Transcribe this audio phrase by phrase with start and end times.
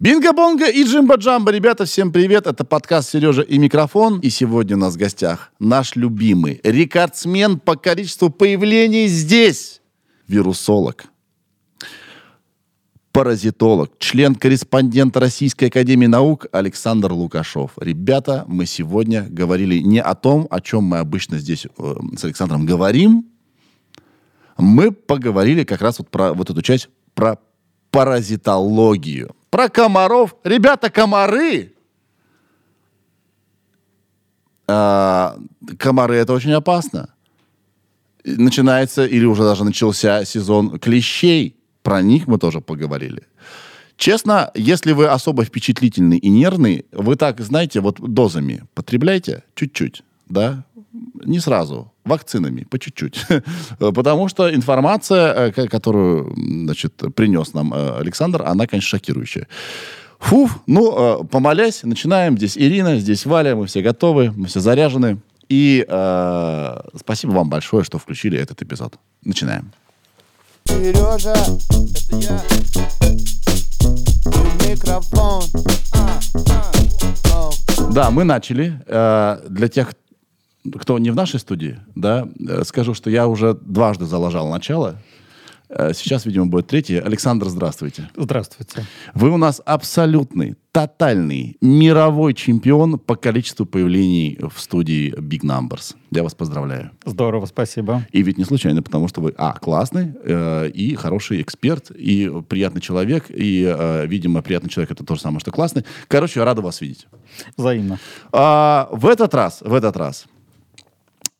[0.00, 1.52] Бинго-бонго и джимба-джамба.
[1.52, 2.48] Ребята, всем привет.
[2.48, 4.18] Это подкаст «Сережа и микрофон».
[4.18, 9.80] И сегодня у нас в гостях наш любимый рекордсмен по количеству появлений здесь.
[10.26, 11.04] Вирусолог.
[13.12, 17.70] Паразитолог, член-корреспондент Российской Академии Наук Александр Лукашов.
[17.76, 22.66] Ребята, мы сегодня говорили не о том, о чем мы обычно здесь э, с Александром
[22.66, 23.26] говорим.
[24.58, 27.38] Мы поговорили как раз вот про вот эту часть, про
[27.92, 29.36] паразитологию.
[29.50, 30.34] Про комаров.
[30.42, 31.74] Ребята, комары!
[34.66, 35.36] А,
[35.78, 37.14] комары это очень опасно.
[38.24, 41.56] Начинается или уже даже начался сезон клещей.
[41.82, 43.22] Про них мы тоже поговорили.
[43.96, 50.64] Честно, если вы особо впечатлительный и нервный, вы так, знаете, вот дозами потребляйте чуть-чуть, да,
[51.24, 53.26] не сразу, вакцинами, по чуть-чуть.
[53.78, 59.46] Потому что информация, э, которую, значит, принес нам э, Александр, она, конечно, шокирующая.
[60.18, 62.36] Фу, ну, э, помолясь, начинаем.
[62.36, 65.18] Здесь Ирина, здесь Валя, мы все готовы, мы все заряжены.
[65.48, 68.94] И э, спасибо вам большое, что включили этот эпизод.
[69.24, 69.72] Начинаем.
[70.64, 72.42] Сережа, это я.
[74.68, 75.42] Микрофон.
[77.92, 78.80] Да, мы начали.
[78.86, 79.92] Для тех,
[80.78, 84.98] кто не в нашей студии, да, э, скажу, что я уже дважды залажал начало.
[85.74, 87.00] Э, сейчас, видимо, будет третье.
[87.00, 88.10] Александр, здравствуйте.
[88.14, 88.84] Здравствуйте.
[89.14, 95.96] Вы у нас абсолютный, тотальный, мировой чемпион по количеству появлений в студии Big Numbers.
[96.10, 96.90] Я вас поздравляю.
[97.06, 98.06] Здорово, спасибо.
[98.12, 102.82] И ведь не случайно, потому что вы, а, классный, э, и хороший эксперт, и приятный
[102.82, 105.84] человек, и, э, видимо, приятный человек это то же самое, что классный.
[106.06, 107.06] Короче, я рада вас видеть.
[107.56, 107.98] Взаимно.
[108.30, 110.26] А, в этот раз, в этот раз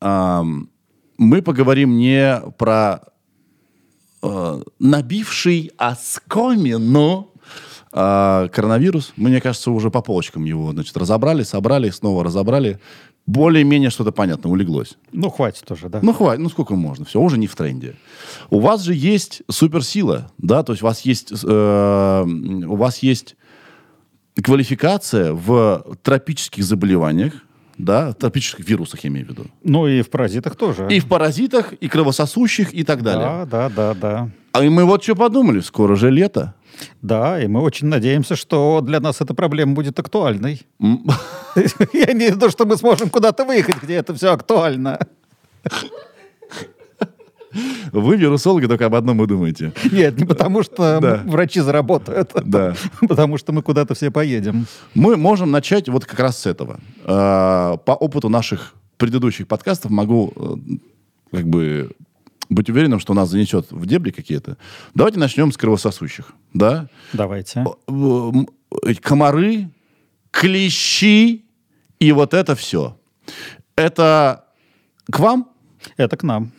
[0.03, 3.01] мы поговорим не про
[4.23, 7.31] э, набивший оскомину
[7.93, 9.13] э, коронавирус.
[9.17, 12.81] Мне кажется, уже по полочкам его значит, разобрали, собрали, снова разобрали.
[13.25, 14.99] Более-менее что-то понятно, улеглось.
[15.13, 16.01] Ну, хватит уже, да?
[16.03, 17.95] Ну, хватит, ну сколько можно, все, уже не в тренде.
[18.51, 23.37] У вас же есть суперсила, да, то есть у вас есть, э, у вас есть
[24.43, 27.35] квалификация в тропических заболеваниях,
[27.79, 29.47] да, тропических вирусах, я имею в виду.
[29.63, 30.87] Ну и в паразитах тоже.
[30.91, 33.47] И в паразитах, и кровососущих, и так далее.
[33.47, 34.31] Да, да, да, да.
[34.53, 36.55] А мы вот что подумали, скоро же лето.
[37.01, 40.63] Да, и мы очень надеемся, что для нас эта проблема будет актуальной.
[40.79, 44.99] Я имею в виду, что мы сможем куда-то выехать, где это все актуально.
[47.93, 49.73] Вы вирусологи только об одном и думаете.
[49.91, 51.23] Нет, не потому что да.
[51.25, 52.75] врачи заработают, да.
[53.09, 54.67] потому что мы куда-то все поедем.
[54.95, 56.81] Мы можем начать вот как раз с этого.
[57.05, 61.91] А, по опыту наших предыдущих подкастов могу э, как бы
[62.49, 64.57] быть уверенным, что нас занесет в дебри какие-то.
[64.95, 66.33] Давайте начнем с кровососущих.
[66.53, 66.89] Да?
[67.13, 67.65] Давайте.
[69.03, 69.71] Комары,
[70.31, 71.45] клещи
[71.99, 72.97] и вот это все.
[73.77, 74.45] Это
[75.11, 75.49] к вам?
[75.97, 76.53] Это к нам.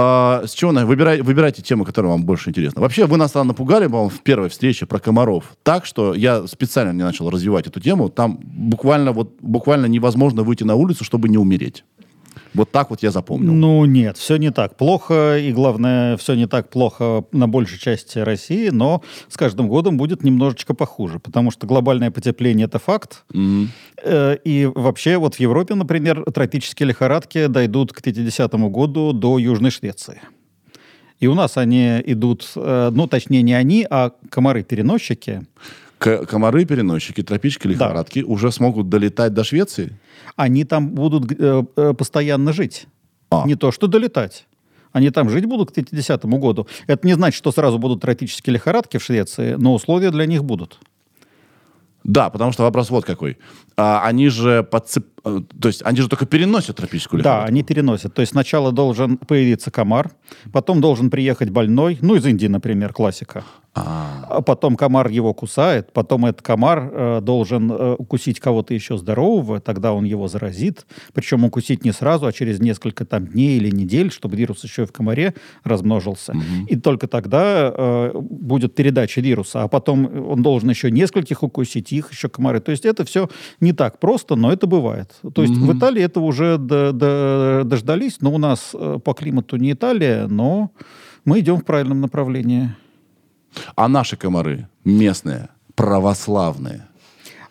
[0.00, 2.80] А, с чего выбирай, выбирайте тему, которая вам больше интересна.
[2.80, 5.56] Вообще, вы нас там напугали, по-моему, в первой встрече про комаров.
[5.64, 8.08] Так, что я специально не начал развивать эту тему.
[8.08, 11.84] Там буквально, вот, буквально невозможно выйти на улицу, чтобы не умереть.
[12.54, 13.52] Вот так вот я запомнил.
[13.52, 18.18] Ну нет, все не так плохо, и главное, все не так плохо на большей части
[18.18, 24.40] России, но с каждым годом будет немножечко похуже, потому что глобальное потепление это факт, mm-hmm.
[24.44, 30.20] и вообще вот в Европе, например, тропические лихорадки дойдут к 50 году до Южной Швеции.
[31.20, 35.42] И у нас они идут, э, ну точнее не они, а комары-переносчики.
[35.98, 38.26] Комары-переносчики, тропические лихорадки да.
[38.26, 39.98] уже смогут долетать до Швеции?
[40.36, 42.86] Они там будут э, э, постоянно жить.
[43.30, 43.46] А.
[43.46, 44.46] Не то, что долетать.
[44.92, 46.66] Они там жить будут к 50 году.
[46.86, 50.78] Это не значит, что сразу будут тропические лихорадки в Швеции, но условия для них будут.
[52.04, 53.36] Да, потому что вопрос вот какой.
[53.78, 55.06] А, они же подцеп...
[55.24, 57.44] Э, то есть они же только переносят тропическую лихорадку.
[57.44, 58.12] Да, они переносят.
[58.12, 60.10] То есть сначала должен появиться комар,
[60.52, 63.44] потом должен приехать больной, ну, из Индии, например, классика.
[63.74, 68.96] А, а потом комар его кусает, потом этот комар э, должен э, укусить кого-то еще
[68.96, 70.86] здорового, тогда он его заразит.
[71.12, 74.86] Причем укусить не сразу, а через несколько там дней или недель, чтобы вирус еще и
[74.86, 76.32] в комаре размножился.
[76.32, 76.66] Угу.
[76.68, 79.62] И только тогда э, будет передача вируса.
[79.62, 82.60] А потом он должен еще нескольких укусить, их еще комары.
[82.60, 83.28] То есть это все
[83.60, 85.14] не так просто, но это бывает.
[85.34, 85.66] То есть угу.
[85.66, 90.26] в Италии этого уже до, до, дождались, но у нас э, по климату не Италия,
[90.26, 90.70] но
[91.24, 92.74] мы идем в правильном направлении.
[93.76, 96.88] А наши комары местные, православные,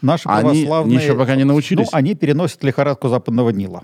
[0.02, 0.98] Наши православные...
[0.98, 1.88] Они еще пока не научились?
[1.92, 3.84] Ну, они переносят лихорадку западного Нила.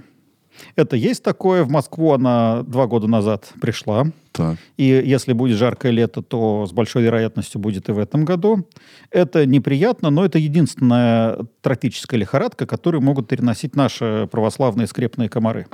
[0.75, 1.63] Это есть такое.
[1.63, 4.05] В Москву она два года назад пришла.
[4.31, 4.57] Так.
[4.77, 8.67] И если будет жаркое лето, то с большой вероятностью будет и в этом году.
[9.11, 15.67] Это неприятно, но это единственная тропическая лихорадка, которую могут переносить наши православные скрепные комары.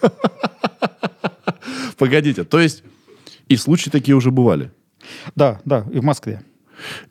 [1.98, 2.82] Погодите, то есть
[3.48, 4.70] и случаи такие уже бывали?
[5.34, 6.42] Да, да, и в Москве.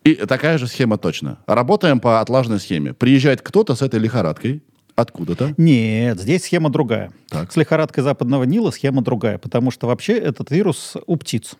[0.03, 1.39] И такая же схема точно.
[1.45, 2.94] Работаем по отлаженной схеме.
[2.94, 4.63] Приезжает кто-то с этой лихорадкой,
[5.01, 5.54] откуда-то.
[5.57, 7.12] Нет, здесь схема другая.
[7.30, 7.51] Так.
[7.51, 11.56] С лихорадкой западного Нила схема другая, потому что вообще этот вирус у птиц.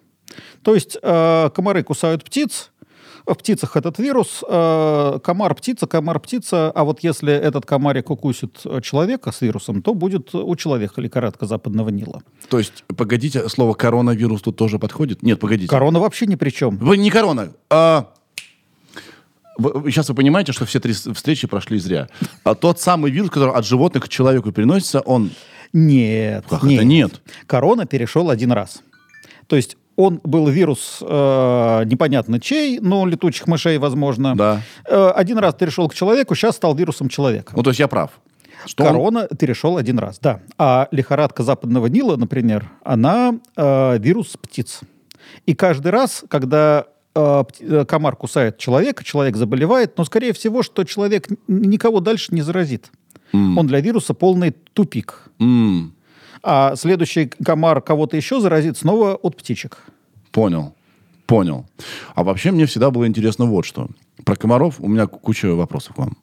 [0.64, 2.72] То есть э, комары кусают птиц,
[3.26, 8.58] в птицах этот вирус, э, комар птица, комар птица, а вот если этот комарик укусит
[8.82, 12.22] человека с вирусом, то будет у человека лихорадка западного Нила.
[12.50, 15.24] То есть, погодите, слово коронавирус тут тоже подходит?
[15.24, 15.70] Нет, погодите.
[15.70, 16.78] Корона вообще ни при чем.
[16.78, 17.50] Вы не корона.
[17.70, 18.14] А...
[19.60, 22.08] Вы- Сейчас вы понимаете, что все три встречи прошли зря.
[22.44, 25.30] А тот самый вирус, который от животных к человеку переносится, он...
[25.74, 26.46] Нет.
[26.50, 27.22] Как это нет?
[27.46, 28.82] Корона перешел один раз.
[29.48, 34.36] То есть он был вирус э, непонятно чей, но летучих мышей, возможно.
[34.36, 34.62] Да.
[34.88, 37.54] Э, один раз перешел к человеку, сейчас стал вирусом человека.
[37.56, 38.12] Ну, то есть я прав.
[38.66, 40.40] Что он- Корона перешел один раз, да.
[40.58, 44.80] А лихорадка западного Нила, например, она э, вирус птиц.
[45.46, 46.86] И каждый раз, когда
[47.88, 52.92] комар кусает человека, человек заболевает, но, скорее всего, что человек никого дальше не заразит.
[53.34, 55.30] Он для вируса полный тупик.
[55.40, 55.94] М,
[56.42, 59.78] А следующий комар кого-то еще заразит снова от птичек.
[60.32, 60.74] понял.
[61.28, 61.66] Понял.
[62.16, 63.88] А вообще мне всегда было интересно вот что.
[64.26, 66.18] Про комаров у меня ку- куча вопросов к вам.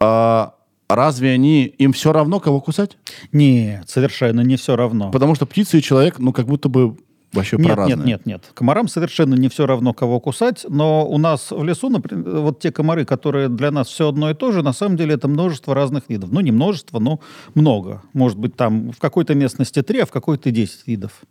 [0.00, 0.54] А
[0.88, 1.64] разве они...
[1.64, 2.96] Им все равно, кого кусать?
[3.32, 5.10] Нет, совершенно не все равно.
[5.10, 6.96] Потому что птица и человек, ну, как будто бы
[7.34, 8.50] вообще Нет, нет, нет, нет.
[8.54, 12.72] Комарам совершенно не все равно, кого кусать, но у нас в лесу, например, вот те
[12.72, 16.08] комары, которые для нас все одно и то же, на самом деле это множество разных
[16.08, 16.30] видов.
[16.32, 17.20] Ну, не множество, но
[17.54, 18.02] много.
[18.12, 21.22] Может быть, там в какой-то местности три, а в какой-то 10 видов.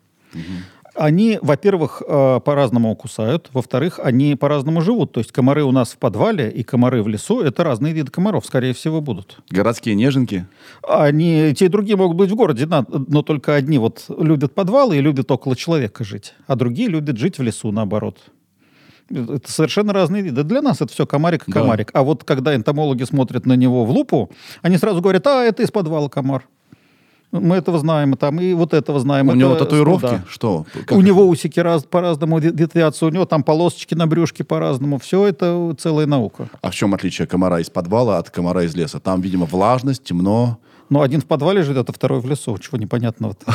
[0.95, 5.11] Они, во-первых, э, по-разному кусают, во-вторых, они по-разному живут.
[5.11, 8.45] То есть комары у нас в подвале и комары в лесу— это разные виды комаров,
[8.45, 9.39] скорее всего, будут.
[9.49, 10.45] Городские неженки.
[10.87, 14.97] Они, те и другие могут быть в городе, да, но только одни вот любят подвалы
[14.97, 18.19] и любят около человека жить, а другие любят жить в лесу, наоборот.
[19.09, 20.43] Это совершенно разные виды.
[20.43, 21.59] Для нас это все комарик и Да.
[21.61, 21.89] комарик.
[21.93, 24.31] А вот когда энтомологи смотрят на него в лупу,
[24.61, 26.47] они сразу говорят, а, это из подвала комар.
[27.33, 29.27] Мы этого знаем, и там, и вот этого знаем.
[29.27, 30.01] У это него татуировки?
[30.01, 30.23] пруда.
[30.29, 30.65] Что?
[30.71, 31.07] Как у это?
[31.07, 34.99] него усики раз, по-разному ветвятся, у него там полосочки на брюшке по-разному.
[34.99, 36.47] Все это целая наука.
[36.61, 38.99] А в чем отличие комара из подвала от комара из леса?
[38.99, 40.59] Там, видимо, влажность, темно.
[40.89, 42.55] Но один в подвале живет, а второй в лесу.
[42.59, 43.51] Чего непонятного-то?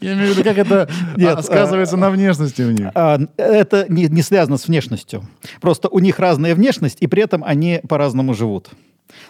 [0.00, 2.90] Я имею в виду, как это Нет, а, сказывается на внешности у них.
[2.94, 5.24] А, это не, не связано с внешностью.
[5.60, 8.70] Просто у них разная внешность, и при этом они по-разному живут.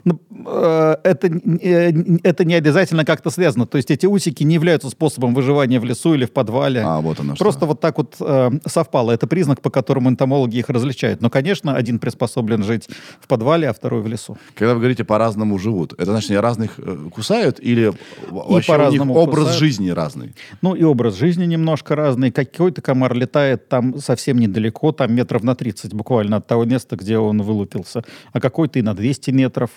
[0.05, 1.93] Ну, э, это, э,
[2.23, 3.67] это не обязательно как-то связано.
[3.67, 6.83] То есть эти усики не являются способом выживания в лесу или в подвале.
[6.83, 7.45] А, вот оно что.
[7.45, 9.13] Просто вот так вот э, совпало.
[9.13, 11.21] Это признак, по которому энтомологи их различают.
[11.21, 12.89] Но, конечно, один приспособлен жить
[13.21, 14.37] в подвале, а второй в лесу.
[14.55, 17.93] Когда вы говорите по-разному живут, это значит, они разных э, кусают или
[18.31, 19.59] вообще у них образ кусают.
[19.59, 20.35] жизни разный?
[20.63, 22.31] Ну и образ жизни немножко разный.
[22.31, 27.19] Какой-то комар летает там совсем недалеко, там метров на 30 буквально от того места, где
[27.19, 28.05] он вылупился.
[28.33, 29.71] А какой-то и на 200 метров.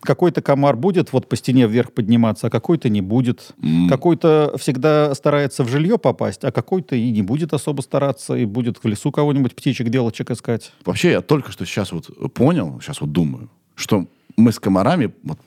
[0.00, 3.52] Какой-то комар будет вот по стене вверх подниматься, а какой-то не будет.
[3.88, 8.82] Какой-то всегда старается в жилье попасть, а какой-то и не будет особо стараться, и будет
[8.82, 10.72] в лесу кого-нибудь птичек, делочек искать.
[10.84, 15.38] Вообще, я только что сейчас вот понял, сейчас вот думаю, что мы с комарами вот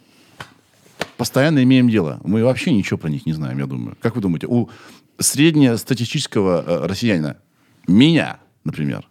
[1.17, 2.19] постоянно имеем дело.
[2.23, 3.97] Мы вообще ничего про них не знаем, я думаю.
[4.01, 4.69] Как вы думаете, у
[5.19, 7.37] среднестатистического э, россиянина,
[7.87, 9.07] меня, например,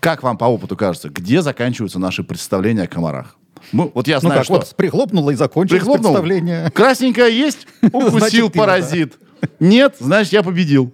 [0.00, 3.36] как вам по опыту кажется, где заканчиваются наши представления о комарах?
[3.72, 4.54] Мы- вот я Ну знаю, как, что...
[4.54, 6.12] вот прихлопнуло и закончилось Прихлопнул.
[6.12, 6.70] представление.
[6.70, 7.66] Красненькая есть?
[7.82, 9.18] Укусил паразит.
[9.60, 10.92] Нет, значит, я победил.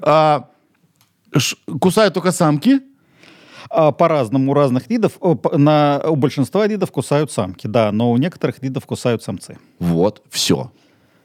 [0.00, 0.48] А,
[1.36, 2.80] ш- кусают только самки?
[3.70, 5.12] А, По-разному у разных видов.
[5.52, 9.58] На, у большинства видов кусают самки, да, но у некоторых видов кусают самцы.
[9.78, 10.70] Вот, все.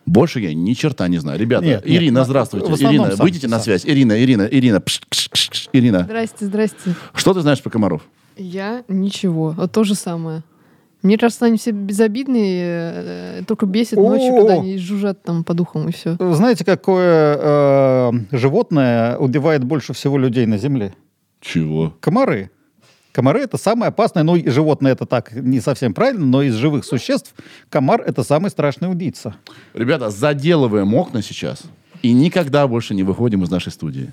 [0.06, 1.38] Больше я ни черта не знаю.
[1.40, 2.68] Ребята, Нет, нет, Ирина, на- здравствуйте.
[2.86, 3.64] Ирина, самки, выйдите на самки.
[3.66, 3.86] связь.
[3.86, 4.80] Ирина, Ирина, Ирина.
[4.80, 5.70] Пш, кш, кш, кш.
[5.74, 6.96] Ирина, Здрасте, здрасте.
[7.14, 8.02] что ты знаешь про комаров?
[8.38, 9.54] Я ничего.
[9.68, 10.44] То же самое.
[11.04, 15.90] Мне кажется, они все безобидные, э, только бесит ночью, когда они жужжат там по духам
[15.90, 16.18] и все.
[16.20, 20.94] Знаете, какое э, животное убивает больше всего людей на Земле?
[21.40, 21.94] Чего?
[22.00, 22.50] Комары.
[23.12, 26.86] Комары это самое опасное, ну и животное это так не совсем правильно, но из живых
[26.86, 27.34] существ
[27.70, 29.36] комар это самый страшный убийца.
[29.74, 31.64] Ребята, заделываем окна сейчас
[32.02, 34.12] и никогда больше не выходим из нашей студии.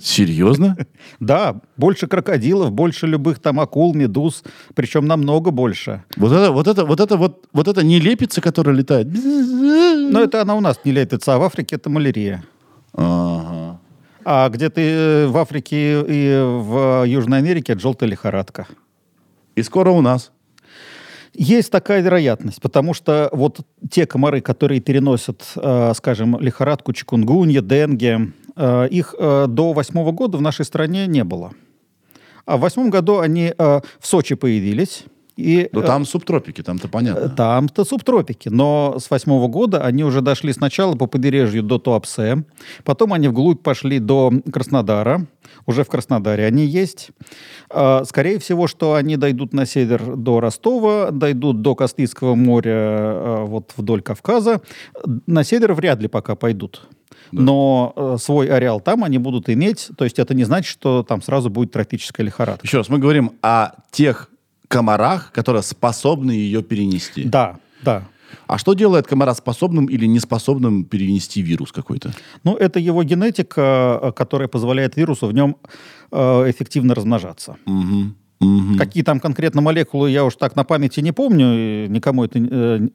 [0.00, 0.76] Серьезно?
[1.20, 6.04] Да, больше крокодилов, больше любых там акул, медуз, причем намного больше.
[6.16, 9.06] Вот это, вот это, вот это, вот, вот это не лепится, которая летает.
[9.14, 12.44] Но это она у нас не лепится, а в Африке это малярия.
[12.92, 13.80] Ага.
[14.24, 18.66] А где-то э, в Африке и в Южной Америке это желтая лихорадка.
[19.54, 20.32] И скоро у нас.
[21.38, 28.32] Есть такая вероятность, потому что вот те комары, которые переносят, э, скажем, лихорадку, чикунгунья, денге,
[28.56, 31.52] э, их э, до восьмого года в нашей стране не было.
[32.46, 35.04] А в восьмом году они э, в Сочи появились.
[35.36, 37.28] И, э, там субтропики, там-то понятно.
[37.28, 42.44] Там-то субтропики, но с восьмого года они уже дошли сначала по побережью до Туапсе,
[42.84, 45.26] потом они вглубь пошли до Краснодара,
[45.66, 47.10] уже в Краснодаре они есть.
[47.70, 53.44] А, Скорее всего, что они дойдут на север до Ростова, дойдут до Каспийского моря а,
[53.44, 54.62] вот вдоль Кавказа.
[55.26, 56.88] На север вряд ли пока пойдут.
[57.32, 61.22] Но э, свой ареал там они будут иметь, то есть это не значит, что там
[61.22, 62.64] сразу будет тропическая лихорадка.
[62.64, 64.30] Еще раз, мы говорим о тех
[64.68, 67.24] комарах, которые способны ее перенести.
[67.24, 68.04] Да, да.
[68.46, 72.12] А что делает комара способным или неспособным перенести вирус какой-то?
[72.44, 75.56] Ну, это его генетика, э, которая позволяет вирусу в нем
[76.12, 77.56] э, эффективно размножаться.
[77.66, 78.16] Мгм.
[78.38, 78.76] Мгм.
[78.76, 82.88] Какие там конкретно молекулы, я уж так на памяти не помню, никому это э,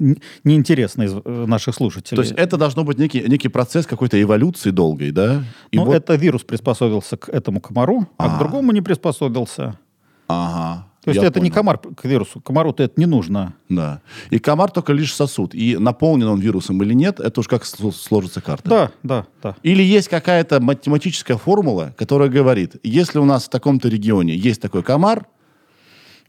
[0.44, 2.16] не интересно из э, наших слушателей.
[2.18, 5.44] То есть это должно быть некий, некий процесс какой-то эволюции долгой, да?
[5.72, 8.36] И ну, вот- это вирус приспособился к этому комару, а, А.
[8.36, 9.80] к другому не приспособился.
[10.28, 10.88] Ага.
[11.04, 11.56] То есть я это не понял.
[11.56, 13.54] комар к вирусу, комару-то это не нужно.
[13.70, 14.02] Да.
[14.30, 15.56] И комар только лишь сосуд.
[15.56, 18.70] И наполнен он вирусом или нет, это уж как сло- сложится карта.
[18.70, 19.56] Да, да, да.
[19.64, 24.84] Или есть какая-то математическая формула, которая говорит, если у нас в таком-то регионе есть такой
[24.84, 25.26] комар,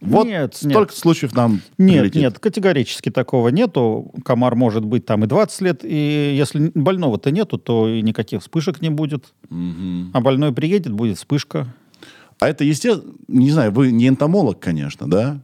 [0.00, 2.22] вот Нет, столько случаев нам Нет, прилетит.
[2.22, 4.10] нет, категорически такого нету.
[4.24, 8.80] Комар может быть там и 20 лет, и если больного-то нету, то и никаких вспышек
[8.80, 9.26] не будет.
[9.48, 10.10] Мгм.
[10.12, 11.72] А больной приедет, будет вспышка.
[12.42, 15.40] А это естественно, не знаю, вы не энтомолог, конечно, да?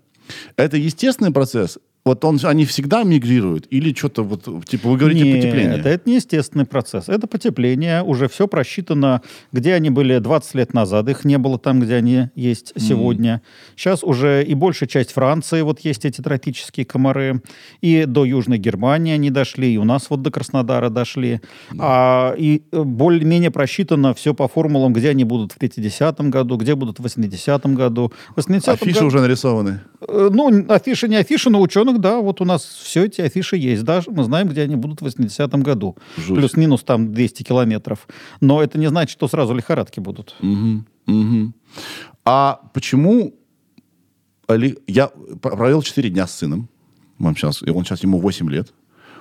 [0.57, 1.79] Это естественный процесс?
[2.09, 3.67] Вот он, они всегда мигрируют?
[3.69, 5.79] Или что-то вот, типа, вы говорите Нет, потепление?
[5.79, 7.11] это не естественный процесс.
[7.11, 9.21] Это потепление, уже все просчитано,
[9.53, 13.43] где они были 20 лет назад, их не было там, где они есть сегодня.
[13.77, 17.43] Сейчас уже и большая часть Франции, вот есть эти тропические комары,
[17.83, 21.41] и до Южной Германии они дошли, и у нас вот до Краснодара дошли.
[21.79, 26.75] А, и э, более-менее просчитано все по формулам, где они будут в 50-м году, где
[26.75, 28.13] будут в 80-м году.
[28.35, 29.81] В 80-м Афиши году- уже нарисованы.
[30.09, 33.85] Э, Ну, афиши не афиши, но ученых, да, вот у нас все эти афиши есть.
[33.85, 35.97] Даже мы знаем, где они будут в 80-м году.
[36.27, 38.09] Плюс-минус там 200 километров.
[38.41, 40.35] Но это не значит, что сразу лихорадки будут.
[40.41, 41.55] Мгм, мгм.
[42.25, 43.35] А почему
[44.87, 45.09] я
[45.43, 46.69] провел 4 дня с сыном.
[47.21, 48.73] Он сейчас, он сейчас ему 8 лет.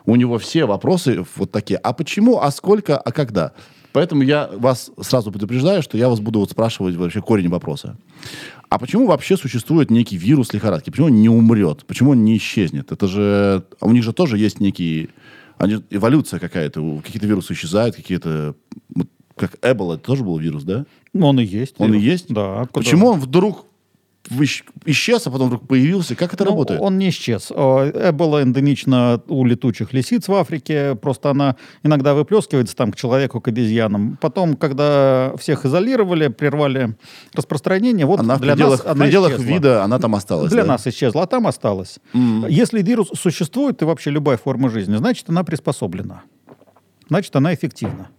[0.05, 1.77] У него все вопросы вот такие.
[1.77, 3.51] А почему, а сколько, а когда?
[3.97, 7.97] Поэтому я вас сразу предупреждаю, что я вас буду вот спрашивать вообще корень вопроса.
[8.69, 10.91] А почему вообще существует некий вирус лихорадки?
[10.91, 11.83] Почему он не умрет?
[11.87, 12.91] Почему он не исчезнет?
[12.91, 13.63] Это же...
[13.81, 15.09] у них же тоже есть некий...
[15.57, 17.01] Они, эволюция какая-то.
[17.03, 18.53] Какие-то вирусы исчезают, какие-то...
[19.35, 20.85] Как Эбола, это тоже был вирус, да?
[21.19, 21.73] Он и есть.
[21.79, 22.05] Он и вирус.
[22.05, 22.31] есть?
[22.31, 22.67] Да.
[22.73, 23.65] Почему он вдруг
[24.85, 26.15] исчез, а потом вдруг появился?
[26.15, 26.81] Как это Ну, работает?
[26.81, 27.51] Он не исчез.
[27.55, 30.95] Э, Эбола эндемична у летучих лисиц в Африке.
[30.95, 34.17] Просто она иногда выплескивается там к человеку, к обезьянам.
[34.21, 36.95] Потом, когда всех изолировали, прервали
[37.33, 39.45] распространение, вот Она в для пределах, нас в она пределах исчезла.
[39.49, 40.51] вида, она там осталась.
[40.51, 40.67] Для да?
[40.69, 41.99] нас исчезла, а там осталась.
[42.13, 42.45] М.
[42.47, 46.23] Если вирус существует, и вообще любая форма жизни, значит, она приспособлена.
[47.09, 48.09] Значит, она эффективна.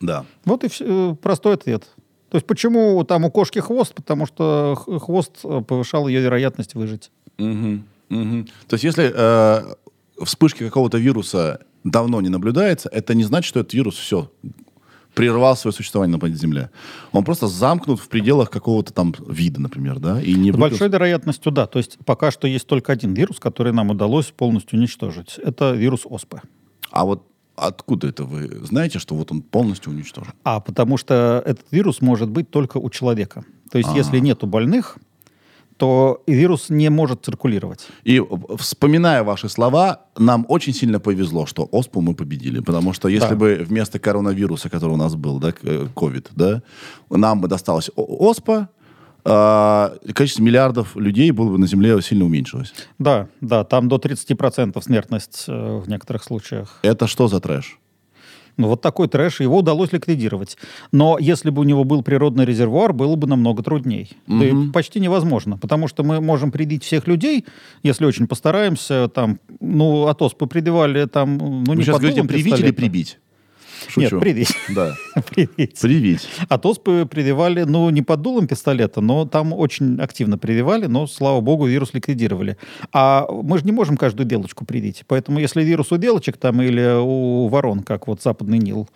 [0.00, 0.24] Да.
[0.44, 1.88] Вот и всё, э, простой ответ.
[2.30, 3.94] То есть почему там у кошки хвост?
[3.94, 7.10] Потому что хвост э, повышал ее вероятность выжить.
[7.38, 8.44] Мгм, мгм.
[8.66, 9.74] То есть если э,
[10.24, 14.30] вспышки какого-то вируса давно не наблюдается, это не значит, что этот вирус все
[15.14, 16.70] прервал свое существование на планете Земля.
[17.12, 20.20] Он просто замкнут в пределах какого-то там вида, например, да?
[20.20, 21.66] И не С выплес- большой вероятностью, да.
[21.66, 25.38] То есть пока что есть только один вирус, который нам удалось полностью уничтожить.
[25.42, 26.42] Это вирус оспы.
[26.90, 27.22] А вот
[27.56, 30.32] откуда это вы знаете, что вот он полностью уничтожен?
[30.44, 33.44] А потому что этот вирус может быть только у человека.
[33.70, 33.96] То есть А.
[33.96, 34.98] если нету больных,
[35.76, 37.86] то вирус не может циркулировать.
[38.04, 42.60] И в- вспоминая ваши слова, нам очень сильно повезло, что оспу мы победили.
[42.60, 43.36] Потому что если Да.
[43.36, 46.62] бы вместо коронавируса, который у нас был, да, э, ковид, да,
[47.10, 48.68] нам бы досталась оспа,
[49.28, 52.72] а, количество миллиардов людей было бы на Земле сильно уменьшилось.
[52.98, 56.78] Да, да, там до 30% смертность э, в некоторых случаях.
[56.82, 57.78] Это что за трэш?
[58.56, 60.56] Ну, вот такой трэш, его удалось ликвидировать.
[60.90, 64.12] Но если бы у него был природный резервуар, было бы намного трудней.
[64.26, 64.72] Да и Мгм.
[64.72, 67.44] почти невозможно, потому что мы можем прибить всех людей,
[67.82, 72.46] если очень постараемся, там, ну, от оспы прибивали, там, ну, Вы не сейчас говорите привить
[72.60, 73.16] или пистолета.
[73.86, 73.96] Прибить?
[73.96, 74.20] Нет, Шучу.
[74.20, 74.54] прибить.
[74.74, 74.94] Да.
[75.30, 75.80] привить.
[75.80, 76.28] Привить.
[76.48, 81.40] А оспы прививали, ну, не под дулом пистолета, но там очень активно прививали, но, слава
[81.40, 82.56] богу, вирус ликвидировали.
[82.92, 85.04] А мы же не можем каждую белочку привить.
[85.06, 88.88] Поэтому если вирус у белочек там или у ворон, как вот западный Нил,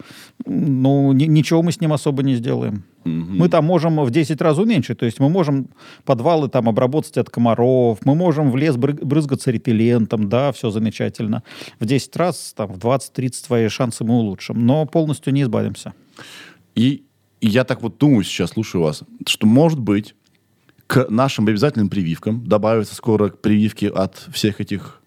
[0.46, 2.84] ну, ни- ничего мы с ним особо не сделаем.
[3.04, 4.98] Мы там можем в 10 раз уменьшить.
[4.98, 5.68] То есть мы можем
[6.04, 11.42] подвалы там обработать от комаров, мы можем в лес бры- брызгаться репеллентом, да, все замечательно.
[11.78, 14.66] В 10 раз, там, в 20-30 свои шансы мы улучшим.
[14.66, 15.94] Но полностью не избавимся.
[16.74, 17.04] И,
[17.40, 20.14] и я так вот думаю сейчас, слушаю вас, что, может быть,
[20.86, 25.00] к нашим обязательным прививкам добавится скоро прививки от всех этих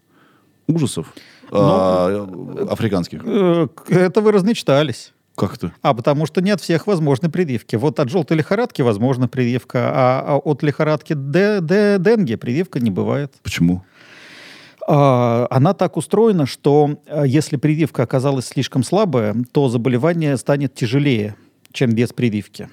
[0.65, 1.13] ужасов
[1.51, 2.27] а,
[2.69, 3.21] африканских.
[3.25, 5.13] Э, Это вы разночитались.
[5.35, 5.73] Как это?
[5.81, 7.75] А потому что нет всех возможной прививки.
[7.75, 12.91] Вот от желтой лихорадки возможна прививка, а, а от лихорадки Д- Д- денге прививка не
[12.91, 13.33] бывает.
[13.41, 13.83] Почему?
[14.87, 21.35] А, Она так устроена, что а, если прививка оказалась слишком слабая, то заболевание станет тяжелее,
[21.71, 22.69] чем без прививки.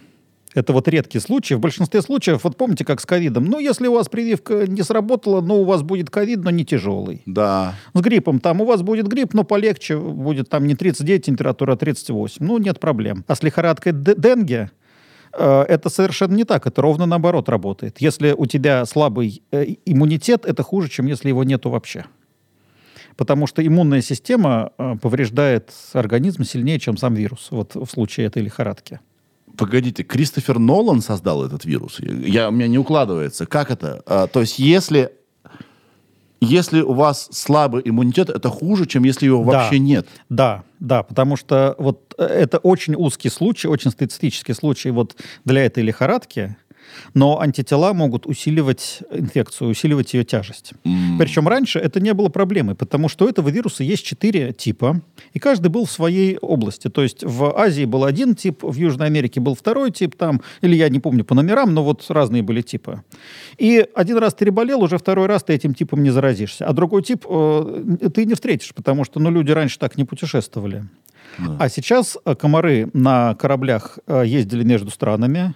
[0.55, 1.55] Это вот редкий случай.
[1.55, 5.41] В большинстве случаев, вот помните, как с ковидом, ну, если у вас прививка не сработала,
[5.41, 7.23] ну, у вас будет ковид, но не тяжелый.
[7.27, 7.75] Да.
[7.95, 11.77] С гриппом там у вас будет грипп, но полегче, будет там не 39 температура, а
[11.77, 12.45] 38.
[12.45, 13.25] Ну, нет проблем.
[13.29, 14.73] А с лихорадкой денге
[15.39, 16.67] э, это совершенно не так.
[16.67, 18.01] Это ровно наоборот работает.
[18.01, 22.07] Если у тебя слабый э, иммунитет, это хуже, чем если его нету вообще.
[23.17, 27.49] Потому что иммунная система э, повреждает организм сильнее, чем сам вирус.
[27.53, 28.99] Вот в случае этой лихорадки.
[29.61, 31.99] Погодите, Кристофер Нолан создал этот вирус?
[32.01, 33.45] Я, у меня не укладывается.
[33.47, 34.03] Как это?
[34.07, 35.13] А, то есть если,
[36.41, 39.59] если у вас слабый иммунитет, это хуже, чем если его Да.
[39.59, 40.09] вообще нет?
[40.31, 45.15] Да, да, потому что вот э, это очень узкий случай, очень специфический случай вот
[45.45, 46.57] для этой лихорадки,
[47.15, 50.73] но антитела могут усиливать инфекцию, усиливать ее тяжесть.
[51.19, 55.01] Причем раньше это не было проблемой, потому что у этого вируса есть четыре типа,
[55.33, 56.89] и каждый был в своей области.
[56.89, 60.77] То есть в Азии был один тип, в Южной Америке был второй тип, там, или
[60.77, 63.03] я не помню по номерам, но вот разные были типы.
[63.59, 66.67] И один раз ты переболел, уже второй раз ты этим типом не заразишься.
[66.67, 70.85] А другой тип э, ты не встретишь, потому что ну, люди раньше так не путешествовали.
[71.59, 75.55] А сейчас э, комары на кораблях э, ездили между странами.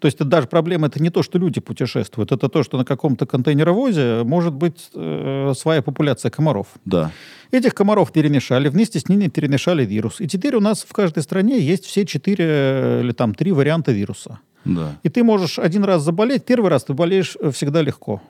[0.00, 2.84] То есть это даже проблема это не то, что люди путешествуют, это то, что на
[2.84, 6.68] каком-то контейнеровозе может быть э, своя популяция комаров.
[6.86, 7.12] Да.
[7.50, 10.20] Этих комаров перемешали, вместе с ними перемешали вирус.
[10.20, 13.92] И теперь у нас в каждой стране есть все четыре э, или там три варианта
[13.92, 14.38] вируса.
[14.64, 14.98] Да.
[15.02, 18.22] И ты можешь один раз заболеть, первый раз ты болеешь э, всегда легко.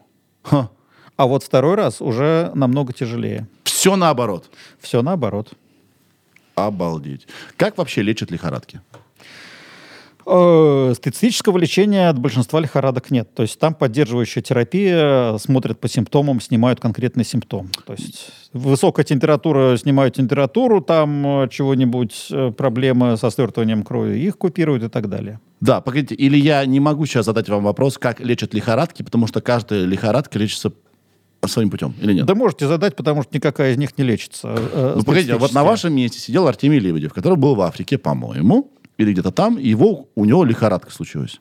[0.42, 0.70] Ха.
[1.16, 3.46] А вот второй раз уже намного тяжелее.
[3.62, 4.50] Все наоборот.
[4.80, 5.52] Все наоборот.
[6.56, 7.28] Обалдеть.
[7.56, 8.80] Как вообще лечат лихорадки?
[10.32, 13.34] Э, Специфического лечения от большинства лихорадок нет.
[13.34, 17.68] То есть там поддерживающая терапия, смотрят по симптомам, снимают конкретный симптом.
[17.84, 24.38] То есть высокая температура снимают температуру, там э, чего-нибудь, э, проблемы со свертыванием крови, их
[24.38, 25.40] купируют и так далее.
[25.60, 29.40] Да, погодите, или я не могу сейчас задать вам вопрос, как лечат лихорадки, потому что
[29.40, 30.72] каждая лихорадка лечится
[31.46, 32.26] своим путем, или нет?
[32.26, 34.54] Да можете задать, потому что никакая из них не лечится.
[34.56, 38.70] э, Ну, погодите, вот на вашем месте сидел Артемий Лебедев, который был в Африке, по-моему,
[39.00, 41.40] или где-то там, его, у него лихорадка случилась.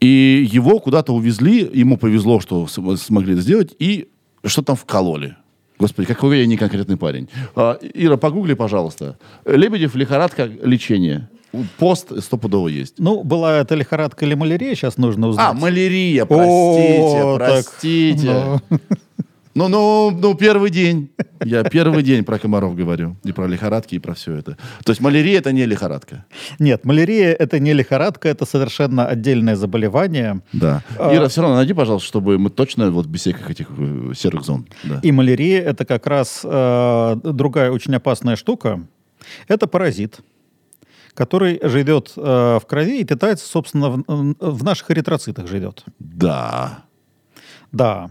[0.00, 4.08] И его куда-то увезли, ему повезло, что см- смогли это сделать, и
[4.44, 5.36] что там вкололи.
[5.78, 7.28] Господи, какой я неконкретный парень.
[7.54, 9.18] А, Ира, погугли, пожалуйста.
[9.46, 11.28] Лебедев, лихорадка, лечение.
[11.78, 12.94] Пост стопудово есть.
[12.98, 15.48] Ну, была это лихорадка или малярия, сейчас нужно узнать.
[15.48, 18.60] А, малярия, простите, О, так, простите.
[19.54, 21.10] Ну, ну, ну, первый день.
[21.44, 23.16] Я первый день про комаров говорю.
[23.24, 24.56] И про лихорадки, и про все это.
[24.84, 26.24] То есть малярия это не лихорадка.
[26.60, 30.40] Нет, малярия это не лихорадка, это совершенно отдельное заболевание.
[30.52, 30.84] Да.
[30.98, 31.14] А.
[31.14, 34.66] Ира, все равно найди, пожалуйста, чтобы мы точно вот без всяких этих э, серых зон.
[34.84, 35.00] Да.
[35.02, 38.80] И малярия это как раз э, другая очень опасная штука.
[39.48, 40.20] Это паразит,
[41.14, 42.20] который живет э,
[42.62, 44.04] в крови и питается, собственно, в,
[44.38, 45.84] в наших эритроцитах живет.
[45.98, 46.84] Да.
[47.72, 48.10] Да.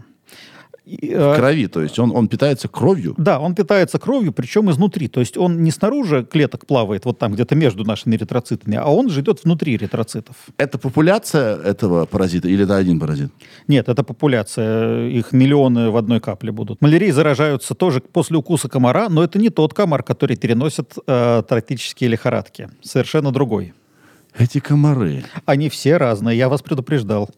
[0.84, 3.14] И, В э, крови, то есть он, он питается кровью.
[3.18, 5.08] Да, он питается кровью, причем изнутри.
[5.08, 9.10] То есть он не снаружи клеток плавает, вот там где-то между нашими эритроцитами, а он
[9.10, 10.36] живет внутри эритроцитов.
[10.56, 13.32] Это популяция этого паразита или это один паразит?
[13.68, 15.08] Нет, это популяция.
[15.08, 16.80] Их миллионы в одной капле будут.
[16.80, 22.10] Малярией заражаются тоже после укуса комара, но это не тот комар, который переносит э, трофические
[22.10, 22.68] лихорадки.
[22.82, 23.74] Совершенно другой.
[24.38, 25.24] Эти комары.
[25.44, 27.30] Они все разные, я вас предупреждал.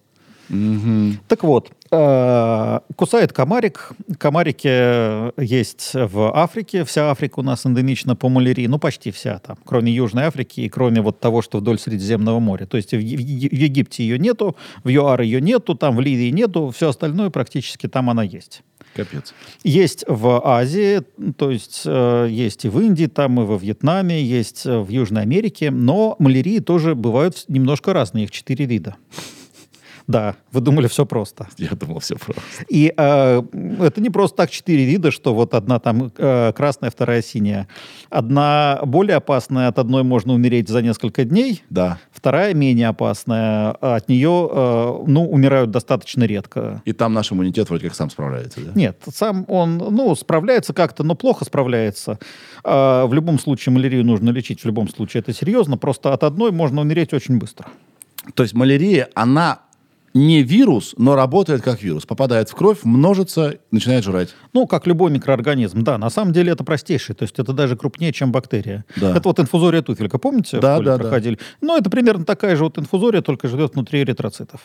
[1.29, 3.93] Так вот, э, кусает комарик.
[4.19, 6.85] Комарики есть в Африке.
[6.85, 8.67] Вся Африка у нас эндемична по малярии.
[8.67, 12.67] Ну, почти вся там, кроме Южной Африки и кроме вот того, что вдоль Средиземного моря.
[12.67, 16.31] То есть в, Е- в Египте ее нету, в ЮАР ее нету, там в Ливии
[16.31, 16.71] нету.
[16.75, 18.63] Все остальное практически там она есть.
[18.95, 19.33] Капец.
[19.65, 21.01] Есть в Азии,
[21.39, 25.23] то есть э, есть и в Индии, там и во Вьетнаме, есть э, в Южной
[25.23, 28.97] Америке, но малярии тоже бывают немножко разные, их четыре вида.
[30.13, 31.49] Да, вы думали, все просто.
[31.57, 32.43] Я думал, все просто.
[32.69, 33.43] И э,
[33.81, 37.67] это не просто так четыре вида, что вот одна там э, красная, вторая синяя.
[38.11, 41.63] Одна более опасная, от одной можно умереть за несколько дней.
[41.71, 41.99] Да.
[42.11, 46.83] Вторая менее опасная, а от нее, э, ну, умирают достаточно редко.
[46.85, 48.73] И там наш иммунитет вроде как сам справляется, да?
[48.75, 52.19] Нет, сам он, ну, справляется как-то, но плохо справляется.
[52.65, 55.79] А, в любом случае малярию нужно лечить, в любом случае это серьезно.
[55.79, 57.69] Просто от одной можно умереть очень быстро.
[58.35, 59.61] То есть малярия, она
[60.15, 62.05] не вирус, но работает как вирус.
[62.07, 64.35] Попадает в кровь, множится, начинает жрать.
[64.53, 65.99] Ну, как любой микроорганизм, да.
[65.99, 68.85] На самом деле это простейший, то есть это даже крупнее, чем бактерия.
[68.97, 69.17] Да.
[69.17, 70.61] Это вот инфузория туфелька, помните?
[70.61, 70.99] Да, да, да.
[70.99, 71.39] проходили?
[71.61, 74.61] Ну, это примерно такая же вот инфузория, только живет внутри эритроцитов.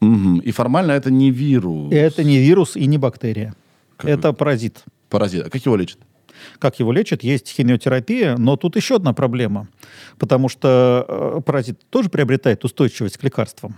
[0.00, 0.38] Мгм.
[0.38, 1.92] И формально это не вирус.
[1.92, 3.54] Это не вирус и не бактерия.
[3.96, 4.84] Как это паразит.
[5.08, 5.46] Паразит.
[5.46, 5.98] А как его лечат?
[6.58, 7.22] Как его лечат?
[7.22, 9.68] Есть химиотерапия, но тут еще одна проблема,
[10.18, 13.76] потому что э, паразит тоже приобретает устойчивость к лекарствам.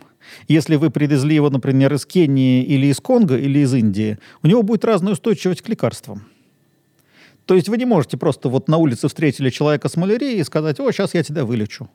[0.49, 4.63] Если вы привезли его, например, из Кении или из Конго или из Индии, у него
[4.63, 6.25] будет разная устойчивость к лекарствам.
[7.47, 10.79] То есть вы не можете просто вот на улице встретили человека с малярией и сказать,
[10.81, 11.89] о, сейчас я тебя вылечу.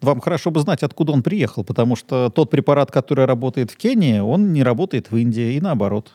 [0.00, 4.18] Вам хорошо бы знать, откуда он приехал, потому что тот препарат, который работает в Кении,
[4.18, 6.12] он не работает в Индии и наоборот.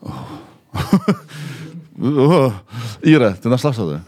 [1.98, 2.52] О,
[3.02, 4.02] Ира, ты нашла что-то?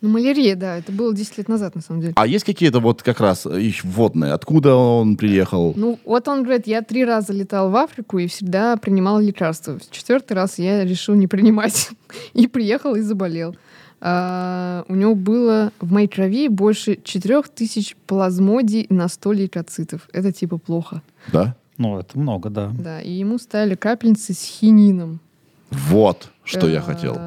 [0.00, 2.12] Ну, малярия, да, это было 10 лет назад, на самом деле.
[2.16, 4.32] А есть какие-то вот как раз их вводные?
[4.32, 5.72] Откуда он приехал?
[5.76, 9.78] Ну, вот он говорит, я три раза летал в Африку и всегда принимал лекарства.
[9.78, 11.90] В четвертый раз я решил не принимать.
[12.32, 13.56] И приехал и заболел.
[14.00, 20.08] А, у него было в моей крови больше 4000 плазмодий на 100 лейкоцитов.
[20.12, 21.02] Это типа плохо.
[21.32, 21.56] Да?
[21.76, 22.70] Ну, это много, да.
[22.78, 25.20] Да, и ему ставили капельницы с хинином.
[25.70, 27.18] Вот, что я хотел.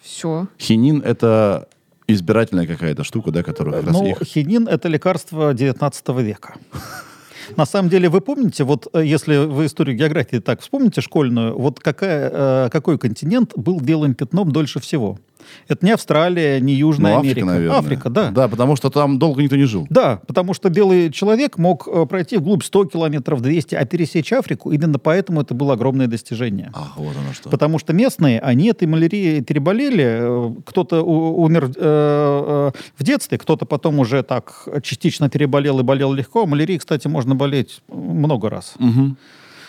[0.00, 0.46] Все.
[0.58, 1.68] Хинин— это
[2.08, 4.22] избирательная какая-то штука, да, которая как раз Ну, их...
[4.24, 6.54] хинин— это лекарство 19 века.
[7.56, 11.80] На самом деле, вы помните, вот э, если вы историю географии так вспомните школьную, вот
[11.80, 12.30] какая,
[12.66, 15.18] э, какой континент был белым пятном дольше всего?
[15.68, 17.46] Это не Австралия, не Южная Ну, Африка, Америка.
[17.46, 17.78] наверное.
[17.78, 18.30] Африка, да.
[18.30, 19.86] Да, потому что там долго никто не жил.
[19.90, 24.70] Да, потому что белый человек мог э, пройти вглубь 100 километров, 200, а пересечь Африку,
[24.72, 26.70] именно поэтому это было огромное достижение.
[26.74, 27.50] Ах, вот оно что.
[27.50, 30.04] Потому что местные, они этой малярией переболели.
[30.04, 36.12] э, Кто-то умер э, э, в детстве, кто-то потом уже так частично переболел и болел
[36.12, 36.46] легко.
[36.46, 38.74] Малярией, кстати, можно болеть много раз.
[38.78, 39.16] Мгм.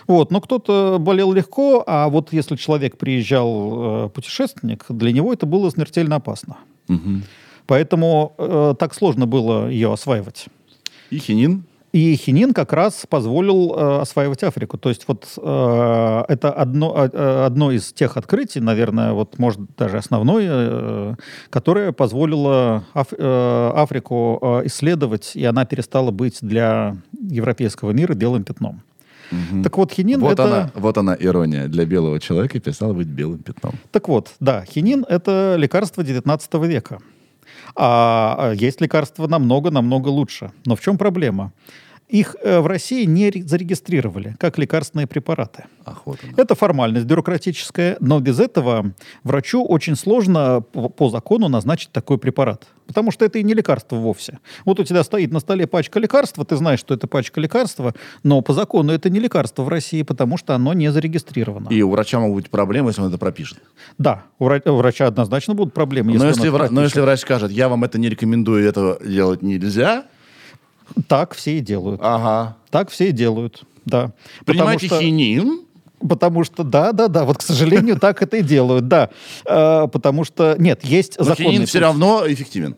[0.07, 5.45] Вот, но кто-то болел легко, а вот если человек приезжал э, путешественник, для него это
[5.45, 6.57] было смертельно опасно.
[6.87, 7.23] Мгм.
[7.67, 10.47] Поэтому э, так сложно было ее осваивать.
[11.09, 11.63] И хинин?
[11.91, 14.77] И хинин как раз позволил э, осваивать Африку.
[14.77, 19.59] То есть вот э, это одно, э, э, одно из тех открытий, наверное, вот может
[19.77, 21.15] даже основное, э,
[21.49, 28.45] которое позволило Аф- э, Африку э, исследовать, и она перестала быть для европейского мира белым
[28.45, 28.83] пятном.
[29.31, 29.63] Мгм.
[29.63, 30.43] Так вот, хинин Вот, это...
[30.43, 31.67] она, вот она ирония.
[31.67, 33.73] Для белого человека перестала быть белым пятном.
[33.91, 36.99] Так вот, да, хинин это лекарство 19 века.
[37.75, 40.51] А а есть лекарства намного-намного лучше.
[40.65, 41.51] Но в чем проблема?
[42.11, 45.63] Их э, в России не ре- зарегистрировали как лекарственные препараты.
[45.85, 46.33] Ах, вот она.
[46.35, 48.91] Это формальность бюрократическая, но без этого
[49.23, 52.67] врачу очень сложно по, по закону назначить такой препарат.
[52.85, 54.39] Потому что это и не лекарство вовсе.
[54.65, 57.93] Вот у тебя стоит на столе пачка лекарства, ты знаешь, что это пачка лекарства,
[58.23, 61.69] но по закону это не лекарство в России, потому что оно не зарегистрировано.
[61.69, 63.59] И у врача могут быть проблемы, если он это пропишет.
[63.97, 66.11] Да, у вра- у врача однозначно будут проблемы.
[66.13, 68.99] но, он если это вра- но если врач скажет, я вам это не рекомендую, этого
[69.01, 70.03] делать нельзя,
[71.07, 71.99] Так все и делают.
[72.03, 72.55] ага.
[72.69, 74.11] Так все и делают, да.
[74.45, 75.61] Принимайте Потому что- хинин,
[76.07, 79.09] Потому что, да, да, да, вот, к сожалению, так это и делают, да.
[79.45, 82.75] Э, Потому что, нет, есть но законный хинин все равно эффективен.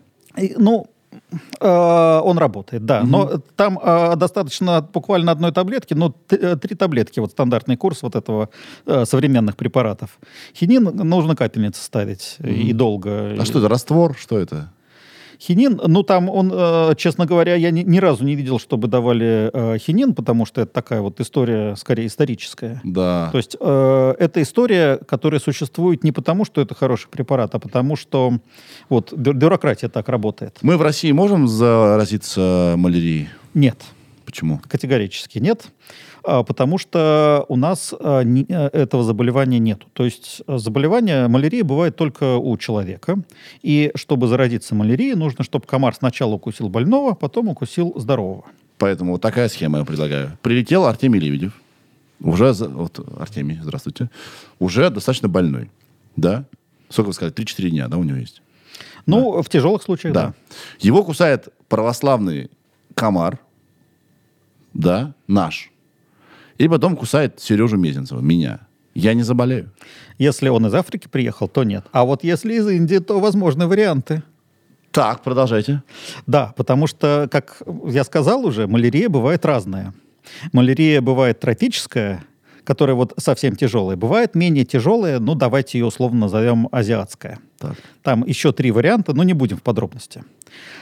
[0.58, 0.86] Ну,
[1.60, 3.02] э, он работает, да.
[3.02, 8.50] Но там э, достаточно буквально одной таблетки, ну, три таблетки, вот стандартный курс вот этого
[8.86, 10.18] э, современных препаратов.
[10.54, 13.36] Хинин нужно капельницы ставить и долго.
[13.38, 14.16] А что это, раствор?
[14.18, 14.70] Что это?
[15.46, 19.50] Хинин, ну там он, э, честно говоря, я ни, ни разу не видел, чтобы давали
[19.52, 22.80] э, хинин, потому что это такая вот история, скорее историческая.
[22.82, 23.28] Да.
[23.30, 27.94] То есть э, это история, которая существует не потому, что это хороший препарат, а потому
[27.96, 28.38] что
[28.88, 30.56] вот бю- бюрократия так работает.
[30.62, 33.28] Мы в России можем заразиться малярией?
[33.52, 33.82] Нет.
[34.24, 34.62] Почему?
[34.66, 35.66] Категорически нет.
[36.24, 39.82] Потому что у нас а, э, этого заболевания нет.
[39.92, 43.18] То есть заболевание малярии бывает только у человека.
[43.62, 48.44] И чтобы заразиться малярией, нужно, чтобы комар сначала укусил больного, потом укусил здорового.
[48.78, 50.38] Поэтому вот такая схема я предлагаю.
[50.42, 51.52] Прилетел Артемий Лебедев.
[52.20, 54.10] Уже, вот, Артемий, здравствуйте.
[54.58, 55.70] Уже достаточно больной.
[56.16, 56.44] Да?
[56.88, 57.34] Сколько вы сказали?
[57.34, 58.40] 3-4 дня, да, у него есть?
[59.06, 60.26] Ну, в тяжелых случаях, да.
[60.26, 60.34] Да.
[60.80, 62.50] Его кусает православный
[62.94, 63.38] комар,
[64.72, 65.70] да, наш.
[66.58, 68.60] И потом кусает Сережу Мезенцева, меня.
[68.94, 69.72] Я не заболею.
[70.18, 71.84] Если он из Африки приехал, то нет.
[71.92, 74.22] А вот если из Индии, то возможны варианты.
[74.92, 75.82] Так, продолжайте.
[76.26, 79.92] Да, потому что, как я сказал уже, малярия бывает разная.
[80.52, 82.24] Малярия бывает трофическая,
[82.64, 83.96] которая вот совсем тяжелая.
[83.96, 87.38] Бывает менее тяжелая, ну давайте ее условно назовем азиатская.
[87.58, 87.76] Так.
[88.02, 90.24] Там еще три варианта, но не будем в подробности.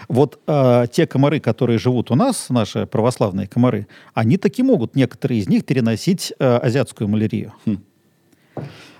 [0.08, 5.40] Вот э, те комары, которые живут у нас, наши православные комары, они таки могут, некоторые
[5.40, 7.52] из них, переносить э, азиатскую малярию.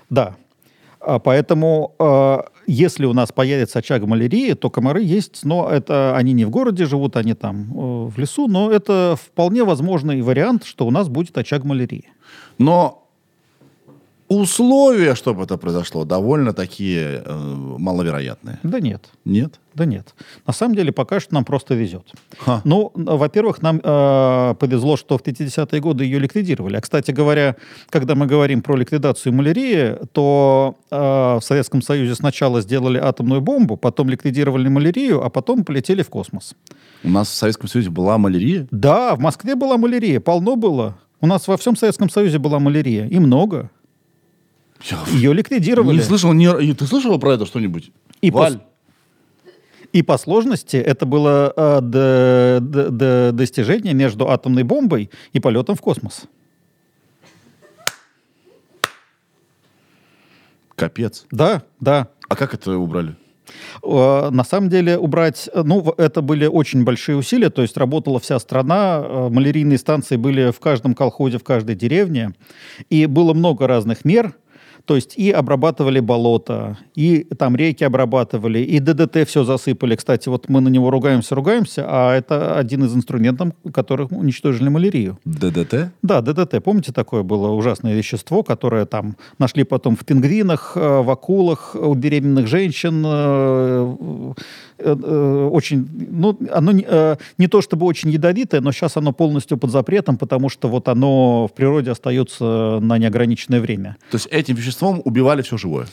[0.09, 0.35] Да.
[0.99, 6.33] А, Поэтому, э, если у нас появится очаг малярии, то комары есть, но это они
[6.33, 10.87] не в городе живут, они там э, в лесу, но это вполне возможный вариант, что
[10.87, 12.05] у нас будет очаг малярии.
[12.63, 13.03] Но
[14.29, 18.59] условия, чтобы это произошло, довольно такие э, маловероятные.
[18.63, 19.09] Да нет.
[19.25, 19.59] Нет?
[19.75, 20.15] Да нет.
[20.47, 22.03] На самом деле пока что нам просто везет.
[22.37, 22.61] Ха.
[22.63, 26.77] Ну, во-первых, нам э, повезло, что в 50-е годы ее ликвидировали.
[26.77, 27.55] А, кстати говоря,
[27.89, 33.77] когда мы говорим про ликвидацию малярии, то э, в Советском Союзе сначала сделали атомную бомбу,
[33.77, 36.55] потом ликвидировали малярию, а потом полетели в космос.
[37.03, 38.67] У нас в Советском Союзе была малярия.
[38.71, 40.95] Да, в Москве была малярия, полно было.
[41.23, 43.71] У нас во всем Советском Союзе была малярия, и много.
[44.81, 45.95] Я Ее ликвидировали.
[45.95, 47.93] не слышал и Ты слышала про это что-нибудь?
[48.19, 48.55] И Валь?
[48.55, 48.61] пос-
[49.93, 55.77] И по сложности это было э, д- д- д- достижение между атомной бомбой и полетом
[55.77, 56.23] в космос.
[60.75, 61.25] Капец.
[61.31, 62.09] Да, да.
[62.27, 63.15] А как это убрали?
[63.83, 68.19] Э, На самом деле убрать, э, ну, это были очень большие усилия, то есть работала
[68.19, 72.33] вся страна, э, малярийные станции были в каждом колхозе, в каждой деревне,
[72.89, 74.33] и было много разных мер,
[74.85, 79.95] то есть и обрабатывали болото, и там реки обрабатывали, и ДДТ все засыпали.
[79.95, 85.17] Кстати, вот мы на него ругаемся, ругаемся, а это один из инструментов, которых уничтожили малярию.
[85.23, 85.91] ДДТ?
[86.01, 86.61] Да, ДДТ.
[86.63, 91.93] Помните, такое было ужасное вещество, которое там нашли потом в пингвинах, э, в акулах, у
[91.93, 94.35] беременных женщин.
[94.83, 99.13] Э, э, Очень, ну, оно не, э, не то чтобы очень ядовитое, но сейчас оно
[99.13, 103.95] полностью под запретом, потому что вот оно в природе остается на неограниченное время.
[104.11, 105.87] То есть этим веществом убивали все живое?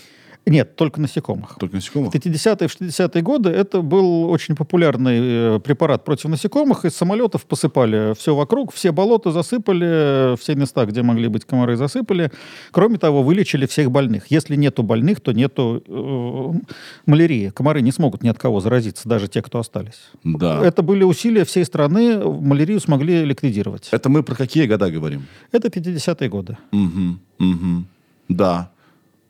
[0.47, 1.57] Нет, только насекомых.
[1.59, 2.15] Только В насекомых?
[2.15, 5.19] 50-е, в 60-е годы это был очень популярный
[5.57, 6.85] э, препарат против насекомых.
[6.85, 12.33] Из самолетов посыпали все вокруг, все болота засыпали, все места, где могли быть комары, засыпали.
[12.71, 14.31] Кроме того, вылечили всех больных.
[14.31, 16.61] Если нету больных, то нету э,
[17.07, 17.51] малярии.
[17.51, 20.11] Комары не смогут ни от кого заразиться, даже те, кто остались.
[20.25, 20.65] Да.
[20.65, 23.89] Это были усилия всей страны, малярию смогли ликвидировать.
[23.93, 25.27] Это мы про какие года говорим?
[25.53, 26.57] Это 50-е годы.
[26.73, 27.85] Угу, угу.
[28.29, 28.71] Да,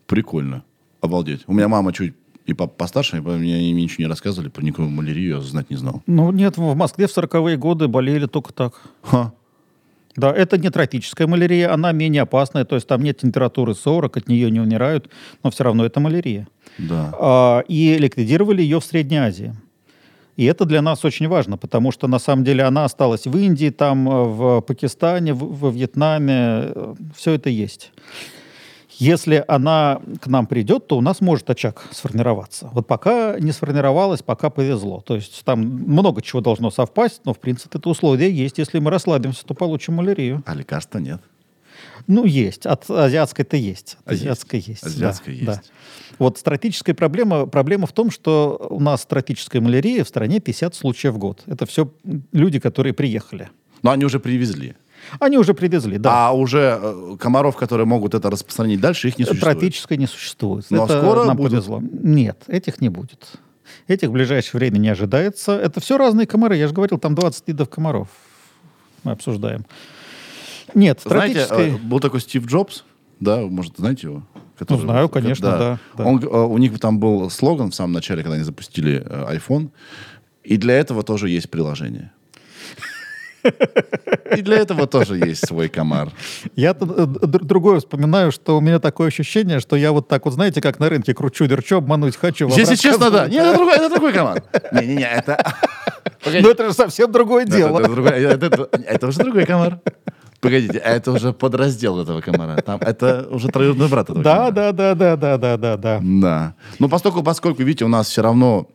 [0.07, 0.63] прикольно.
[1.01, 1.43] Обалдеть.
[1.47, 2.15] У меня мама чуть
[2.47, 6.03] и по- постарше, и мне ничего не рассказывали про никакую малярию, я знать не знал.
[6.07, 8.81] Ну нет, в Москве в 40-е годы болели только так.
[9.03, 9.33] Ха.
[10.17, 14.29] Да, это не тропическая малярия, она менее опасная, то есть там нет температуры 40, от
[14.29, 15.09] нее не умирают,
[15.45, 16.49] но все равно это малярия.
[16.79, 17.15] Да.
[17.19, 19.55] А, и ликвидировали ее в Средней Азии.
[20.37, 23.71] И это для нас очень важно, потому что на самом деле она осталась в Индии,
[23.71, 26.71] там э, в Пакистане, в- во Вьетнаме,
[27.15, 27.93] все это есть.
[29.01, 32.71] Если она к нам придет, то у нас может очаг сформироваться.
[32.73, 35.01] Вот пока не сформировалось, пока повезло.
[35.01, 38.59] То есть там много чего должно совпасть, но в принципе это условие есть.
[38.59, 40.43] Если мы расслабимся, то получим малярию.
[40.45, 41.23] А лекарства нет.
[42.07, 42.67] Ну, есть.
[42.67, 43.97] От азиатской-то есть.
[44.05, 44.23] От А есть.
[44.23, 44.83] азиатской есть.
[44.83, 45.53] да, Азиатская да.
[45.53, 45.73] есть.
[46.19, 51.15] Вот стратическая проблема, проблема в том, что у нас стратическая малярия в стране 50 случаев
[51.15, 51.43] в год.
[51.47, 51.91] Это все
[52.33, 53.49] люди, которые приехали.
[53.83, 54.75] Но они уже привезли.
[55.19, 56.29] Они уже привезли, да.
[56.29, 59.59] А уже э, комаров, которые могут это распространить дальше, их не существует.
[59.59, 60.67] Тропической не существует.
[60.71, 61.53] Но Это скоро нам будут.
[61.53, 61.83] повезло.
[61.83, 63.33] Нет, этих не будет.
[63.87, 65.53] Этих в ближайшее время не ожидается.
[65.53, 66.57] Это все разные комары.
[66.57, 68.09] Я же говорил, там 20 видов комаров
[69.05, 69.65] мы обсуждаем.
[70.75, 71.71] Нет, Знаете, тропической...
[71.71, 72.85] э, был такой Стив Джобс,
[73.19, 74.23] да, может, знаете его?
[74.69, 76.05] Ну, знаю, конечно, да, да.
[76.05, 79.71] Он, э, у них там был слоган в самом начале, когда они запустили iPhone,
[80.45, 82.13] и для этого тоже есть приложение.
[84.37, 86.11] И для этого тоже есть свой комар.
[86.57, 90.61] Я э, другое вспоминаю, что у меня такое ощущение, что я вот так вот, знаете,
[90.61, 92.49] как на рынке кручу, верчу, обмануть хочу.
[92.49, 93.29] Если честно, да.
[93.29, 94.43] Нет, это другой, это другой комар.
[94.73, 95.43] Не-не-не, это...
[96.25, 97.81] Но это же совсем другое дело.
[97.81, 99.81] Это- это уже другой комар.
[100.41, 102.57] Погодите, а это уже подраздел этого комара.
[102.63, 104.51] Там, это уже троюродный брат этого Да, комара.
[104.53, 106.01] да, да, да, да, да, да, да.
[106.03, 106.55] Да.
[106.79, 108.67] Ну, поскольку, поскольку, видите, у нас все равно,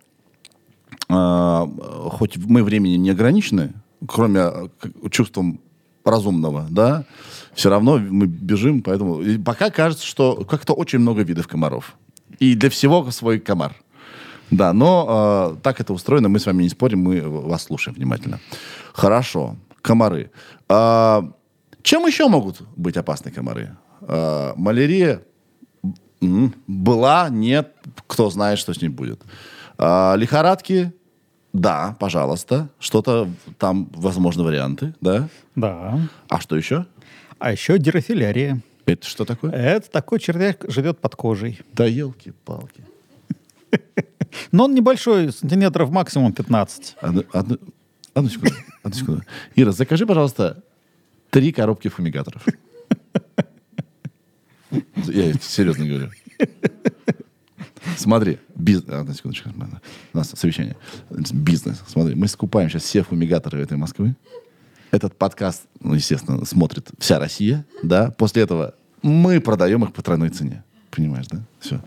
[1.10, 1.66] э,
[2.12, 3.74] хоть мы времени не ограничены,
[4.08, 4.68] кроме э,
[5.10, 5.60] чувством
[6.04, 7.06] разумного, да,
[7.54, 11.96] все равно мы бежим, поэтому и пока кажется, что как-то очень много видов комаров.
[12.40, 13.76] И для всего свой комар.
[14.52, 18.40] Да, но э, так это устроено, мы с вами не спорим, мы вас слушаем внимательно.
[18.94, 20.32] Хорошо, комары.
[20.70, 21.32] А,
[21.82, 23.76] чем еще могут быть опасны комары?
[24.02, 25.22] А, малярия
[26.68, 27.74] Была, нет,
[28.08, 29.22] кто знает, что с ней будет.
[29.78, 30.94] А, лихорадки,
[31.56, 32.70] да, пожалуйста.
[32.80, 35.30] Что-то там, возможно, варианты, да.
[35.56, 36.00] Да.
[36.30, 36.86] А что еще?
[37.40, 38.62] А еще дирофилярия.
[38.86, 39.52] Это что такое?
[39.52, 41.60] Это такой червяк живет под кожей.
[41.74, 42.84] Да елки-палки.
[44.52, 46.98] Но он небольшой, сантиметров максимум 15.
[47.02, 47.58] Одну, одну-
[48.14, 49.24] одну секунду, одну секунду.
[49.56, 50.62] Ира, закажи, пожалуйста,
[51.30, 52.46] три коробки фумигаторов.
[55.06, 56.12] Я серьезно говорю.
[57.98, 58.90] Смотри, бизнес...
[58.90, 59.50] Одну секундочку.
[60.14, 60.76] У нас совещание.
[61.10, 61.82] Бизнес.
[61.88, 64.16] Смотри, мы скупаем сейчас все фумигаторы этой Москвы.
[64.92, 68.12] Этот подкаст, ну, естественно, смотрит вся Россия, да.
[68.12, 70.64] После этого мы продаем их по тройной цене.
[70.92, 71.40] Понимаешь, да?
[71.60, 71.82] Все.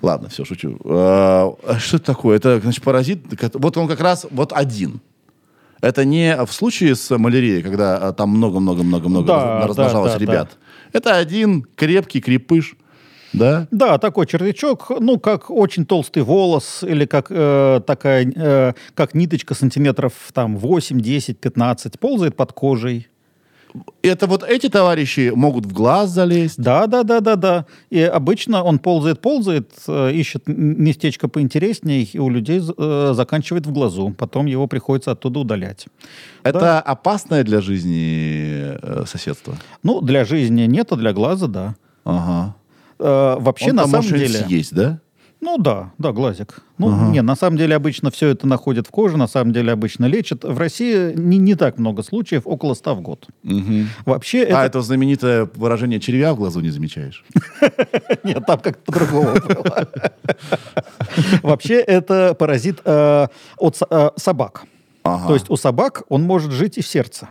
[0.00, 0.78] Ладно, все, шучу.
[0.84, 2.36] А, Что это такое?
[2.36, 3.20] Это, значит, паразит.
[3.54, 5.00] Вот он как раз вот один.
[5.80, 10.24] Это не в случае с малярией, когда а, там много-много-много-много Да, раз- размножалось да, да,
[10.24, 10.58] ребят.
[10.92, 12.76] Это один крепкий крепыш,
[13.32, 13.66] да?
[13.70, 19.54] Да, такой червячок, ну, как очень толстый волос, или как э, такая, э, как ниточка
[19.54, 23.08] сантиметров там 8, 10, 15, ползает под кожей.
[24.02, 26.58] Это вот эти товарищи могут в глаз залезть.
[26.58, 27.66] Да, да, да, да, да.
[27.90, 33.72] И обычно он ползает, ползает, э, ищет местечко поинтересней, и у людей э, заканчивает в
[33.72, 34.14] глазу.
[34.16, 35.86] Потом его приходится оттуда удалять.
[36.44, 39.54] Это опасное для жизни э, соседство.
[39.82, 41.76] Ну, для жизни нет, а для глаза да.
[42.04, 42.54] Ага.
[42.98, 44.28] Э, вообще, Он на самом деле...
[44.28, 45.00] съесть, да?
[45.40, 46.58] Ну да, да, глазик.
[46.78, 50.06] Ну, не, на самом деле обычно все это находят в коже, на самом деле обычно
[50.06, 50.42] лечат.
[50.42, 53.28] В России не, не так много случаев, около 100 в год.
[54.04, 54.78] Вообще А это...
[54.78, 57.24] это знаменитое выражение червя в глазу не замечаешь.
[58.24, 59.88] Нет, там как-то по-другому было.
[61.42, 64.64] Вообще это паразит э, от э, собак.
[65.04, 65.28] Ага.
[65.28, 67.28] То есть у собак он может жить и в сердце.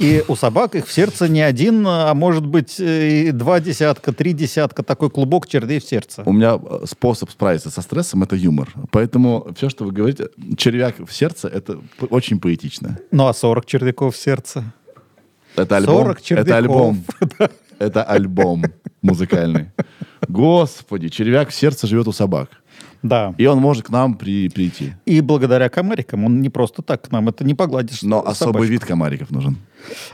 [0.00, 4.12] И у собак их в сердце не один, а может быть э, и два десятка,
[4.12, 6.22] три десятка, такой клубок червей в сердце.
[6.24, 8.72] У меня э, способ справиться со стрессом— это юмор.
[8.92, 12.98] Поэтому все, что вы говорите, червяк в сердце— это очень поэтично.
[13.10, 14.64] Ну а 40 червяков в сердце?
[15.54, 15.96] Это альбом.
[15.96, 17.04] 40 это альбом.
[17.78, 18.62] Это альбом
[19.00, 19.70] музыкальный.
[20.28, 22.50] Господи, червяк в сердце живет у собак.
[23.02, 23.34] Да.
[23.38, 24.92] И он может к нам при- прийти.
[25.06, 28.02] И благодаря комарикам он не просто так к нам, это не погладишь.
[28.02, 28.72] Но особый собачку.
[28.72, 29.56] вид комариков нужен.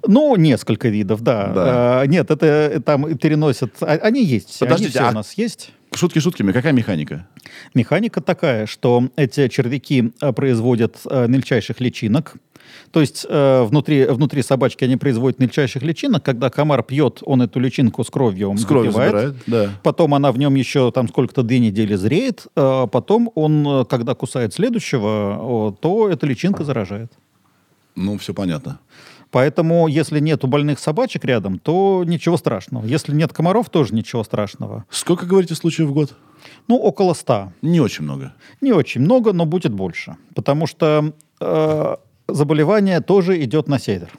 [0.07, 1.52] Ну, несколько видов, да.
[1.55, 2.00] Да.
[2.00, 3.74] А, нет, это э, там переносят.
[3.81, 4.50] а- Они есть.
[4.50, 5.72] все, Подождите, они все а- у нас есть.
[5.94, 7.26] Шутки шутками, какая механика?
[7.74, 12.35] Механика такая, что эти червяки э, производят э, мельчайших личинок.
[12.90, 16.22] То есть э, внутри, внутри собачки они производят мельчайших личинок.
[16.24, 19.35] Когда комар пьет, он эту личинку с кровью С кровью забирает?
[19.46, 19.70] Да.
[19.83, 22.46] Потом она в нем еще там сколько-то две недели зреет.
[22.57, 27.12] а потом он, э, когда кусает следующего, то эта личинка заражает.
[27.94, 28.79] Ну, все понятно.
[29.30, 32.86] Поэтому, если нет больных собачек рядом, то ничего страшного.
[32.86, 34.84] Если нет комаров, тоже ничего страшного.
[34.90, 36.14] Сколько, говорите, случаев в год?
[36.68, 37.52] Ну, около ста.
[37.62, 38.34] Не очень много.
[38.60, 40.16] Не очень много, но будет больше.
[40.34, 41.96] Потому что э,
[42.28, 44.10] заболевание тоже идет на север.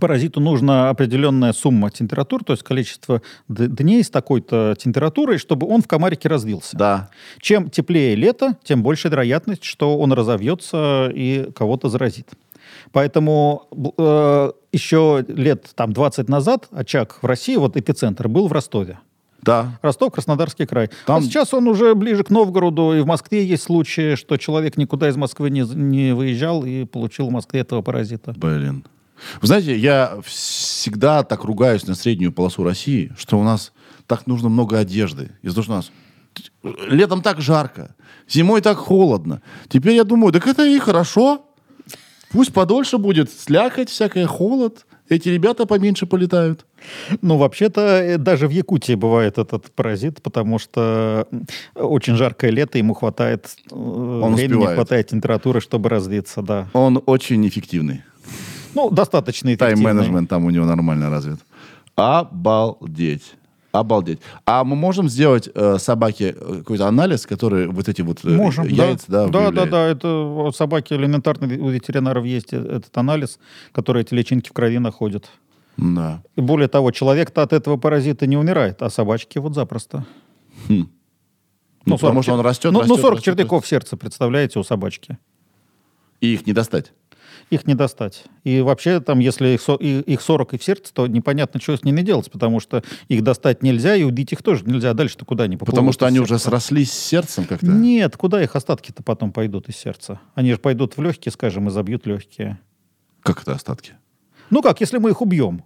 [0.00, 5.88] Паразиту нужна определенная сумма температур, то есть количество дней с такой-то температурой, чтобы он в
[5.88, 6.76] комарике развился.
[6.76, 7.10] Да.
[7.40, 12.30] Чем теплее лето, тем больше вероятность, что он разовьется и кого-то заразит.
[12.94, 13.66] Поэтому
[13.98, 19.00] э, еще лет там, 20 назад очаг в России, вот эпицентр, был в Ростове.
[19.42, 19.78] Да.
[19.82, 20.90] Ростов, Краснодарский край.
[21.04, 24.76] Там- А сейчас он уже ближе к Новгороду, и в Москве есть случаи, что человек
[24.76, 28.32] никуда из Москвы не, не выезжал и получил в Москве этого паразита.
[28.36, 28.84] Блин.
[29.40, 33.72] Вы знаете, я всегда так ругаюсь на среднюю полосу России, что у нас
[34.06, 35.32] так нужно много одежды.
[35.42, 35.90] Из-за того, что у нас
[36.88, 37.96] летом так жарко,
[38.28, 39.42] зимой так холодно.
[39.68, 41.44] Теперь я думаю, так это и хорошо.
[42.34, 44.86] Пусть подольше будет слякоть, всякая холод.
[45.08, 46.66] Эти ребята поменьше полетают.
[47.22, 51.28] Ну, вообще-то, э, даже в Якутии бывает этот паразит, потому что
[51.76, 54.74] очень жаркое лето, ему хватает э, времени, успевает.
[54.74, 56.68] хватает температуры, чтобы развиться, да.
[56.72, 58.02] Он очень эффективный.
[58.74, 59.84] Ну, достаточно эффективный.
[59.84, 61.38] Тайм-менеджмент там у него нормально развит.
[61.94, 63.34] Обалдеть.
[63.74, 64.20] Обалдеть.
[64.46, 68.68] А мы можем сделать э, собаке э, какой-то анализ, который вот эти вот э, Можем,
[68.68, 69.26] яйца, да, да.
[69.26, 69.70] Да, да, выявляет?
[69.70, 73.40] да, это у собаки элементарно, у ветеринаров есть э- этот анализ,
[73.72, 75.28] который эти личинки в крови находит.
[75.76, 76.22] Да.
[76.36, 80.06] И более того, человек-то от этого паразита не умирает, а собачки вот запросто.
[80.68, 80.86] Ну,
[81.84, 84.62] потому 40 что он растет, ну, растет, ну, 40 растет, червяков в сердце, представляете, у
[84.62, 85.18] собачки.
[86.20, 86.92] И их не достать.
[87.54, 88.24] Их не достать.
[88.42, 91.76] И вообще, там, если их, со- и- их 40 и в сердце, то непонятно, что
[91.76, 94.92] с ними делать, потому что их достать нельзя, и убить их тоже нельзя.
[94.92, 96.48] Дальше-то куда они поплывут Потому что они уже сердца?
[96.48, 97.66] срослись с сердцем как-то.
[97.66, 100.20] Нет, куда их остатки-то потом пойдут из сердца?
[100.34, 102.58] Они же пойдут в легкие, скажем, и забьют легкие.
[103.22, 103.92] Как это остатки?
[104.50, 105.62] Ну как, если мы их убьем?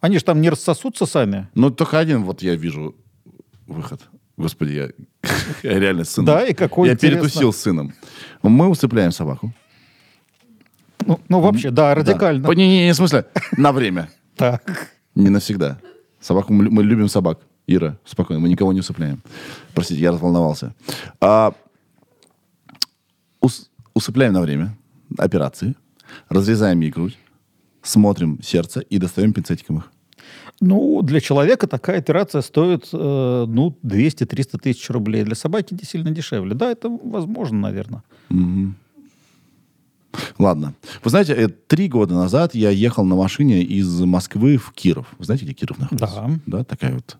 [0.00, 1.48] Они же там не рассосутся сами.
[1.54, 2.94] Ну, только один вот я вижу
[3.66, 4.02] выход.
[4.36, 4.88] Господи, я,
[5.62, 6.24] я реально сын.
[6.26, 7.20] Да, и какой, Я интересно.
[7.22, 7.94] перетусил с сыном.
[8.42, 9.54] Мы усыпляем собаку.
[11.06, 12.48] Ну, ну, вообще, да, радикально.
[12.48, 12.54] Да.
[12.54, 13.24] Не, не, не, в смысле,
[13.56, 14.08] на время.
[14.36, 14.90] Так.
[15.14, 15.78] Не навсегда.
[16.20, 17.38] Собаку мы, лю- мы любим собак.
[17.68, 19.22] Ира, спокойно, мы никого не усыпляем.
[19.74, 20.74] Простите, я разволновался.
[21.20, 21.52] А,
[23.40, 24.76] ус- усыпляем на время
[25.18, 25.74] операции,
[26.28, 27.16] разрезаем ей грудь,
[27.82, 29.90] смотрим сердце и достаем пинцетиком их.
[30.60, 35.24] Ну, для человека такая операция стоит, э, ну, 200-300 тысяч рублей.
[35.24, 36.54] Для собаки сильно дешевле.
[36.54, 38.02] Да, это возможно, наверное.
[40.38, 40.74] Ладно.
[41.02, 45.06] Вы знаете, э, три года назад я ехал на машине из Москвы в Киров.
[45.18, 46.06] Вы знаете, где Киров находится?
[46.46, 46.58] Да.
[46.58, 47.16] Да, такая вот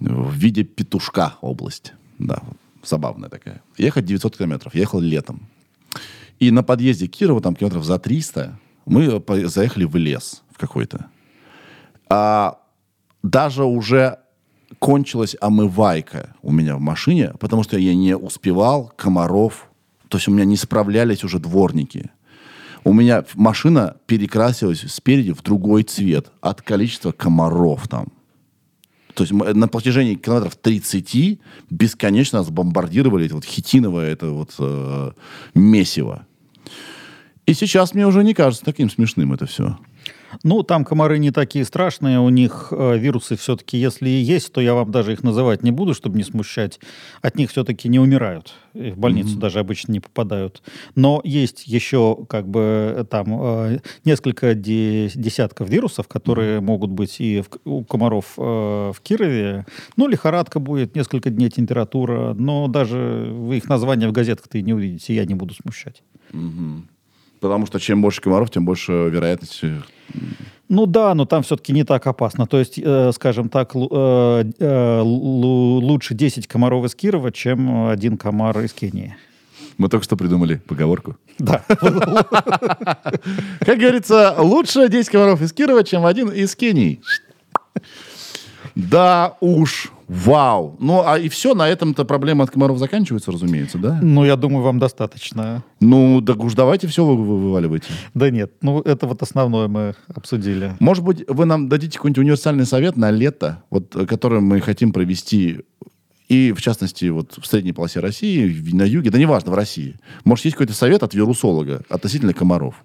[0.00, 1.94] э, в виде петушка область.
[2.18, 2.42] Да,
[2.84, 3.62] забавная такая.
[3.76, 4.74] Ехать 900 километров.
[4.74, 5.48] Ехал летом.
[6.38, 10.58] И на подъезде к Кирову, там километров за 300, мы по- заехали в лес в
[10.58, 11.06] какой-то.
[12.08, 12.58] А
[13.22, 14.18] даже уже
[14.78, 19.67] кончилась омывайка у меня в машине, потому что я не успевал комаров.
[20.08, 22.10] То есть у меня не справлялись уже дворники.
[22.84, 28.08] У меня машина перекрасилась спереди в другой цвет от количества комаров там.
[29.14, 31.40] То есть мы на протяжении километров 30
[31.70, 35.10] бесконечно нас бомбардировали это вот хитиновое это вот э,
[35.54, 36.24] месиво.
[37.44, 39.76] И сейчас мне уже не кажется таким смешным это все.
[40.44, 44.60] Ну, там комары не такие страшные, у них э, вирусы все-таки, если и есть, то
[44.60, 46.80] я вам даже их называть не буду, чтобы не смущать.
[47.22, 50.62] От них все-таки не умирают, и в больницу даже обычно не попадают.
[50.94, 52.60] Но есть еще как бы
[52.98, 58.42] э, там э, несколько де- десятков вирусов, которые могут быть и в- у комаров э,
[58.42, 59.66] в Кирове.
[59.96, 64.74] Ну, лихорадка будет, несколько дней температура, но даже вы их названия в газетках-то и не
[64.74, 66.02] увидите, я не буду смущать.
[67.40, 69.60] Потому что чем больше комаров, тем больше вероятность.
[69.62, 69.80] э,
[70.68, 72.46] Ну да, но там все-таки не так опасно.
[72.46, 78.16] То есть, э, скажем так, э, э, лу- лучше 10 комаров из Кирова, чем один
[78.16, 79.16] комар из Кении.
[79.78, 81.16] Мы только что придумали поговорку.
[81.38, 81.62] Да.
[83.60, 87.00] Как говорится, лучше 10 комаров из Кирова, чем один из Кении.
[88.74, 90.76] Да уж, вау.
[90.80, 93.98] Ну, а и все, на этом-то проблема от комаров заканчивается, разумеется, да?
[94.02, 95.62] Ну, я думаю, вам достаточно.
[95.80, 97.88] Ну, так уж давайте все вы, вы- вываливайте.
[98.14, 100.74] Да нет, ну это вот основное мы обсудили.
[100.80, 104.92] Может быть, вы нам дадите какой-нибудь универсальный совет на лето, вот, э, который мы хотим
[104.92, 105.60] провести
[106.28, 109.96] и, в частности, вот в средней полосе России, на юге, да неважно, в России.
[110.24, 112.84] Может, есть какой-то совет от вирусолога относительно комаров?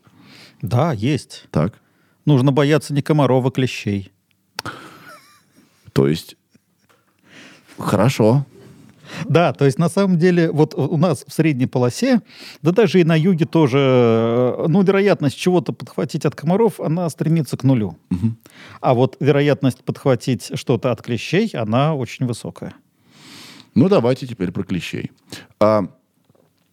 [0.61, 1.45] Да, есть.
[1.51, 1.79] Так.
[2.25, 4.11] Нужно бояться не комаров, а клещей.
[5.91, 6.37] То есть,
[7.77, 8.45] хорошо.
[9.25, 12.21] Да, то есть на самом деле вот у нас в средней полосе,
[12.61, 17.57] да даже и на юге тоже, э, ну, вероятность чего-то подхватить от комаров, она стремится
[17.57, 17.97] к нулю.
[18.81, 22.73] А вот вероятность подхватить что-то от клещей, она очень высокая.
[23.75, 25.11] Ну, давайте теперь про клещей.
[25.59, 25.85] А,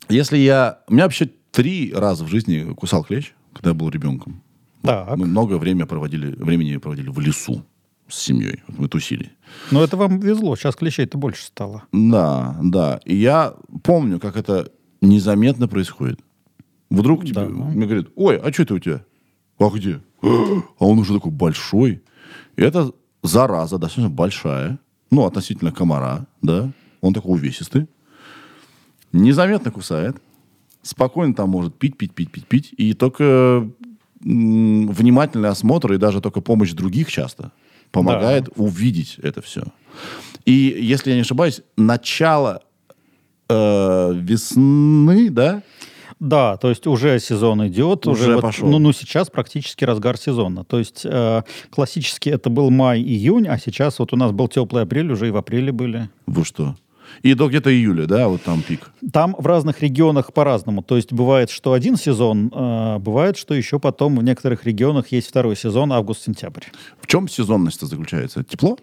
[0.08, 0.80] если я...
[0.88, 4.42] У меня вообще три раза в жизни кусал клещ, когда я был ребенком.
[4.82, 5.16] Так.
[5.16, 7.64] Мы много время проводили, времени проводили в лесу
[8.08, 8.62] с семьей.
[8.68, 9.30] Мы тусили.
[9.70, 11.84] Но это вам везло, сейчас клещей-то больше стало.
[11.92, 13.00] Да, да.
[13.04, 14.70] И я помню, как это
[15.00, 16.20] незаметно происходит.
[16.90, 17.46] Вдруг тебе, Да.
[17.46, 19.04] мне говорят, ой, а что это у тебя?
[19.58, 20.00] А где?
[20.22, 20.26] А
[20.78, 22.02] он уже такой большой.
[22.56, 22.92] И это
[23.22, 24.78] зараза достаточно большая.
[25.10, 26.70] Ну, относительно комара, да.
[27.00, 27.88] Он такой увесистый.
[29.12, 30.16] Незаметно кусает.
[30.82, 32.74] Спокойно там может пить, пить, пить, пить, пить.
[32.76, 33.68] И только
[34.20, 37.52] внимательный осмотр и даже только помощь других часто
[37.90, 39.62] помогает увидеть это все.
[40.44, 42.62] И, если я не ошибаюсь, начало
[43.48, 45.62] э, весны, да?
[46.18, 48.06] Да, то есть уже сезон идет.
[48.06, 48.68] Уже Уже, вот, пошел.
[48.68, 50.64] ну, ну, сейчас практически разгар сезона.
[50.64, 55.10] То есть э, классически это был май-июнь, а сейчас вот у нас был теплый апрель,
[55.10, 56.10] уже и в апреле были.
[56.26, 56.76] Вы что?
[57.22, 58.90] И до где-то июля, да, вот там пик.
[59.12, 60.82] Там в разных регионах по-разному.
[60.82, 65.28] То есть бывает, что один сезон, э, бывает, что еще потом в некоторых регионах есть
[65.28, 66.64] второй сезон, август-сентябрь.
[67.00, 68.44] В чем сезонность заключается?
[68.44, 68.78] Тепло?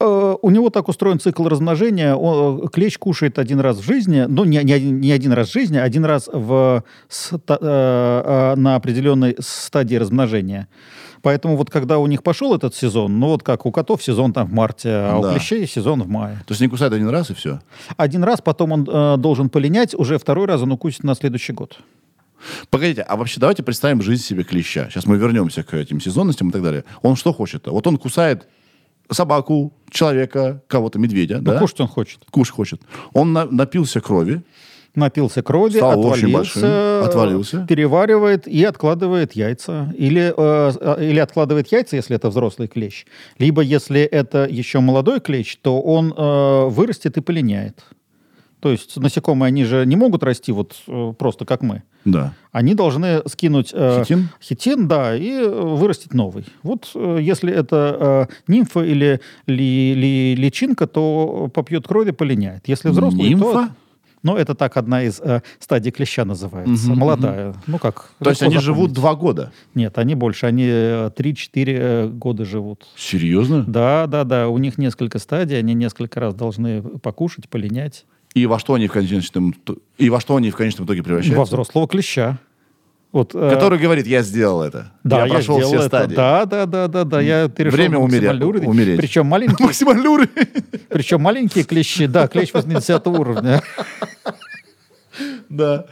[0.00, 2.14] Э, у него так устроен цикл размножения.
[2.14, 5.76] Он, клещ кушает один раз в жизни, ну, не, не, не один раз в жизни,
[5.76, 10.68] а один раз в, ста, э, э, на определенной стадии размножения.
[11.22, 14.46] Поэтому вот когда у них пошел этот сезон, ну вот как у котов сезон там
[14.46, 15.28] в марте, а Да.
[15.28, 16.36] у клещей сезон в мае.
[16.46, 17.60] То есть не кусает один раз и все?
[17.96, 21.78] Один раз, потом он э, должен полинять, уже второй раз он укусит на следующий год.
[22.70, 24.88] Погодите, а вообще давайте представим жизнь себе клеща.
[24.88, 26.84] Сейчас мы вернемся к этим сезонностям и так далее.
[27.02, 27.66] Он что хочет?
[27.66, 28.48] Вот он кусает
[29.10, 31.58] собаку, человека, кого-то, медведя, Ну, да?
[31.58, 32.20] кушать он хочет.
[32.30, 32.80] Кушать хочет.
[33.12, 34.42] Он на- напился крови,
[34.94, 37.66] Напился крови, Стал отвалился, отвалился.
[37.68, 39.94] переваривает и откладывает яйца.
[39.96, 43.04] Или, э, э, или откладывает яйца, если это взрослый клещ.
[43.38, 47.84] Либо, если это еще молодой клещ, то он э, вырастет и полиняет.
[48.58, 51.82] То есть насекомые, они же не могут расти вот э, просто как мы.
[52.04, 52.34] да.
[52.52, 54.28] Они должны скинуть э, Хитин?
[54.42, 56.44] хитин, да, и вырастить новый.
[56.64, 62.64] Вот э, если это э, нимфа или ли- ли- личинка, то попьет крови, полиняет.
[62.66, 63.52] Если взрослый, Нимфа?
[63.52, 63.68] то...
[64.22, 66.90] Ну, это так одна из э, стадий клеща называется.
[66.90, 67.54] Мгм, Молодая.
[67.66, 68.10] Ну как?
[68.22, 68.94] То есть они живут запомнить.
[68.94, 69.52] два года?
[69.74, 70.46] Нет, они больше.
[70.46, 72.86] Они э, 3-4 э, года живут.
[72.96, 73.64] Серьезно?
[73.66, 74.48] Да, да, да.
[74.48, 75.58] У них несколько стадий.
[75.58, 78.04] Они несколько раз должны покушать, полинять.
[78.34, 79.54] И во что они в конечном
[79.98, 81.38] и во что они в конечном итоге превращаются?
[81.38, 82.38] Во взрослого клеща.
[83.12, 84.92] Вот, э, Который говорит, я сделал это.
[85.02, 85.88] Да, я прошел сделал все это.
[85.88, 86.14] стадии.
[86.14, 87.20] Да, да, да, да, да.
[87.20, 88.68] Я перешел Время максимальный уровень.
[88.68, 88.96] умереть.
[89.00, 90.30] Причем маленькие, Максимально уровень.
[90.88, 93.62] причем маленькие клещи, да, клещ 80 уровня.
[95.48, 95.86] Да.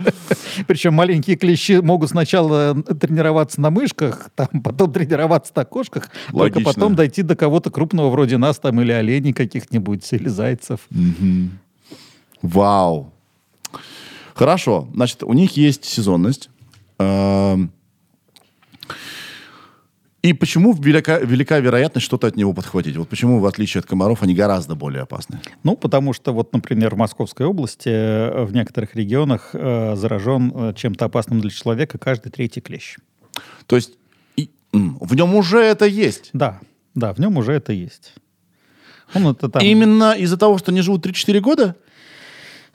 [0.68, 6.38] Причем маленькие клещи могут сначала тренироваться на мышках, там, потом тренироваться на кошках, Логично.
[6.60, 10.80] только потом дойти до кого-то крупного вроде нас там или оленей каких-нибудь, или зайцев.
[12.42, 13.12] Вау.
[14.34, 14.88] Хорошо.
[14.94, 16.48] Значит, у них есть сезонность.
[20.20, 22.96] И почему велика, велика вероятность что-то от него подхватить?
[22.96, 25.40] Вот почему, в отличие от комаров, они гораздо более опасны?
[25.62, 30.74] Ну, потому что вот, например, в Московской области э, в некоторых регионах э, заражен э,
[30.74, 32.96] чем-то опасным для человека каждый третий клещ.
[33.66, 33.92] То есть
[34.36, 36.30] и- в нем уже это есть.
[36.32, 36.60] Да,
[36.96, 38.14] да, в нем уже это есть.
[39.14, 39.62] Он это там...
[39.62, 41.76] Именно из-за того, что они живут 3-4 года?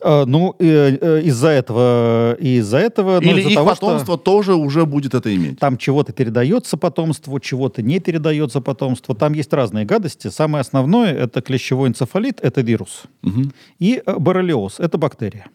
[0.04, 4.54] Э, ну, э, из-за этого, и из-за этого, ну, Или из-за их того, потомство тоже
[4.56, 5.52] уже будет это иметь?
[5.54, 9.16] что там чего-то передается потомству, чего-то не передается потомству.
[9.16, 10.28] Там есть разные гадости.
[10.30, 13.54] Самое основное это клещевой энцефалит, это вирус, Мгм.
[13.80, 15.46] и э, боррелиоз, это бактерия.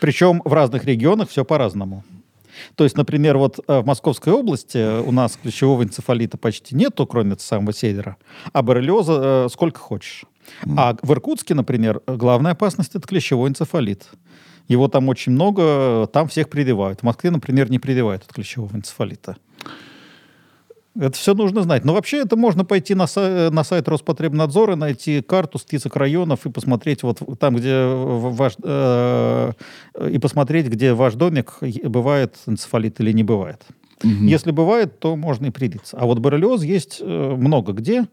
[0.00, 2.04] Причем в разных регионах все по-разному.
[2.74, 7.72] То есть, например, вот в Московской области у нас клещевого энцефалита почти нету, кроме самого
[7.72, 8.16] севера,
[8.52, 10.24] а боррелиоза сколько хочешь.
[10.76, 14.08] А в Иркутске, например, главная опасность это клещевой энцефалит.
[14.68, 17.00] Его там очень много, там всех прививают.
[17.00, 19.36] В Москве, например, не прививают от клещевого энцефалита.
[20.94, 21.84] Это все нужно знать.
[21.84, 26.50] Но вообще это можно пойти на, са- на сайт Роспотребнадзора, найти карту, список районов и
[26.50, 28.54] посмотреть вот там, где ваш...
[28.62, 29.52] э,
[30.10, 33.64] и посмотреть, где ваш домик бывает энцефалит или не бывает.
[34.02, 35.96] Если бывает, то можно и привиться.
[35.98, 37.04] А вот боррелиоз есть э,
[37.36, 38.06] много где.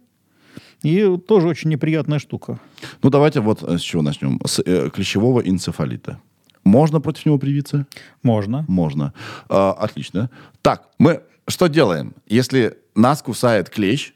[0.83, 2.59] И тоже очень неприятная штука.
[3.01, 4.39] Ну, давайте вот э, с чего начнем.
[4.45, 6.19] С э, клещевого энцефалита.
[6.63, 7.85] Можно против него привиться?
[8.23, 8.65] Можно.
[8.67, 9.13] Можно.
[9.49, 10.29] А, отлично.
[10.61, 14.13] Так, мы что делаем, если нас кусает клещ,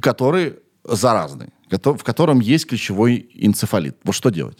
[0.00, 0.54] который
[0.84, 3.96] заразный, в котором есть клещевой энцефалит?
[4.04, 4.58] Вот что делать?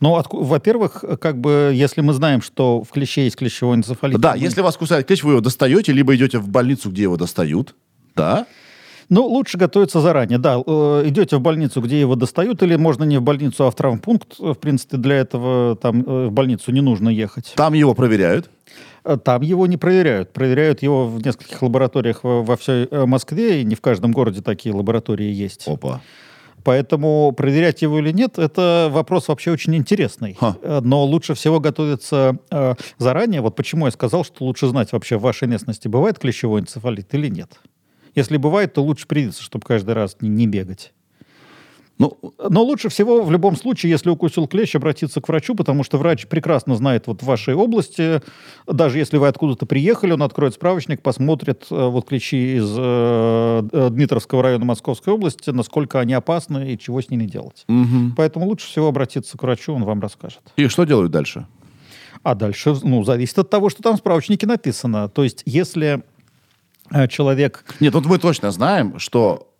[0.00, 4.20] Ну, во-первых, как бы, если мы знаем, что в клеще есть клещевой энцефалит...
[4.20, 7.16] Да, мы- если вас кусает клещ, вы его достаете, либо идете в больницу, где его
[7.16, 7.74] достают.
[8.14, 8.46] Да?
[9.08, 10.60] Ну, лучше готовиться заранее, да.
[10.66, 14.34] Э, Идете в больницу, где его достают, или можно не в больницу, а в травмпункт.
[14.40, 17.52] Э, В принципе, для этого там э, в больницу не нужно ехать.
[17.56, 18.50] Там его проверяют.
[19.24, 20.32] Там его не проверяют.
[20.32, 25.30] Проверяют его в нескольких лабораториях во, всей Москве, и не в каждом городе такие лаборатории
[25.30, 25.68] есть.
[25.68, 26.00] Опа.
[26.64, 30.36] Поэтому проверять его или нет, это вопрос вообще очень интересный.
[30.40, 30.56] Ха.
[30.82, 33.40] Но лучше всего готовиться э, заранее.
[33.40, 37.28] Вот почему я сказал, что лучше знать вообще в вашей местности, бывает клещевой энцефалит или
[37.28, 37.60] нет.
[38.16, 40.92] Если бывает, то лучше привиться, чтобы каждый раз не, не бегать.
[41.98, 42.18] Ну,
[42.50, 46.26] Но лучше всего в любом случае, если укусил клещ, обратиться к врачу, потому что врач
[46.26, 48.20] прекрасно знает вот в вашей области,
[48.66, 53.88] даже если вы откуда-то приехали, он откроет справочник, посмотрит э, вот клещи из э, э,
[53.90, 57.64] Дмитровского района Московской области, насколько они опасны и чего с ними делать.
[57.68, 58.14] мгм.
[58.14, 60.40] Поэтому лучше всего обратиться к врачу, он вам расскажет.
[60.56, 61.46] И что делают дальше?
[62.22, 65.08] А дальше, ну, зависит от того, что там в справочнике написано.
[65.08, 66.02] То есть, если
[67.08, 69.52] человек Нет, вот мы точно знаем, что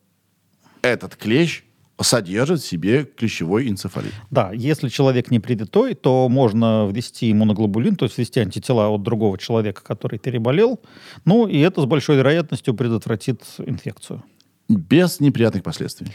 [0.83, 1.63] этот клещ
[2.01, 4.13] содержит в себе клещевой энцефалит.
[4.31, 9.39] Да, если человек не привитой, то можно ввести иммуноглобулин, то есть ввести антитела от другого
[9.39, 10.81] человека, который переболел.
[11.25, 14.23] Ну, и это с большой вероятностью предотвратит инфекцию.
[14.69, 16.09] Без неприятных последствий.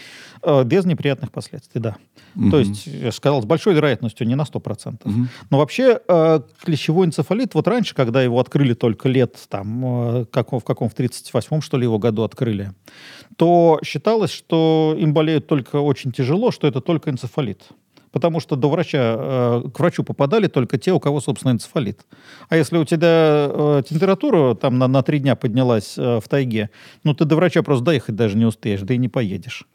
[0.44, 1.96] Э, Без неприятных последствий, да.
[2.50, 5.02] То есть, я же сказал, с большой вероятностью, не на 100%.
[5.50, 10.52] Но вообще э, клещевой энцефалит, вот раньше, когда его открыли только лет, там, э, как,
[10.52, 12.74] в каком, в 38-м, что ли, его году открыли,
[13.38, 17.64] то считалось, что им болеют только очень тяжело, что это только энцефалит.
[18.12, 22.02] Потому что до врача, э, к врачу попадали только те, у кого, собственно, энцефалит.
[22.50, 26.70] А если у тебя э, температура там на, на три дня поднялась э, в тайге,
[27.04, 29.66] ну ты до врача просто доехать даже не успеешь, да и не поедешь.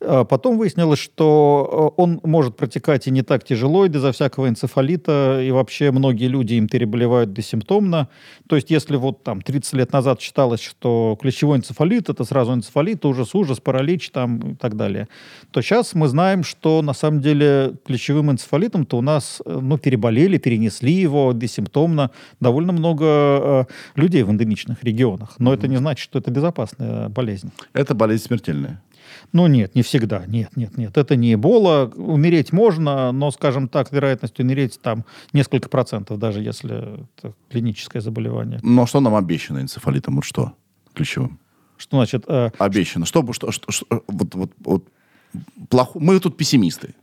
[0.00, 4.48] Э, Потом выяснилось, что э, он может протекать и не так тяжело, и безо всякого
[4.48, 8.08] энцефалита, и вообще многие люди им переболевают бессимптомно.
[8.48, 13.04] То есть если вот там 30 лет назад считалось, что клещевой энцефалит– это сразу энцефалит,
[13.04, 15.08] ужас, ужас, паралич там и так далее,
[15.50, 20.38] то сейчас мы знаем, что на самом деле клещевым энцефалитом-то у нас э, ну, переболели,
[20.38, 25.36] перенесли его бессимптомно довольно много э, людей в эндемичных регионах.
[25.38, 27.50] Но это не значит, что это безопасная болезнь.
[27.72, 28.82] Это болезнь смертельная.
[29.32, 30.24] Ну нет, не всегда.
[30.26, 30.96] Нет, нет, нет.
[30.96, 31.90] Это не Эбола.
[31.96, 38.60] Умереть можно, но, скажем так, вероятность умереть там несколько процентов, даже если это клиническое заболевание.
[38.62, 40.16] Но что нам обещано энцефалитом?
[40.16, 40.52] Вот что?
[40.94, 41.38] Ключевым.
[41.76, 42.24] Что значит?
[42.28, 43.04] э, Обещано.
[43.06, 44.84] Что, бы- что, что, что- вот, вот, вот
[45.68, 46.94] плохо- Мы тут пессимисты.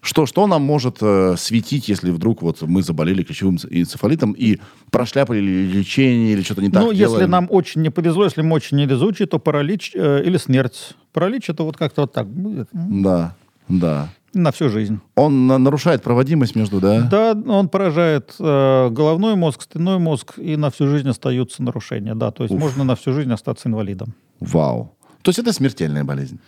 [0.00, 4.58] Что, что нам может э, светить, если вдруг вот мы заболели ключевым энцефалитом и
[4.92, 7.30] прошляпали ли лечение или что-то не так ну, если делаем?
[7.30, 10.94] нам очень не повезло, если мы очень невезучие, то паралич э, или смерть.
[11.18, 13.34] Паралич это вот как-то вот так будет Да,
[13.68, 14.08] да.
[14.34, 15.00] на всю жизнь.
[15.16, 17.00] Он на- нарушает проводимость между, да?
[17.02, 22.14] Да, он поражает э, головной мозг, спинной мозг, и на всю жизнь остаются нарушения.
[22.14, 22.60] Да, то есть Уф.
[22.60, 24.14] можно на всю жизнь остаться инвалидом.
[24.38, 24.92] Вау.
[25.22, 26.38] То есть это смертельная болезнь.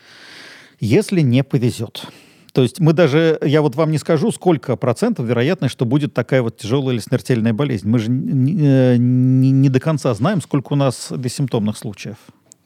[0.79, 2.07] Если не повезет.
[2.53, 6.43] То есть мы даже, я вот вам не скажу, сколько процентов вероятность, что будет такая
[6.43, 7.89] вот тяжелая или смертельная болезнь.
[7.89, 12.17] Мы же не, э, не- не до конца знаем, сколько у нас бессимптомных случаев.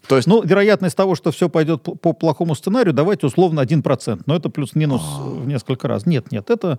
[0.08, 4.22] То есть Ну, вероятность того, что все пойдет по, по плохому сценарию, давайте условно 1%.
[4.26, 6.06] Но это плюс-минус в несколько раз.
[6.06, 6.78] Нет, нет, это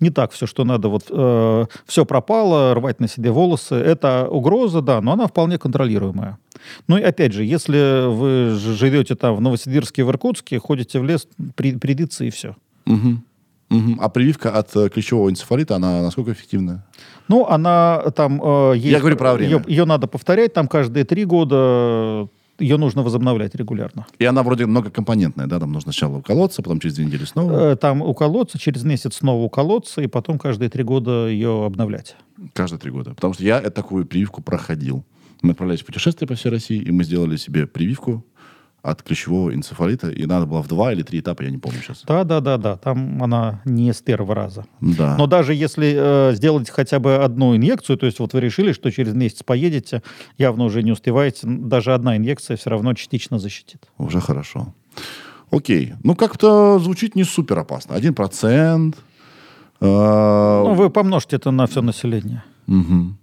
[0.00, 0.88] не так все, что надо.
[0.88, 1.04] Вот
[1.86, 3.74] все пропало, рвать на себе волосы.
[3.74, 6.38] Это угроза, да, но она вполне контролируемая.
[6.88, 11.26] Ну и опять же, если вы живете там в Новосибирске, в Иркутске, ходите в лес,
[11.54, 12.56] при, придется и все.
[12.86, 13.24] Мгм.
[13.70, 13.98] Мгм.
[14.00, 16.84] А прививка от э, клещевого энцефалита, она насколько эффективна?
[17.28, 18.86] Ну, она там э, есть...
[18.86, 19.52] Я говорю про время.
[19.52, 22.28] Ее, ее надо повторять, там каждые три года
[22.58, 24.06] ее нужно возобновлять регулярно.
[24.18, 25.58] И она вроде многокомпонентная, да?
[25.58, 27.72] Там нужно сначала уколоться, потом через две недели снова.
[27.72, 32.16] Э, Там уколоться, через месяц снова уколоться, и потом каждые три года ее обновлять.
[32.52, 33.10] Каждые три года.
[33.14, 35.04] Потому что я такую прививку проходил.
[35.42, 38.24] Мы отправлялись в путешествие по всей России, и мы сделали себе прививку
[38.84, 40.10] от клещевого энцефалита.
[40.10, 42.02] И надо было в два или три этапа, я не помню сейчас.
[42.06, 42.76] Да, да, да, да.
[42.76, 44.66] Там она не с первого раза.
[44.80, 45.16] Да.
[45.16, 48.90] Но даже если э, сделать хотя бы одну инъекцию, то есть вот вы решили, что
[48.90, 50.02] через месяц поедете,
[50.36, 53.88] явно уже не успеваете, даже одна инъекция все равно частично защитит.
[53.96, 54.74] Уже хорошо.
[55.50, 55.94] Окей.
[56.02, 57.94] Ну, как-то звучит не супер опасно.
[57.94, 58.96] Один процент.
[59.80, 62.44] Э, Ну, вы помножьте это на все население.
[62.66, 63.16] мгм.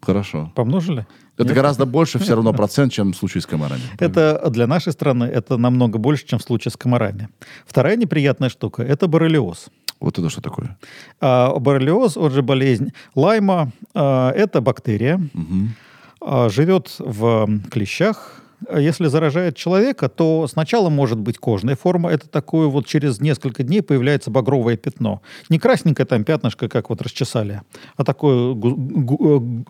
[0.00, 0.52] Хорошо.
[0.54, 1.06] Помножили?
[1.38, 3.80] Это гораздо больше все равно процент, чем в случае с комарами.
[3.98, 7.28] Это для нашей страны это намного больше, чем в случае с комарами.
[7.66, 9.68] Вторая неприятная штука– это боррелиоз.
[10.00, 10.76] Вот это что такое?
[11.20, 15.74] А боррелиоз, он же болезнь Лайма, а, это бактерия, Мгм.
[16.20, 18.42] а, живет в клещах.
[18.66, 22.10] А Если заражает человека, то сначала может быть кожная форма.
[22.10, 25.22] Это такое вот через несколько дней появляется багровое пятно.
[25.48, 27.62] Не красненькое там пятнышко, как вот расчесали,
[27.96, 28.54] а такое э,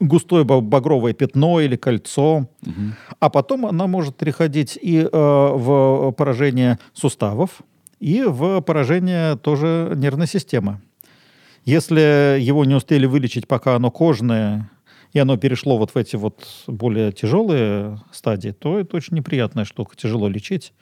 [0.00, 2.48] густое ба- багровое пятно или кольцо.
[3.20, 7.60] А потом она может переходить и э, в поражение суставов,
[8.00, 10.80] и в поражение тоже нервной системы.
[11.64, 14.70] Если его не успели вылечить, пока оно кожное,
[15.12, 19.96] и оно перешло вот в эти вот более тяжелые стадии, то это очень неприятная штука,
[19.96, 20.72] тяжело лечить.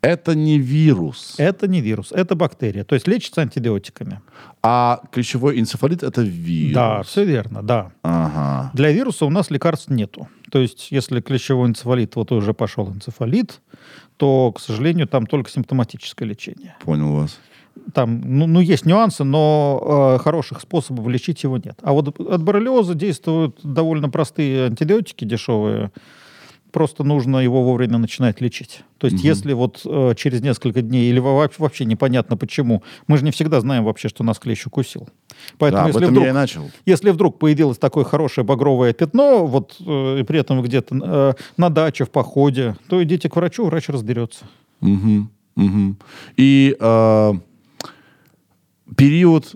[0.00, 4.20] Это не вирус, Это не вирус, это бактерия, то есть лечится антибиотиками.
[4.62, 6.74] а клещевой энцефалит это вирус.
[6.74, 7.90] Да, все верно, да.
[8.02, 8.70] Ага.
[8.74, 10.28] Для вируса у нас лекарств нету.
[10.50, 13.62] То есть, если клещевой энцефалит, вот уже пошел энцефалит,
[14.18, 16.76] то, к сожалению, там только симптоматическое лечение.
[16.84, 17.40] Понял вас.
[17.92, 21.78] Там, ну, ну, есть нюансы, но э, хороших способов лечить его нет.
[21.82, 25.90] А вот от боррелиоза действуют довольно простые антибиотики дешевые.
[26.72, 28.82] Просто нужно его вовремя начинать лечить.
[28.98, 29.26] То есть, Мгм.
[29.26, 33.60] если вот э, через несколько дней, или во- вообще непонятно почему, мы же не всегда
[33.60, 35.08] знаем вообще, что нас клещ укусил.
[35.58, 36.70] Поэтому, да, об если этом вдруг я и начал.
[36.84, 41.70] если вдруг появилось такое хорошее багровое пятно, вот э, и при этом где-то э, на
[41.70, 44.44] даче, в походе, то идите к врачу, врач разберется.
[44.80, 45.30] Мгм.
[45.54, 45.96] Мгм.
[46.36, 47.32] И э,
[48.96, 49.54] период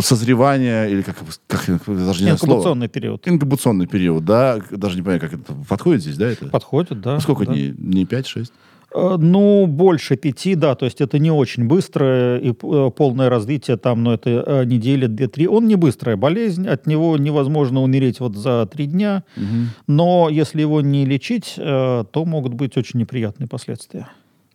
[0.00, 1.16] созревания, или как,
[1.46, 2.52] как даже не знаю слово.
[2.52, 3.28] Инкубационный период.
[3.28, 6.46] Инкубационный период, да, даже не понимаю, как это подходит здесь, да, это?
[6.46, 7.18] Подходит, да.
[7.20, 7.52] Сколько да.
[7.52, 7.70] дней?
[7.72, 8.52] Дней 5-6?
[8.94, 13.76] Э, Ну, больше пяти, да, то есть это не очень быстрое и э, полное развитие,
[13.76, 15.48] там, ну, это э, неделя, две-три.
[15.48, 19.24] Он не быстрая болезнь, от него невозможно умереть вот за три дня,
[19.86, 24.08] но если его не лечить, то могут быть очень неприятные последствия.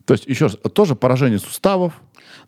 [0.06, 2.02] То есть, еще раз, тоже поражение суставов,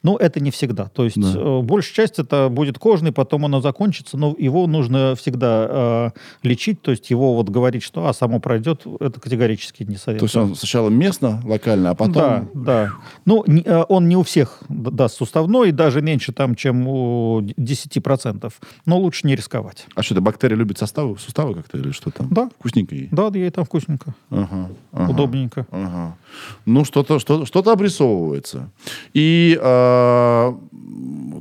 [0.04, 0.86] Ну, это не всегда.
[0.90, 1.34] То есть Да.
[1.36, 6.10] э, большая часть это будет кожный, потом оно закончится, но его нужно всегда э,
[6.44, 6.82] лечить.
[6.82, 10.26] То есть его вот говорить, что а, само пройдет, это категорически не то советую.
[10.26, 12.14] есть он сначала местно, локально, а потом...
[12.14, 12.92] Да, да.
[13.26, 17.54] Ну, не- э, он не у всех даст суставной, даже меньше там, чем у д-
[17.58, 18.52] 10%.
[18.86, 19.86] Но лучше не рисковать.
[19.96, 22.28] А что, это бактерия любит составы, суставы как-то или что там?
[22.32, 22.50] Да.
[22.60, 23.10] Вкусненько ей?
[23.12, 25.12] Да, ей там вкусненько, Ага, ага.
[25.12, 25.68] удобненько.
[25.72, 26.18] Ага.
[26.66, 28.70] Ну, что-то что, что обрисовывается.
[29.14, 29.85] И э,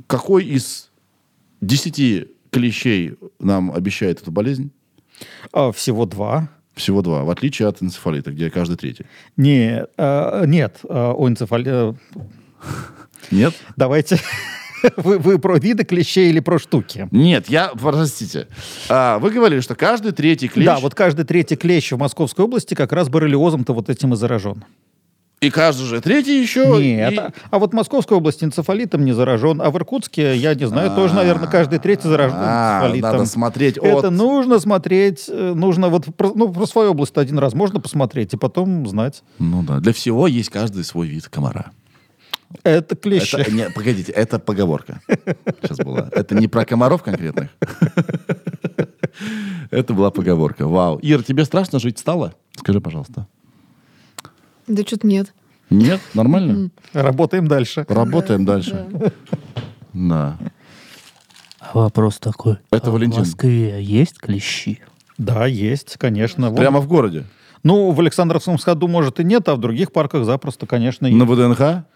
[0.06, 0.90] какой из
[1.60, 4.70] десяти клещей нам обещает эту болезнь?
[5.52, 6.48] А, всего два.
[6.74, 9.06] Всего два, в отличие от энцефалита, где каждый третий.
[9.36, 11.94] Не, э, нет, э, у энцефали- э,
[13.30, 13.54] Нет?
[13.76, 14.18] Давайте...
[14.98, 17.08] Вы, вы про виды клещей или про штуки?
[17.10, 18.48] Нет, я, простите.
[18.90, 20.66] А, вы говорили, что каждый третий клещ...
[20.66, 24.62] Да, вот каждый третий клещ в Московской области как раз боррелиозом-то вот этим и заражен.
[25.44, 26.66] И каждый же третий еще...
[26.82, 30.54] Нет, и- а, а вот в Московской области энцефалитом не заражен, а в Иркутске, я
[30.54, 33.12] не знаю, тоже, наверное, каждый третий заражен А, энцефалитом.
[33.12, 34.10] надо смотреть Это от...
[34.10, 38.36] нужно смотреть, э, нужно вот про, ну, про свою область один раз можно посмотреть и
[38.36, 39.22] потом знать.
[39.38, 41.72] Ну да, для всего есть каждый свой вид комара.
[42.62, 43.36] Это клещи.
[43.36, 45.00] Это, не, погодите, это поговорка.
[45.60, 46.08] Сейчас была.
[46.12, 47.50] Это не про комаров конкретных.
[49.70, 50.66] Это была поговорка.
[50.66, 50.98] Вау.
[50.98, 52.34] Ир, тебе страшно жить стало?
[52.56, 53.26] Скажи, пожалуйста.
[54.66, 55.34] Да что-то нет.
[55.70, 56.00] Нет?
[56.14, 56.70] Нормально?
[56.92, 57.84] Работаем дальше.
[57.88, 58.86] Работаем дальше.
[59.92, 60.38] Да.
[61.72, 62.58] Вопрос такой.
[62.70, 63.22] Это А Валентин.
[63.22, 64.80] В Москве есть клещи?
[65.16, 66.52] Да, есть, конечно.
[66.52, 67.24] Прямо в городе?
[67.62, 71.18] Ну, в Александровском саду, может, и нет, а в других парках запросто, конечно, есть.
[71.18, 71.86] На ВДНХ?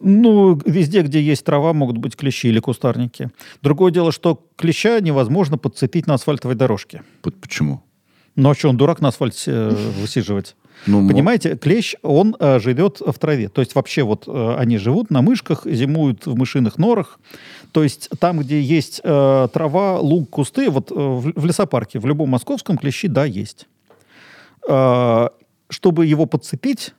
[0.00, 3.30] Ну, везде, где есть трава, могут быть клещи или кустарники.
[3.62, 7.02] Другое дело, что клеща невозможно подцепить на асфальтовой дорожке.
[7.22, 7.82] Почему?
[8.34, 10.56] Ну, а что, он дурак на асфальте э, высиживать?
[10.86, 13.48] Ну, Понимаете, клещ, он э, живет в траве.
[13.48, 17.18] То есть вообще вот э, они живут на мышках, зимуют в мышиных норах.
[17.72, 22.06] То есть там, где есть э, трава, луг, кусты, вот э, в, в лесопарке, в
[22.06, 23.66] любом московском клещи, да, есть.
[24.68, 25.28] Э,
[25.68, 26.94] чтобы его подцепить,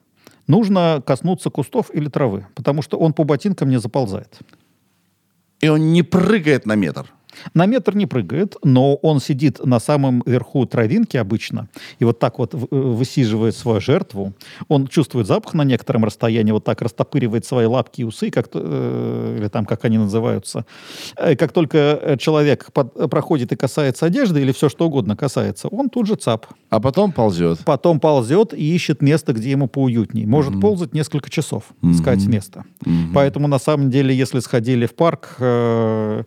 [0.47, 4.39] нужно коснуться кустов или травы, потому что он по ботинкам не заползает.
[5.61, 7.11] И он не прыгает на метр.
[7.53, 11.67] На метр не прыгает, но он сидит на самом верху травинки обычно
[11.99, 14.33] и вот так вот э, высиживает свою жертву.
[14.67, 19.37] Он чувствует запах на некотором расстоянии, вот так растопыривает свои лапки и усы, как, э,
[19.39, 20.65] или там как они называются.
[21.17, 25.89] Э, Как только человек под- проходит и касается одежды или все что угодно касается, он
[25.89, 26.45] тут же цап.
[26.69, 27.59] А потом ползет.
[27.65, 30.25] Потом ползет и ищет место, где ему поуютней.
[30.25, 32.63] Может ползать несколько часов, искать место.
[33.13, 36.23] Поэтому на самом деле, если сходили в парк, э,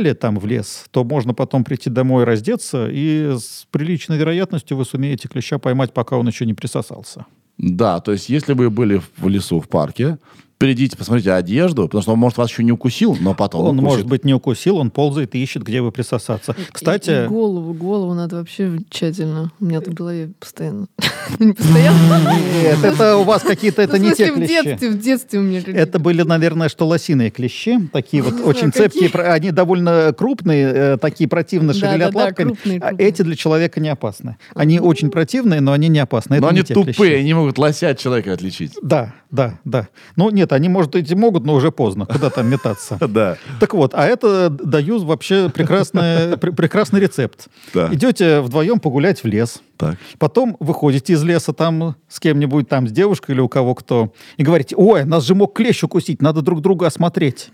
[0.00, 4.84] погуляли там в лес, то можно потом прийти домой раздеться, и с приличной вероятностью вы
[4.84, 7.24] сумеете клеща поймать, пока он еще не присосался.
[7.58, 10.18] Да, то есть если вы были в лесу, в парке,
[10.60, 13.82] придите, посмотрите одежду, потому что он, может, вас еще не укусил, но потом Он, укусит.
[13.82, 16.52] может быть, не укусил, он ползает и ищет, где бы присосаться.
[16.56, 19.50] И- Кстати, и голову, голову надо вообще тщательно.
[19.58, 20.86] У меня тут в голове постоянно.
[21.38, 22.34] Не постоянно.
[22.62, 24.62] нет, это у вас какие-то, это Ну, в не те смысле, в клещи.
[24.64, 25.62] детстве, в детстве у меня.
[25.66, 31.28] Это были, наверное, что лосиные клещи, такие вот очень цепкие, они довольно крупные, э, такие
[31.28, 32.56] противно шевелят лапками.
[32.82, 34.36] А эти для человека не опасны.
[34.54, 36.38] Они очень противные, но они не опасны.
[36.40, 37.14] Но они тупые, клещи.
[37.14, 38.72] они могут лося от человека отличить.
[38.82, 39.88] Да, да, да.
[40.16, 42.06] Ну нет, они, может, эти могут, но уже поздно.
[42.06, 42.98] Куда там метаться?
[43.08, 43.36] Да.
[43.58, 47.48] Так вот, а это даю вообще прекрасный, пр- прекрасный рецепт.
[47.74, 49.62] Идете вдвоем погулять в лес.
[49.76, 49.96] Так.
[50.18, 54.42] Потом выходите из леса там с кем-нибудь, там с девушкой или у кого кто, и
[54.42, 57.50] говорите, ой, нас же мог клещ укусить, надо друг друга осмотреть.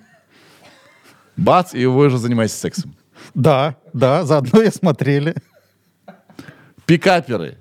[1.37, 2.95] Бац, и вы уже занимаетесь сексом.
[3.35, 5.35] Да, да, заодно и осмотрели.
[6.87, 7.59] Пикаперы.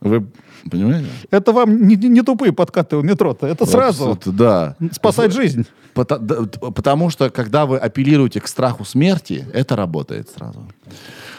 [0.00, 0.26] Вы
[0.70, 1.08] понимаете?
[1.30, 4.76] Это вам не, не тупые подкаты у метро-то, это сразу Вот, да.
[4.92, 5.66] спасать жизнь.
[5.94, 10.62] Да, т- Потому что, когда вы апеллируете к страху смерти, это работает сразу.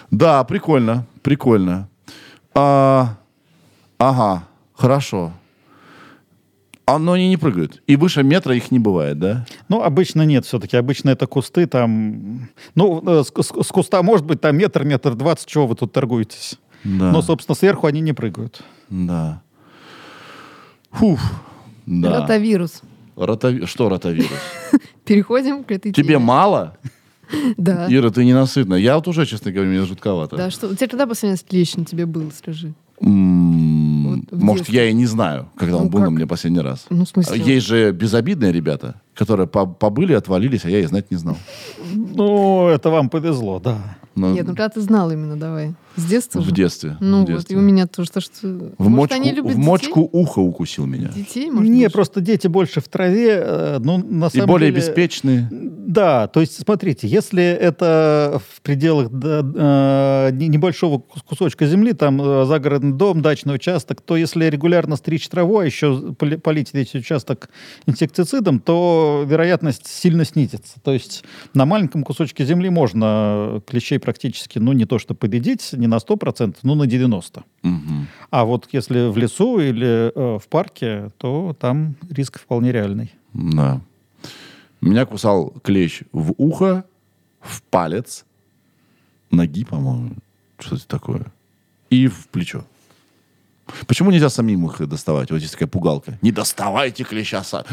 [0.10, 1.88] Да, прикольно, прикольно.
[2.56, 3.18] А,
[4.00, 5.32] ага, хорошо.
[6.90, 7.84] А, но они не прыгают.
[7.86, 9.46] И выше метра их не бывает, да?
[9.68, 10.78] Ну, обычно нет все-таки.
[10.78, 12.50] Обычно это кусты там...
[12.76, 15.92] Ну, э, с, с- с куста может быть там метр, метр двадцать, чего вы тут
[15.92, 16.58] торгуетесь.
[16.84, 17.12] Да.
[17.12, 18.62] Но, собственно, сверху они не прыгают.
[18.90, 19.42] Да.
[20.92, 21.20] Фух,
[21.86, 22.22] да.
[22.22, 22.82] Ротавирус.
[23.16, 24.30] Ротави- Что ротавирус?
[25.06, 26.78] Переходим к этой Тебе мало?
[27.58, 27.88] Да.
[27.90, 28.76] Ира, ты ненасытна.
[28.76, 30.38] Я вот уже, честно говоря, мне жутковато.
[30.38, 30.70] Да, что?
[30.70, 32.74] У тебя когда последний раз на тебе был, скажи?
[33.02, 36.86] Может, я и не знаю, когда он Ну, был на мне последний раз.
[36.90, 37.42] Ну, в смысле?
[37.56, 41.38] Есть же безобидные ребята, которые по- побыли, отвалились, а я и знать не знал.
[41.94, 43.98] Ну, это вам повезло, да.
[44.16, 45.76] Но Нет, ну когда ты знал именно, давай.
[45.98, 46.52] С детства в же?
[46.52, 46.96] детстве.
[47.00, 47.56] Ну в вот, детстве.
[47.56, 48.10] и у меня тоже.
[48.12, 48.48] То, что...
[48.78, 51.10] В, Может, мочку, они любят в мочку ухо укусил меня.
[51.10, 51.50] детей?
[51.52, 54.82] Может, Не, просто дети больше в траве, э, ну, на И самом более деле...
[54.86, 55.50] беспечные.
[55.52, 59.42] Да, то есть, смотрите, если это в пределах да,
[60.30, 64.98] э, не- небольшого кус- кусочка земли, там э, загородный дом, дачный участок, то если регулярно
[64.98, 67.50] стричь траву, а еще поли- полить весь участок
[67.88, 70.76] инсектицидом, то вероятность сильно снизится.
[70.84, 71.24] То есть
[71.54, 76.58] на маленьком кусочке земли можно клещей практически, ну, не то что победить, не на 100%,
[76.64, 77.44] но на 90%.
[77.64, 78.08] Мгм.
[78.30, 83.14] А вот если в лесу или э, в парке, то там риск вполне реальный.
[83.34, 83.82] Да.
[84.82, 86.84] Меня кусал клещ в ухо,
[87.42, 88.26] в палец,
[89.32, 90.12] ноги, по-моему,
[90.60, 91.26] что-то такое,
[91.90, 92.64] и в плечо.
[93.88, 95.32] Почему нельзя самим их доставать?
[95.32, 96.18] Вот есть такая пугалка.
[96.22, 97.66] Не доставайте клеща сами.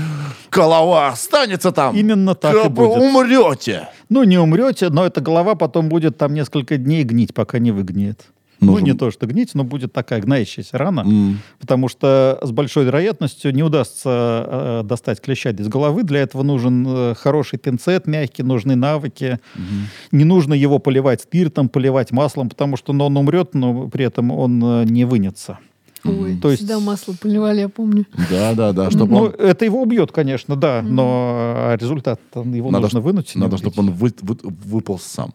[0.50, 1.96] Голова останется там.
[1.96, 3.02] Именно так и будет.
[3.02, 3.88] Умрете.
[4.08, 8.26] Ну, не умрете, но эта голова потом будет там несколько дней гнить, пока не выгниет.
[8.60, 11.40] Ну, Нужен- не то, что гнить, но будет такая гноящаяся рана, М.
[11.60, 16.02] потому что с большой вероятностью не удастся э, достать клеща из головы.
[16.04, 19.38] Для этого нужен э, хороший пинцет мягкий, нужны навыки.
[20.12, 24.30] Не нужно его поливать спиртом, поливать маслом, потому что ну, он умрет, но при этом
[24.30, 25.58] он э, не вынется.
[26.04, 28.06] Ой, То есть- всегда масло поливали, я помню.
[28.30, 28.90] Да, да, да.
[28.90, 33.32] Чтобы Ну, он, это его убьет, конечно, да, но а результат его надо, нужно вынуть.
[33.34, 35.32] надо, чтобы он вы- вы- выполз сам.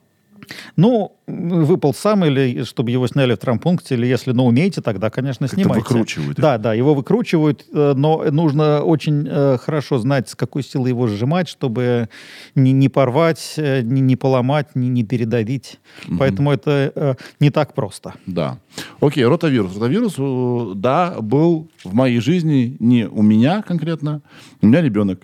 [0.75, 5.47] Ну, выпал сам, или чтобы его сняли в травмпункте, или если, ну, умеете, тогда, конечно,
[5.47, 5.81] Как-то снимайте.
[5.83, 6.37] выкручивают.
[6.39, 11.07] Да, да, его выкручивают, э, но нужно очень э, хорошо знать, с какой силой его
[11.07, 12.09] сжимать, чтобы
[12.55, 15.79] не, не порвать, э, не, не поломать, не, не передавить.
[16.17, 18.13] Поэтому это э, не так просто.
[18.25, 18.57] Да.
[19.01, 19.73] Окей, ротавирус.
[19.75, 24.21] Ротавирус, э, да, был в моей жизни, не у меня конкретно,
[24.61, 25.21] у меня ребенок.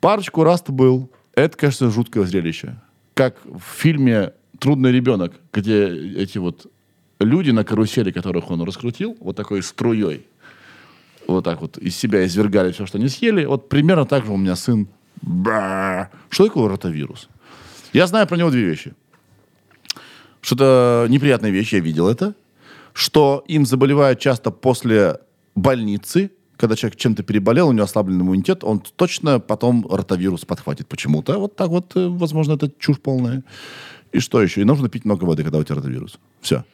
[0.00, 1.10] Парочку раз-то был.
[1.34, 2.76] Это, конечно, жуткое зрелище.
[3.20, 5.88] Как в фильме «Трудный ребенок», где
[6.22, 6.72] эти вот
[7.18, 10.26] люди на карусели, которых он раскрутил, вот такой струей,
[11.26, 13.44] вот так вот из себя извергали все, что они съели.
[13.44, 14.88] Вот примерно так же у меня сын.
[15.20, 16.08] Ба.
[16.30, 17.28] Что такое ротавирус?
[17.92, 18.94] Я знаю про него две вещи.
[20.40, 22.34] Что это неприятная вещь, я видел это.
[22.94, 25.20] Что им заболевают часто после
[25.54, 26.30] больницы,
[26.60, 31.38] когда человек чем-то переболел, у него ослаблен иммунитет, он точно потом ротавирус подхватит почему-то.
[31.38, 33.42] Вот так вот, э, возможно, это чушь полная.
[34.12, 34.60] И что еще?
[34.60, 36.18] И нужно пить много воды, когда у тебя ротавирус.
[36.42, 36.64] Все.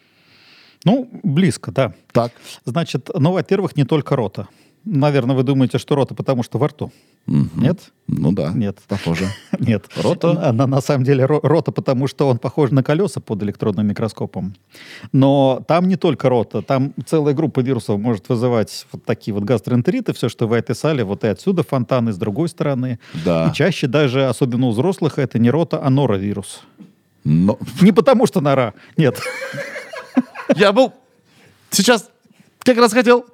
[0.85, 1.95] Ну, близко, да.
[2.13, 2.33] Так.
[2.65, 4.49] Значит, ну, во-первых, не только рота.
[4.89, 6.93] Наверное, вы думаете, что рота, потому что во рту.
[7.27, 7.51] Мгм.
[7.57, 7.81] Нет?
[8.07, 8.53] Ну да.
[8.55, 8.79] Нет.
[8.87, 9.27] Похоже.
[9.59, 9.87] Нет.
[9.97, 10.53] Рота?
[10.53, 14.55] На, на- самом деле ро- рота, потому что он похож на колеса под электронным микроскопом.
[15.13, 20.13] Но там не только рота, там целая группа вирусов может вызывать вот такие вот гастроэнтериты,
[20.13, 23.01] все, что вы описали, вот и отсюда фонтаны, с другой стороны.
[23.25, 23.49] Да.
[23.51, 26.61] И чаще даже, особенно у взрослых, это не рота, а норовирус.
[27.25, 29.21] Но Не потому что нора, нет.
[30.57, 30.93] я был
[31.71, 32.09] сейчас
[32.61, 33.27] как раз хотел.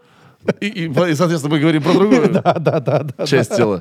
[0.60, 3.26] И, и, и, соответственно, мы говорим про другую Да, да, да, да.
[3.26, 3.80] часть тела.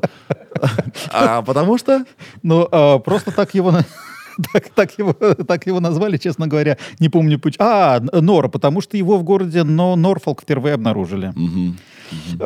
[1.11, 2.05] А потому что
[2.43, 3.73] Ну, а, просто так его...
[4.53, 7.65] Так, так, его, так его назвали, честно говоря, не помню почему.
[7.67, 11.33] А, Нора, потому что его в городе но Норфолк впервые обнаружили.
[11.35, 11.77] Мгм.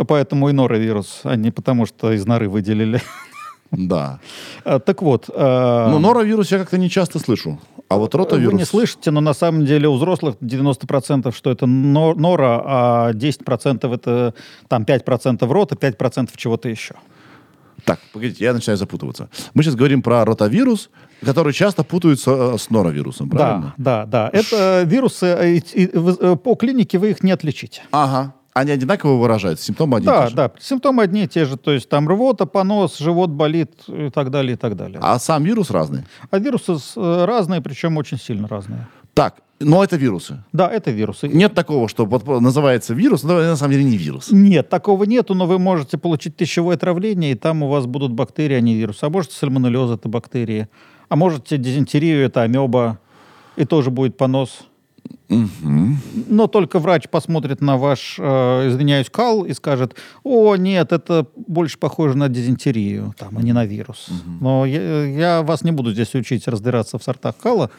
[0.08, 3.02] Поэтому и норовирус, а не потому что из норы выделили.
[3.72, 4.20] Да.
[4.64, 5.30] А, Так вот.
[5.34, 7.60] а, Ну, норовирус я как-то не часто слышу.
[7.88, 8.52] А вот ротавирус...
[8.54, 13.12] Вы не слышите, но на самом деле у взрослых 90% что это но- нора, а
[13.14, 14.34] 10% это
[14.68, 16.96] там 5% рота, 5% чего-то еще.
[17.84, 19.30] Так, погодите, я начинаю запутываться.
[19.54, 20.90] Мы сейчас говорим про ротавирус,
[21.24, 23.76] который часто путаются э, с норовирусом, правильно?
[23.78, 24.40] Да, да, да.
[24.40, 27.84] Это вирусы, э, вы- э, по клинике вы их не отличите.
[27.92, 28.34] Ага.
[28.56, 30.36] Они одинаково выражаются, симптомы одни и Да, те же.
[30.38, 34.32] да, симптомы одни и те же, то есть там рвота, понос, живот болит и так
[34.32, 34.98] далее, и так далее.
[35.04, 36.04] А сам вирус разный.
[36.32, 38.88] А вирусы э, разные, причем очень сильно разные.
[39.14, 40.42] Так, но это вирусы.
[40.54, 41.28] Да, это вирусы.
[41.28, 44.32] Нет такого, что вот называется вирус, но на самом деле не вирус.
[44.32, 48.56] Нет, такого нету, но вы можете получить пищевое отравление, и там у вас будут бактерии,
[48.56, 49.04] а не вирусы.
[49.04, 50.70] А можете сальмонеллез, это бактерии.
[51.10, 53.00] А можете дизентерию, это амеба,
[53.58, 54.60] и тоже будет понос.
[55.28, 61.78] Но только врач посмотрит на ваш, э, извиняюсь, кал и скажет, о, нет, это больше
[61.78, 64.08] похоже на дизентерию, там, а не на вирус.
[64.40, 67.70] Но я, я вас не буду здесь учить разбираться в сортах кала.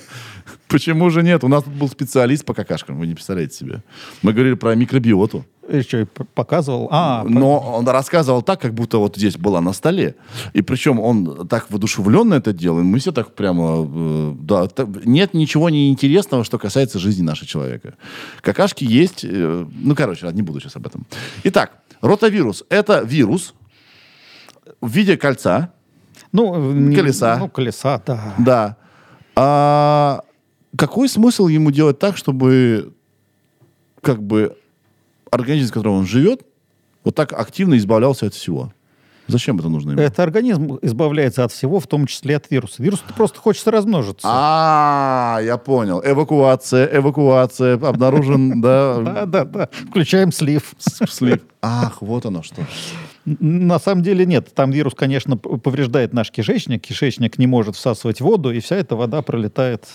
[0.68, 1.44] Почему же нет?
[1.44, 3.82] У нас тут был специалист по какашкам, вы не представляете себе.
[4.22, 5.44] Мы говорили про микробиоту.
[5.70, 6.88] Еще и показывал.
[6.90, 10.16] А, Но он рассказывал так, как будто вот здесь была на столе.
[10.52, 13.86] И причем он так воодушевленно это делал, и мы все так прямо...
[13.88, 14.68] э, да,
[15.04, 17.94] нет ничего неинтересного, что касается жизни нашего человека.
[18.40, 19.24] Какашки есть...
[19.24, 21.06] э, ну, короче, не буду сейчас об этом.
[21.44, 23.54] Итак, ротавирус– это вирус
[24.80, 25.72] в виде кольца,
[26.32, 27.36] ну, не- Колеса.
[27.38, 28.34] Ну, колеса, да.
[28.38, 28.76] да.
[29.34, 30.22] А
[30.76, 32.94] какой смысл ему делать так, чтобы
[34.00, 34.56] как бы
[35.30, 36.42] организм, в котором он живет,
[37.04, 38.72] вот так активно избавлялся от всего?
[39.30, 40.00] Зачем это нужно ему?
[40.00, 42.82] Это организм избавляется от всего, в том числе от вируса.
[42.82, 44.26] Вирус просто хочется размножиться.
[44.30, 46.02] А, я понял.
[46.04, 49.68] Эвакуация, эвакуация, обнаружен, да, Да, да, да.
[49.90, 50.74] Включаем слив.
[50.78, 51.40] слив.
[51.62, 52.66] Ах, вот оно что.
[53.24, 54.54] На самом деле нет.
[54.54, 56.82] Там вирус, конечно, повреждает наш кишечник.
[56.82, 59.86] Кишечник не может всасывать воду, и вся эта вода пролетает.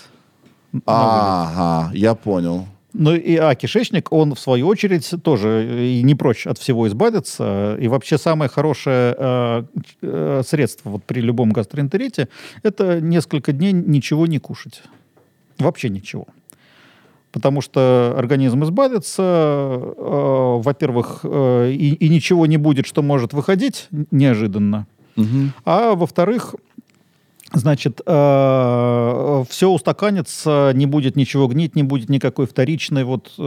[0.86, 2.66] Ага, я понял.
[2.98, 7.76] Ну и а кишечник, он в свою очередь тоже и не прочь от всего избавиться.
[7.78, 9.64] И вообще самое хорошее э,
[10.00, 12.28] э, средство вот при любом гастроэнтерите
[12.62, 14.82] это несколько дней ничего не кушать.
[15.58, 16.26] Вообще ничего.
[17.32, 23.88] Потому что организм избавится, э, во-первых, э, и, и ничего не будет, что может выходить
[24.10, 24.86] неожиданно.
[25.16, 25.52] Мгм.
[25.66, 26.54] А во-вторых,
[27.52, 33.42] значит, все устаканится, не будет ничего гнить, не будет никакой вторичной вот э,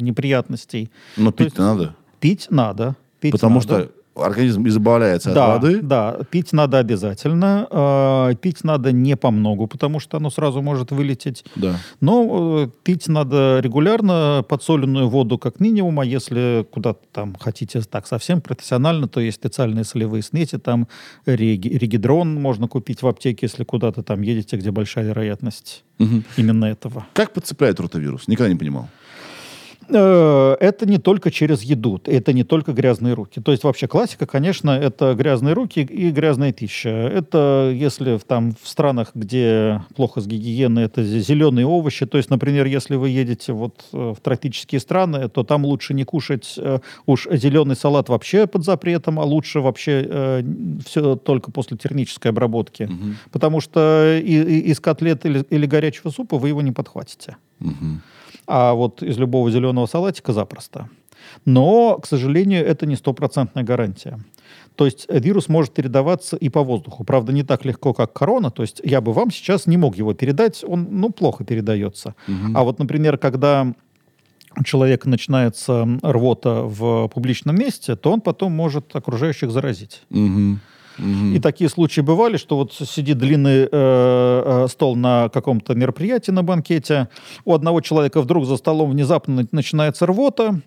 [0.00, 0.90] неприятностей.
[1.16, 1.96] Но То есть пить надо.
[2.20, 2.96] Пить надо.
[3.20, 3.66] Пить Потому надо.
[3.66, 5.80] что организм избавляется да, от воды.
[5.82, 7.66] да, пить надо обязательно.
[7.70, 11.44] Э, пить надо не по многу, потому что оно сразу может вылететь.
[11.56, 11.76] Да.
[12.00, 18.06] Но э, пить надо регулярно, подсоленную воду как минимум, а если куда-то там хотите так
[18.06, 20.86] совсем профессионально, то есть специальные солевые смеси, там
[21.26, 26.24] реги- регидрон можно купить в аптеке, если куда-то там едете, где большая вероятность Мгм.
[26.36, 27.06] именно этого.
[27.12, 28.28] Как подцепляет ротавирус?
[28.28, 28.88] Никогда не понимал.
[29.88, 33.40] Э, Это не только через еду, это не только грязные руки.
[33.40, 36.88] То есть вообще классика, конечно, это грязные руки и грязная пища.
[36.90, 42.06] Это если в, там в странах, где плохо с гигиеной, это зе- зеленые овощи.
[42.06, 46.04] То есть, например, если вы едете вот э, в тропические страны, то там лучше не
[46.04, 50.44] кушать э, уж зеленый салат вообще под запретом, а лучше вообще
[50.86, 52.88] все только после термической обработки.
[53.32, 57.36] Потому что из котлет или, или горячего супа вы его не подхватите.
[57.60, 58.02] Мгм.
[58.46, 60.88] А вот из любого зеленого салатика запросто.
[61.44, 64.18] Но, к сожалению, это не стопроцентная гарантия.
[64.76, 67.04] То есть вирус может передаваться и по воздуху.
[67.04, 68.50] Правда, не так легко, как корона.
[68.50, 72.14] То есть я бы вам сейчас не мог его передать, он ну, плохо передается.
[72.54, 73.72] А вот, например, когда
[74.56, 80.02] у человека начинается рвота в публичном месте, то он потом может окружающих заразить.
[80.10, 80.60] Мгм.
[80.98, 86.42] И такие случаи бывали, что вот сидит длинный э, э, стол на каком-то мероприятии, на
[86.42, 87.08] банкете,
[87.44, 90.60] у одного человека вдруг за столом внезапно начинается рвота,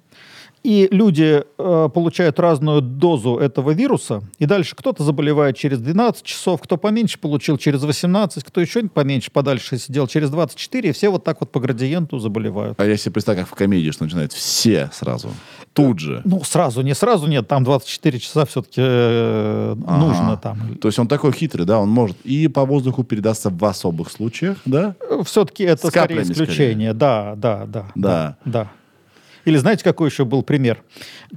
[0.64, 6.62] и люди э, получают разную дозу этого вируса, и дальше кто-то заболевает через 12 часов,
[6.62, 11.24] кто поменьше получил через 18, кто еще поменьше подальше сидел через 24, и все вот
[11.24, 12.80] так вот по градиенту заболевают.
[12.80, 15.30] А я себе представляю, как в комедии, что начинают все сразу.
[15.74, 16.22] Тут же.
[16.26, 19.98] Ну, сразу, не сразу, нет, там 24 часа все-таки Ага.
[19.98, 20.76] нужно там.
[20.82, 24.58] То есть он такой хитрый, да, он может и по воздуху передаться в особых случаях,
[24.66, 24.96] да?
[25.24, 26.94] Все-таки это скорее исключение.
[26.94, 27.86] Да, да, да.
[27.96, 28.38] Да.
[28.46, 28.72] Да.
[29.48, 30.84] Или знаете, какой еще был пример?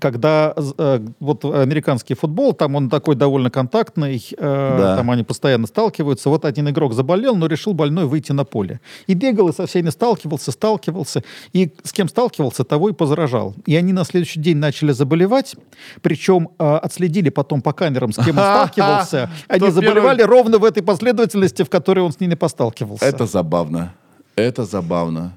[0.00, 4.96] Когда э, вот американский футбол, там он такой довольно контактный, э, Да.
[4.96, 6.28] там они постоянно сталкиваются.
[6.28, 8.80] Вот один игрок заболел, но решил больной выйти на поле.
[9.06, 11.22] И бегал, и со всеми сталкивался, сталкивался.
[11.52, 13.54] И с кем сталкивался, того и позаражал.
[13.64, 15.54] И они на следующий день начали заболевать,
[16.02, 18.42] причем э, отследили потом по камерам, с кем он
[18.72, 19.30] сталкивался.
[19.46, 23.04] Они заболевали ровно в этой последовательности, в которой он с ними посталкивался.
[23.04, 23.94] Это забавно.
[24.34, 25.36] Это забавно.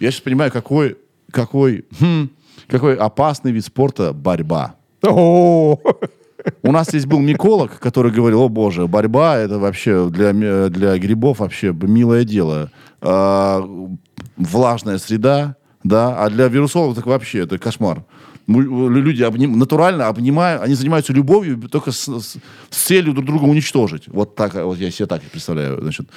[0.00, 0.98] Я сейчас понимаю, какой,
[1.32, 2.28] какой, хм,
[2.68, 4.74] какой опасный вид спорта борьба.
[6.62, 10.32] У нас здесь был миколог, который говорил, о боже, борьба это вообще для,
[10.68, 12.70] для грибов вообще милое дело.
[13.02, 13.62] А,
[14.36, 18.04] влажная среда, да, а для вирусологов так вообще это кошмар.
[18.46, 22.36] Люди обним- натурально обнимают, они занимаются любовью только с, с-
[22.70, 24.04] с целью друг друга уничтожить.
[24.08, 25.80] Вот так, вот я себе так представляю.
[25.82, 26.08] Значит,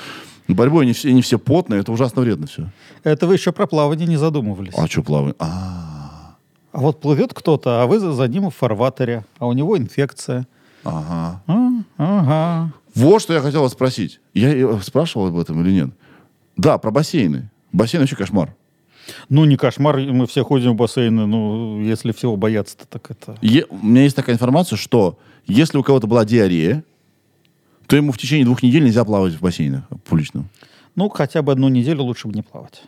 [0.48, 2.70] борьбой они все, они все потные, это ужасно вредно все.
[3.04, 4.74] Это вы еще про плавание не задумывались.
[4.78, 5.36] А что плавание?
[5.40, 6.36] А,
[6.72, 10.48] А вот плывет кто-то, а вы за, ним в фарватере, а у него инфекция.
[10.84, 11.42] ага.
[11.48, 12.74] А, ага.
[12.96, 14.20] Вот что я хотел вас спросить.
[14.34, 15.90] Я спрашивал об этом или нет?
[16.58, 17.50] Да, про бассейны.
[17.72, 18.54] Бассейн вообще кошмар.
[19.30, 23.38] Ну, не кошмар, мы все ходим в бассейны, ну, если всего бояться-то, так это...
[23.42, 26.84] Е- у меня есть такая информация, что если у кого-то была диарея,
[27.88, 30.50] то ему в течение двух недель нельзя плавать в бассейне публичном.
[30.96, 32.84] Ну, хотя бы одну неделю лучше бы не плавать.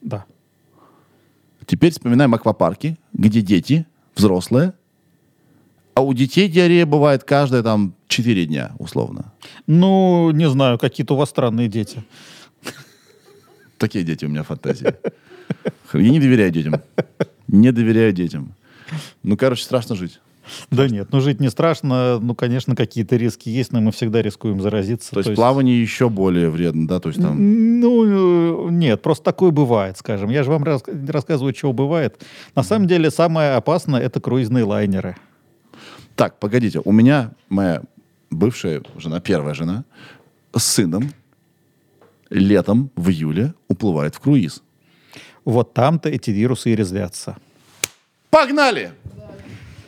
[0.00, 0.24] Да.
[1.66, 3.86] Теперь вспоминаем аквапарки, где дети,
[4.16, 4.72] взрослые,
[5.94, 9.32] а у детей диарея бывает каждые там 4 дня, условно.
[9.66, 12.02] Ну, не знаю, какие-то у вас странные дети.
[13.76, 14.94] Такие дети у меня фантазии.
[15.92, 16.80] Я не доверяю детям.
[17.48, 18.54] Не доверяю детям.
[19.22, 20.20] Ну, короче, страшно жить.
[20.70, 22.18] Да нет, ну жить не страшно.
[22.20, 25.12] Ну, конечно, какие-то риски есть, но мы всегда рискуем заразиться.
[25.12, 27.00] То есть, плавание еще более вредно, да?
[27.00, 27.80] То есть там...
[27.80, 30.30] Ну, э, нет, просто такое бывает, скажем.
[30.30, 32.24] Я же вам рас- рассказываю, чего бывает.
[32.54, 35.16] На самом деле, самое опасное— это круизные лайнеры.
[36.16, 37.82] Так, погодите, у меня моя
[38.30, 39.84] бывшая жена, первая жена,
[40.54, 41.12] с сыном
[42.30, 44.62] летом в июле уплывает в круиз.
[45.44, 47.36] Вот там-то эти вирусы и резвятся.
[48.30, 48.92] Погнали!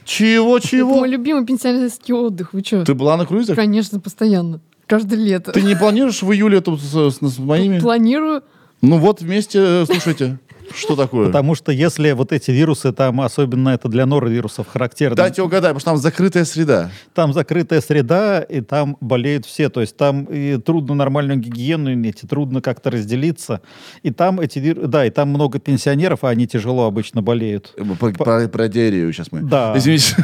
[0.04, 0.94] Чего, Это чего?
[0.98, 2.52] мой любимый пенсионерский отдых.
[2.52, 2.84] Вы что?
[2.84, 3.56] Ты была на круизах?
[3.56, 4.60] Конечно, постоянно.
[4.86, 5.52] Каждое лето.
[5.52, 7.78] Ты не планируешь в июле тут с, с- с моими?
[7.78, 8.42] Планирую.
[8.82, 10.38] Ну вот вместе, э, слушайте,
[10.76, 11.26] что такое?
[11.26, 15.80] Потому что если вот эти вирусы, там особенно это для норовирусов характерно, Дайте угадай, потому
[15.80, 16.90] что там закрытая среда.
[17.14, 19.68] там закрытая среда, и там болеют все.
[19.68, 23.60] То есть там и трудно нормальную гигиену иметь, и трудно как-то разделиться.
[24.02, 27.72] И там эти виру- да, и там много пенсионеров, а они тяжело обычно болеют.
[27.76, 29.40] Э, Про, про- про диарею сейчас мы.
[29.42, 29.74] Да.
[29.76, 30.16] Извините.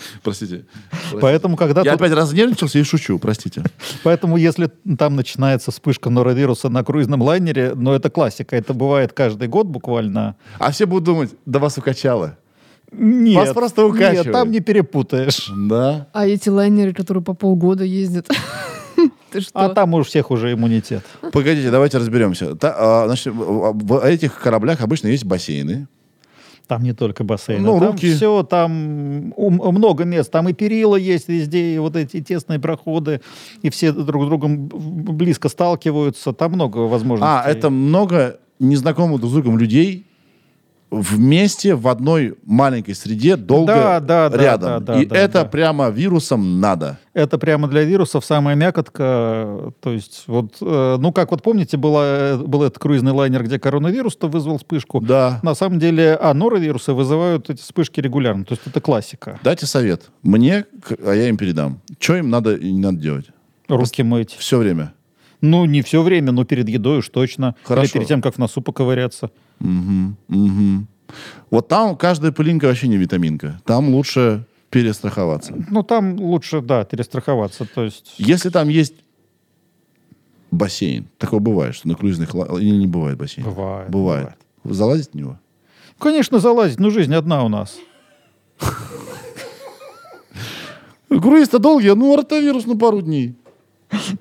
[0.22, 0.64] Простите.
[1.20, 3.62] Поэтому, когда Я тут- опять разнервничался и шучу, простите.
[4.02, 8.56] Поэтому, если там начинается вспышка норовируса на круизном лайнере, ну, это классика.
[8.56, 10.36] Это бывает каждый год буквально.
[10.58, 12.36] А все будут думать, да вас укачало.
[12.92, 14.26] Нет, Вас просто укачивает.
[14.26, 15.50] Нет, там не перепутаешь.
[15.56, 16.08] Да.
[16.12, 18.28] А эти лайнеры, которые по полгода ездят.
[19.30, 19.50] Ты что?
[19.54, 21.04] А там у всех уже иммунитет.
[21.32, 22.56] Погодите, давайте разберемся.
[22.56, 25.86] Та- а, значит, в этих кораблях обычно есть бассейны.
[26.70, 27.64] Там не только бассейн.
[27.64, 28.14] Ну, там руки.
[28.14, 30.30] все, там много мест.
[30.30, 33.22] Там и перила есть везде, и вот эти тесные проходы,
[33.62, 36.32] и все друг с другом близко сталкиваются.
[36.32, 37.42] Там много возможностей.
[37.44, 40.06] А, это много незнакомых друг с другом людей
[40.90, 44.84] вместе в одной маленькой среде долго Да, да, да, рядом.
[44.84, 45.44] да, да, И да, это да.
[45.44, 46.98] прямо вирусом надо.
[47.14, 49.72] Это прямо для вирусов самая мякотка.
[49.80, 54.28] То есть, вот, э, ну, как вот помните, была, был этот круизный лайнер, где коронавирус-то
[54.28, 55.00] вызвал вспышку.
[55.00, 55.40] Да.
[55.42, 58.44] На самом деле, а норовирусы вызывают эти вспышки регулярно.
[58.44, 59.38] То есть, это классика.
[59.44, 60.10] Дайте совет.
[60.22, 60.66] Мне,
[61.04, 61.80] а я им передам.
[61.98, 63.26] Что им надо и не надо делать?
[63.68, 64.34] Руки мыть.
[64.38, 64.92] Все время.
[65.40, 67.54] Ну, не все время, но перед едой уж точно.
[67.64, 67.84] Хорошо.
[67.84, 69.30] Или перед тем, как в носу поковыряться.
[69.60, 70.88] Мгм, мгм.
[71.50, 73.60] Вот там каждая пылинка вообще не витаминка.
[73.64, 75.54] Там лучше перестраховаться.
[75.70, 77.64] Ну, там лучше, да, перестраховаться.
[77.66, 78.94] То есть, Если там есть
[80.50, 83.44] бассейн, такое бывает, что на круизных или не бывает бассейн?
[83.46, 84.22] Бывает, Бывает.
[84.22, 84.38] бывает.
[84.64, 85.38] Залазить в него?
[85.98, 87.76] конечно, залазить, но жизнь одна у нас.
[91.08, 93.34] Круиз-то долгий, ну ротавирус на пару дней.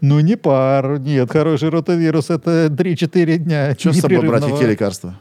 [0.01, 1.31] Ну, не пару, нет.
[1.31, 3.75] Хороший ротавирус— это 3-4 дня.
[3.77, 5.15] Что с собой брать, какие лекарства?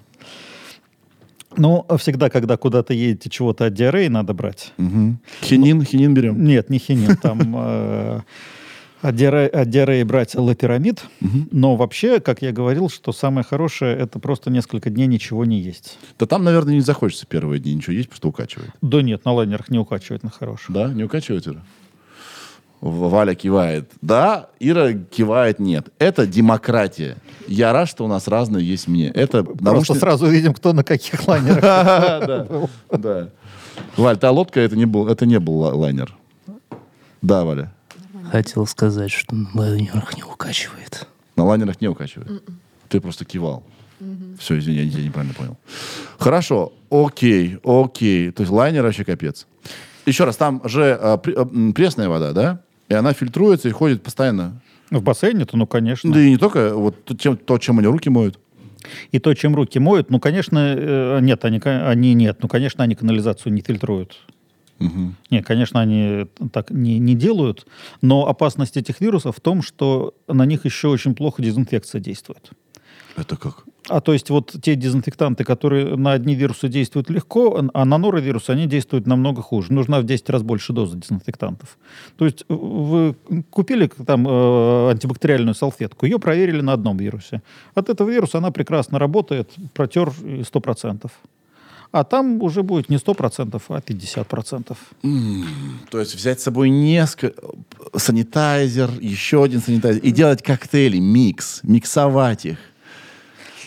[1.58, 4.72] Ну, всегда, когда куда-то едете, чего-то от диареи надо брать.
[4.78, 5.18] Мгм.
[5.42, 6.42] Хинин, хинин берем.
[6.44, 8.20] Нет, не хинин, там э,
[9.02, 11.04] от диаре- от диареи брать лапирамид.
[11.50, 15.98] Но вообще, как я говорил, что самое хорошее— это просто несколько дней ничего не есть.
[16.18, 18.70] Да там, наверное, не захочется первые дни ничего есть, что укачивает.
[18.80, 20.74] Да нет, на лайнерах не укачивает на хорошее.
[20.74, 21.46] Да, не укачивает?
[22.80, 23.90] Валя кивает.
[24.02, 25.88] Да, Ира кивает нет.
[25.98, 27.16] Это демократия.
[27.48, 29.08] Я рад, что у нас разные есть мне.
[29.08, 32.68] Это Просто научный- сразу видим, кто на каких лайнерах.
[32.90, 33.28] Да.
[33.96, 36.14] Валь, та лодка это не был, это не был ла- лайнер.
[37.22, 37.72] Да, Валя.
[38.30, 41.06] Хотел сказать, что на лайнерах не укачивает.
[41.36, 42.42] На лайнерах не укачивает.
[42.88, 43.62] Ты просто кивал.
[44.38, 45.56] Все, извини, я тебя неправильно понял.
[46.18, 48.30] Хорошо, окей, окей.
[48.30, 49.46] То есть лайнер вообще капец.
[50.06, 52.60] Еще раз, там же а, а, м, пресная вода, да?
[52.88, 54.60] И она фильтруется и ходит постоянно.
[54.90, 56.12] В бассейне-то, ну, конечно.
[56.12, 58.38] Да и не только вот то, чем, то, чем они руки моют.
[59.12, 62.38] И то, чем руки моют, ну, конечно, э, нет, они, они нет.
[62.40, 64.18] Ну, конечно, они канализацию не фильтруют.
[65.30, 67.66] Нет, конечно, они так не, не делают,
[68.00, 72.50] но опасность этих вирусов в том, что на них еще очень плохо дезинфекция действует.
[73.16, 73.64] Это как?
[73.88, 78.50] А то есть вот те дезинфектанты, которые на одни вирусы действуют легко, а на норовирусы
[78.50, 79.72] они действуют намного хуже.
[79.72, 81.78] Нужна в 10 раз больше дозы дезинфектантов.
[82.16, 83.14] То есть вы
[83.50, 87.42] купили там э, антибактериальную салфетку, ее проверили на одном вирусе.
[87.74, 91.10] От этого вируса она прекрасно работает, протер и 100%.
[91.90, 94.76] А там уже будет не 100%, а 50%.
[95.90, 97.40] То есть взять с собой несколько
[97.96, 102.58] санитайзер, еще один санитайзер и делать коктейли, микс, миксовать их.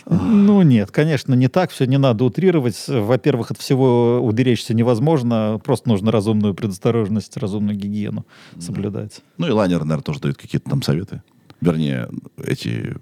[0.06, 2.76] Ну нет, конечно, не так, все не надо утрировать.
[2.88, 8.26] Во-первых, от всего уберечься невозможно, просто нужно разумную предосторожность, разумную гигиену
[8.58, 9.20] соблюдать.
[9.38, 11.22] Ну и лайнер, наверное, тоже дают какие-то там советы.
[11.60, 12.08] Вернее,
[12.44, 12.96] эти...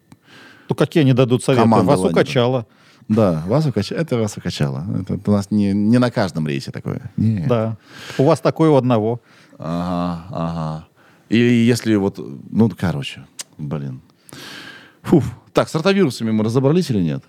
[0.69, 1.63] Ну какие они дадут советы?
[1.63, 2.21] Команда Вас лайнера.
[2.21, 2.67] укачало.
[3.09, 3.99] Да, вас укачало.
[3.99, 4.87] Это вас укачало.
[5.01, 7.11] Это, это у нас не, не на каждом рейсе такое.
[7.17, 7.47] Не.
[7.47, 7.77] Да.
[8.19, 9.21] У вас такое у одного.
[9.59, 10.89] Ага, ага.
[11.29, 12.19] Или если вот,
[12.51, 13.27] ну, короче,
[13.59, 14.01] блин.
[15.03, 15.35] Фуф.
[15.53, 17.23] Так, с ротавирусами мы разобрались или нет?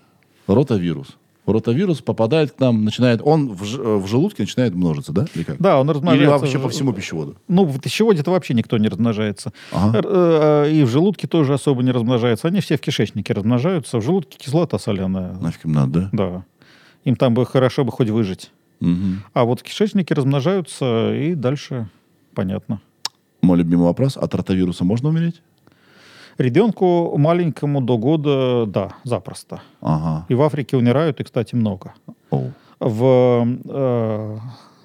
[0.46, 1.16] Ротавирус.
[1.46, 5.26] Ротавирус попадает к нам, начинает, он в, ж- э, в желудке начинает множиться, да?
[5.34, 5.58] Или как?
[5.60, 6.38] Да, он Или размножается.
[6.38, 7.36] вообще в- по всему пищеводу?
[7.48, 9.52] Ну, в пищеводе-то вообще никто не размножается.
[9.72, 10.00] Ага.
[10.04, 12.46] Э, И в желудке тоже особо не размножаются.
[12.46, 13.98] Они все в кишечнике размножаются.
[13.98, 15.32] В желудке кислота соленая.
[15.40, 16.26] Нафиг им надо, да?
[16.30, 16.44] Да.
[17.04, 18.52] Им там бы хорошо бы хоть выжить.
[18.78, 19.24] Мгм.
[19.34, 21.88] А вот в кишечнике размножаются, и дальше
[22.34, 22.80] понятно.
[23.42, 24.16] Мой любимый вопрос.
[24.16, 25.42] От ротавируса можно умереть?
[26.42, 29.62] Ребенку маленькому до года, да, запросто.
[29.80, 30.26] Ага.
[30.28, 31.94] И в Африке умирают, и, кстати, много.
[32.30, 32.52] Оу.
[32.80, 34.38] В, э,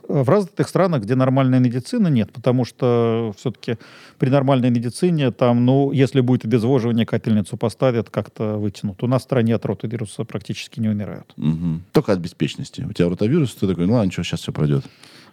[0.08, 3.78] в развитых странах, где нормальная медицина, нет, потому что все-таки
[4.20, 9.02] при нормальной медицине там, ну, если будет обезвоживание, капельницу поставят, как-то вытянут.
[9.02, 11.34] У нас в стране от ротавируса практически не умирают.
[11.38, 11.82] Мгм.
[11.92, 12.86] Только от беспечности.
[12.88, 14.86] У тебя ротавирус, ты такой, ну ладно, что, сейчас все пройдет.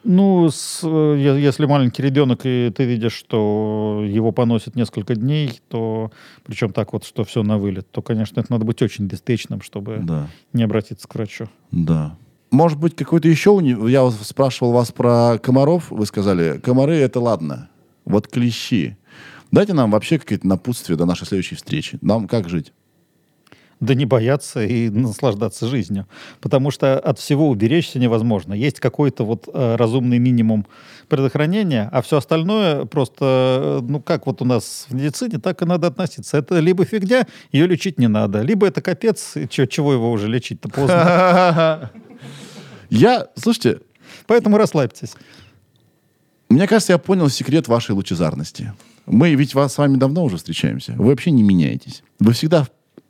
[0.05, 6.13] Ну, с, э, если маленький ребенок, и ты видишь, что его поносит несколько дней, то,
[6.45, 10.01] причем так вот, что все на вылет, то, конечно, это надо быть очень беспечным, чтобы
[10.03, 10.29] Да.
[10.53, 11.49] не обратиться к врачу.
[11.71, 12.17] Да.
[12.51, 13.59] Может быть, какой-то еще...
[13.89, 15.91] Я спрашивал вас про комаров.
[15.91, 17.69] Вы сказали, комары— это ладно.
[18.05, 18.97] Вот клещи.
[19.51, 21.99] Дайте нам вообще какие-то напутствия до нашей следующей встречи.
[22.03, 22.73] Нам как жить?
[23.81, 26.07] Да не бояться и наслаждаться жизнью.
[26.41, 28.55] Потому что от всего уберечься невозможно.
[28.55, 30.67] Есть какой-то вот э, разумный минимум
[31.09, 35.65] предохранения, а все остальное просто, э, ну как вот у нас в медицине, так и
[35.67, 36.39] надо относиться.
[36.39, 40.69] Это либо фигня, ее лечить не надо, либо это капец, чё- чего его уже лечить-то
[40.69, 41.91] поздно.
[42.91, 43.81] Я, слушайте,
[44.27, 45.15] Поэтому расслабьтесь.
[46.49, 48.73] мне кажется, я понял секрет вашей лучезарности.
[49.07, 50.93] Мы ведь вас с вами давно уже встречаемся.
[50.97, 52.03] Вы вообще не меняетесь.
[52.21, 52.67] Вы всегда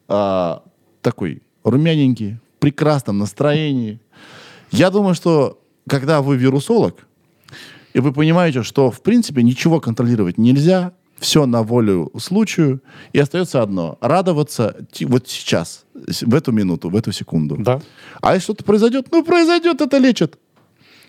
[0.09, 0.63] а,
[1.03, 4.01] такой румяненький, в прекрасном настроении.
[4.71, 7.07] Я думаю, что когда вы вирусолог,
[7.93, 12.83] и вы понимаете, что, в принципе, ничего контролировать нельзя, все на волю случаю,
[13.13, 17.57] и остается одно— радоваться вот сейчас, в эту минуту, в эту секунду.
[17.59, 17.81] Да.
[18.21, 20.39] А если что-то произойдет, ну, произойдет, это лечит.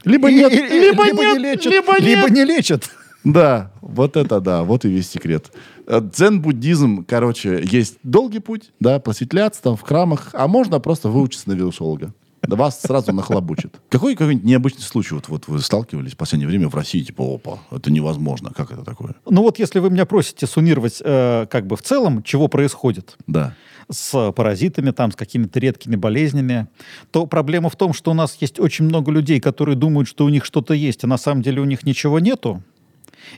[0.03, 2.01] Либо нет, И- либо, либо нет, не лечат, либо нет.
[2.03, 2.89] либо не лечат.
[3.25, 5.51] Да, вот это да, вот и весь секрет.
[5.87, 11.49] Э, Дзен-буддизм, короче, есть долгий путь, да, просветляться там в храмах, а можно просто выучиться
[11.49, 12.13] на вирусолога.
[12.47, 13.79] Да вас сразу нахлобучит.
[13.89, 17.57] Какой какой-нибудь необычный случай вот, вот вы сталкивались в последнее время в России, типа, опа,
[17.71, 19.15] это невозможно, как это такое?
[19.27, 23.55] Ну вот если вы меня просите суммировать э, как бы в целом, чего происходит, Да.
[23.91, 26.67] с паразитами, там, с какими-то редкими болезнями,
[27.09, 30.29] то проблема в том, что у нас есть очень много людей, которые думают, что у
[30.29, 32.61] них что-то есть, а на самом деле у них ничего нету.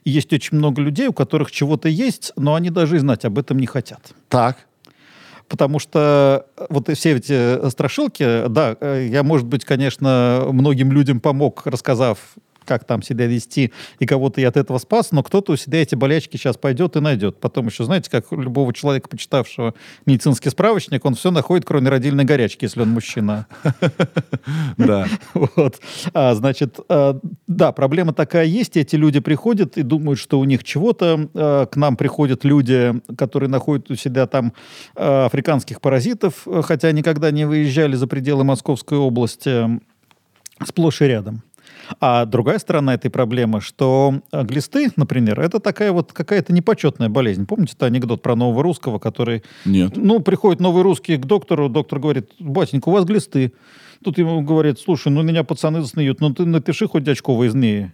[0.04, 3.38] И есть очень много людей, у которых чего-то есть, но они даже и знать об
[3.38, 4.02] этом не хотят.
[4.30, 4.58] Так.
[5.48, 11.20] Потому что э, вот все эти страшилки, да, э, я, может быть, конечно, многим людям
[11.20, 12.20] помог, рассказав,
[12.68, 15.96] как там себя вести, и кого-то я от этого спас, но кто-то у себя эти
[15.96, 17.40] болячки сейчас пойдет и найдет.
[17.40, 19.74] Потом еще, знаете, как любого человека, почитавшего
[20.06, 23.48] медицинский справочник, он все находит, кроме родильной горячки, если он мужчина.
[24.78, 25.08] Да.
[25.34, 25.80] Вот.
[26.14, 28.78] А, значит, а, да, проблема такая есть.
[28.78, 31.30] Эти люди приходят и думают, что у них чего-то.
[31.34, 34.54] А, к нам приходят люди, которые находят у себя там
[34.96, 39.80] а, африканских паразитов, хотя никогда не выезжали за пределы Московской области,
[40.66, 41.44] сплошь и рядом.
[42.00, 47.46] А другая сторона этой проблемы, что а, глисты, например, это такая вот какая-то непочетная болезнь.
[47.46, 49.94] Помните это анекдот про нового русского, который Нет.
[49.96, 53.54] ну, приходит новый русский к доктору, доктор говорит, батенька, у вас глисты.
[54.04, 57.92] Тут ему говорит, слушай, ну меня пацаны засмеют, ну ты напиши хоть очковые змеи.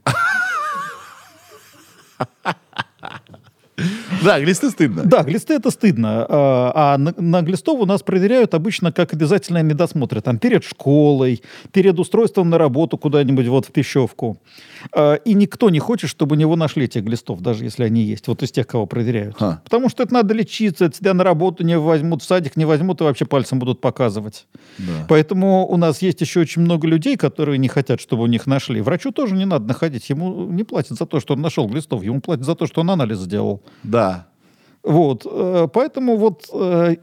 [4.23, 5.03] Да, глисты стыдно.
[5.05, 6.25] Да, глисты это стыдно.
[6.29, 10.21] А а на, на глистов у нас проверяют обычно как обязательные медосмотры.
[10.21, 11.41] Там перед школой,
[11.71, 14.37] перед устройством на работу куда-нибудь вот в пищевку.
[14.91, 18.27] А, И никто не хочет, чтобы у него нашли этих глистов, даже если они есть.
[18.27, 19.35] Вот из тех, кого проверяют.
[19.37, 19.61] Ха.
[19.63, 23.01] Потому что это надо лечиться, это тебя на работу не возьмут, в садик не возьмут
[23.01, 24.45] и вообще пальцем будут показывать.
[24.77, 25.05] Да.
[25.09, 28.81] Поэтому у нас есть еще очень много людей, которые не хотят, чтобы у них нашли.
[28.81, 30.09] Врачу тоже не надо находить.
[30.09, 32.03] Ему не платят за то, что он нашел глистов.
[32.03, 33.61] Ему платят за то, что он анализ сделал.
[33.83, 34.12] Да.
[34.83, 35.25] Вот.
[35.25, 36.95] э, Поэтому вот э,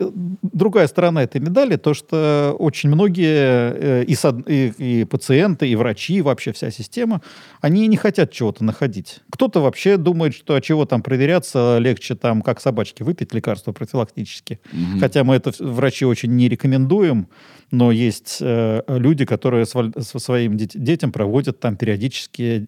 [0.42, 5.74] другая сторона этой медали, то, что очень многие э, и, сад- и- и пациенты, и
[5.76, 7.22] врачи, и вообще вся система,
[7.62, 9.20] они не хотят чего-то находить.
[9.30, 14.60] Кто-то вообще думает, что а чего там проверяться, легче там, как собачке, выпить лекарства профилактически.
[15.00, 17.28] Хотя мы это врачи очень не рекомендуем,
[17.70, 22.66] но есть э, люди, которые с валь- со своим дет- детям проводят там периодически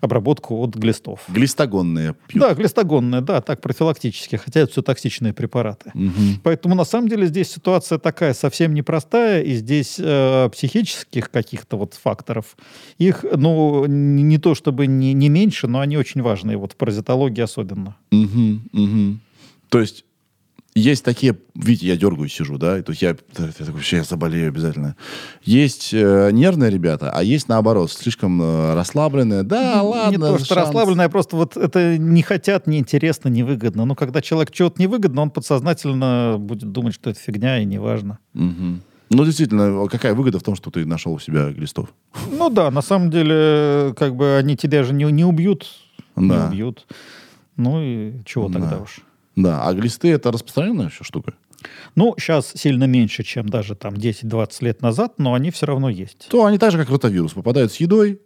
[0.00, 1.20] обработку от глистов.
[1.28, 2.42] Глистогонные пьют.
[2.42, 4.39] Да, глистогонная, да, так профилактически.
[4.40, 5.92] Хотя это все токсичные препараты.
[6.42, 11.94] Поэтому на самом деле здесь ситуация такая совсем непростая, и здесь э, психических каких-то вот
[11.94, 12.56] факторов,
[12.98, 17.42] их, ну, не, то чтобы не, не меньше, но они очень важные, вот в паразитологии
[17.42, 17.96] особенно.
[18.10, 19.20] Мгм, мгм.
[19.68, 20.04] То есть
[20.80, 24.96] есть такие, видите, я дергаюсь, сижу, да, и тут я, я такой, сейчас заболею обязательно.
[25.42, 29.42] Есть э, нервные ребята, а есть наоборот, слишком э, расслабленные.
[29.42, 30.10] Да, ладно.
[30.10, 30.66] не то, что шанс.
[30.68, 33.84] расслабленное, просто вот это не хотят, неинтересно, невыгодно.
[33.84, 38.18] Но когда человек чего-то невыгодно, он подсознательно будет думать, что это фигня и неважно.
[38.34, 38.82] Мгм.
[39.12, 41.88] Ну, действительно, какая выгода в том, что ты нашел у себя глистов?
[42.30, 45.66] Ну да, на самом деле, как бы они тебя же не, не убьют.
[46.14, 46.46] Не Да.
[46.46, 46.86] убьют.
[47.56, 48.60] Ну и чего Да.
[48.60, 49.00] тогда уж.
[49.42, 51.34] Да, а глисты это распространенная еще штука?
[51.94, 56.28] Ну, сейчас сильно меньше, чем даже там 10-20 лет назад, но они все равно есть.
[56.30, 58.20] То они так же, как ротавирус, попадают с едой.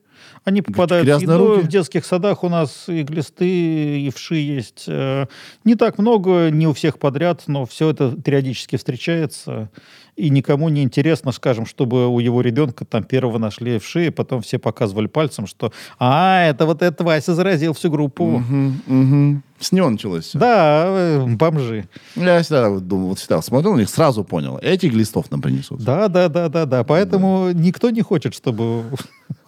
[0.45, 1.61] Они попадают в еду.
[1.61, 4.85] В детских садах у нас и глисты, и вши есть.
[4.89, 5.27] Э,
[5.65, 9.71] Не так много, не у всех подряд, но все это периодически встречается.
[10.17, 14.43] И никому не интересно, скажем, чтобы у его ребенка там первого нашли вши, и потом
[14.43, 18.25] все показывали пальцем, что «А, это вот этот Вася заразил всю группу».
[18.39, 19.43] Мгм, мгм.
[19.59, 20.39] С него началось все.
[20.39, 21.89] Да, э, бомжи.
[22.15, 24.59] Я всегда думал, вот всегда смотрел на них, сразу понял.
[24.59, 25.83] Этих глистов нам принесут.
[25.83, 26.85] Да, да, да, да, да.
[26.85, 28.85] Поэтому никто не хочет, чтобы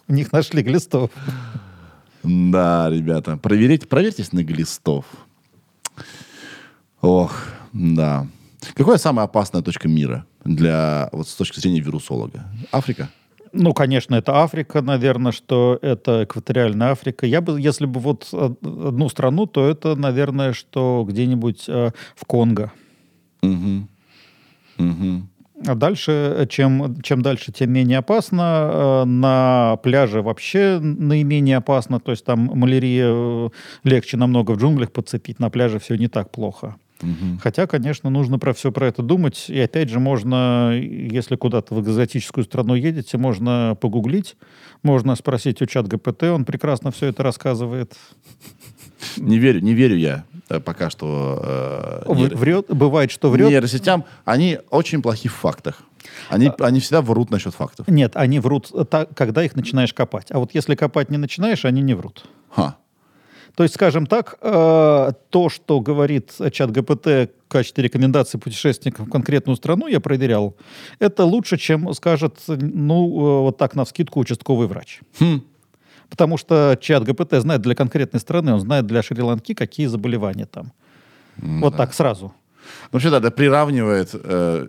[0.07, 1.11] у них нашли глистов.
[2.23, 5.05] Да, ребята, проверить, проверьтесь на глистов.
[7.01, 7.43] Ох,
[7.73, 8.27] да.
[8.75, 12.45] Какая самая опасная точка мира для, вот с точки зрения вирусолога?
[12.71, 13.09] Африка?
[13.53, 17.25] Ну, конечно, это Африка, наверное, что это экваториальная Африка.
[17.25, 22.25] Я бы, если бы вот од- одну страну, то это, наверное, что где-нибудь э, в
[22.25, 22.71] Конго.
[23.41, 23.87] Мгм.
[24.77, 25.29] Мгм.
[25.65, 28.69] А дальше, чем, чем дальше, тем менее опасно.
[28.71, 31.99] Э, На пляже вообще наименее опасно.
[31.99, 33.49] То есть там малярия э,
[33.83, 35.39] легче намного в джунглях подцепить.
[35.39, 36.75] На пляже все не так плохо.
[37.01, 37.39] Мгм.
[37.41, 39.45] Хотя, конечно, нужно про все про это думать.
[39.49, 44.35] И опять же, можно, если куда-то в экзотическую страну едете, можно погуглить,
[44.83, 47.93] можно спросить у чат ГПТ, он прекрасно все это рассказывает.
[49.17, 53.49] Не верю, не верю я пока что э, нейро- Врет, бывает, что врет.
[53.49, 54.05] нейросетям.
[54.25, 55.81] Они очень плохи в фактах.
[56.29, 57.87] Они, они всегда врут насчет фактов.
[57.87, 60.27] Нет, они врут, так, когда их начинаешь копать.
[60.31, 62.25] А вот если копать не начинаешь, они не врут.
[62.49, 62.77] Ха.
[63.55, 69.09] То есть, скажем так, э, то, что говорит чат ГПТ в качестве рекомендации путешественникам в
[69.09, 70.55] конкретную страну, я проверял,
[70.99, 74.99] это лучше, чем скажет, ну, э, вот так, на вскидку, участковый врач.
[75.19, 75.41] Хм.
[76.09, 80.71] Потому что чат ГПТ знает для конкретной страны, он знает для Шри-Ланки, какие заболевания там.
[81.37, 82.33] вот так сразу.
[82.91, 84.67] Вообще, да, это приравнивает э,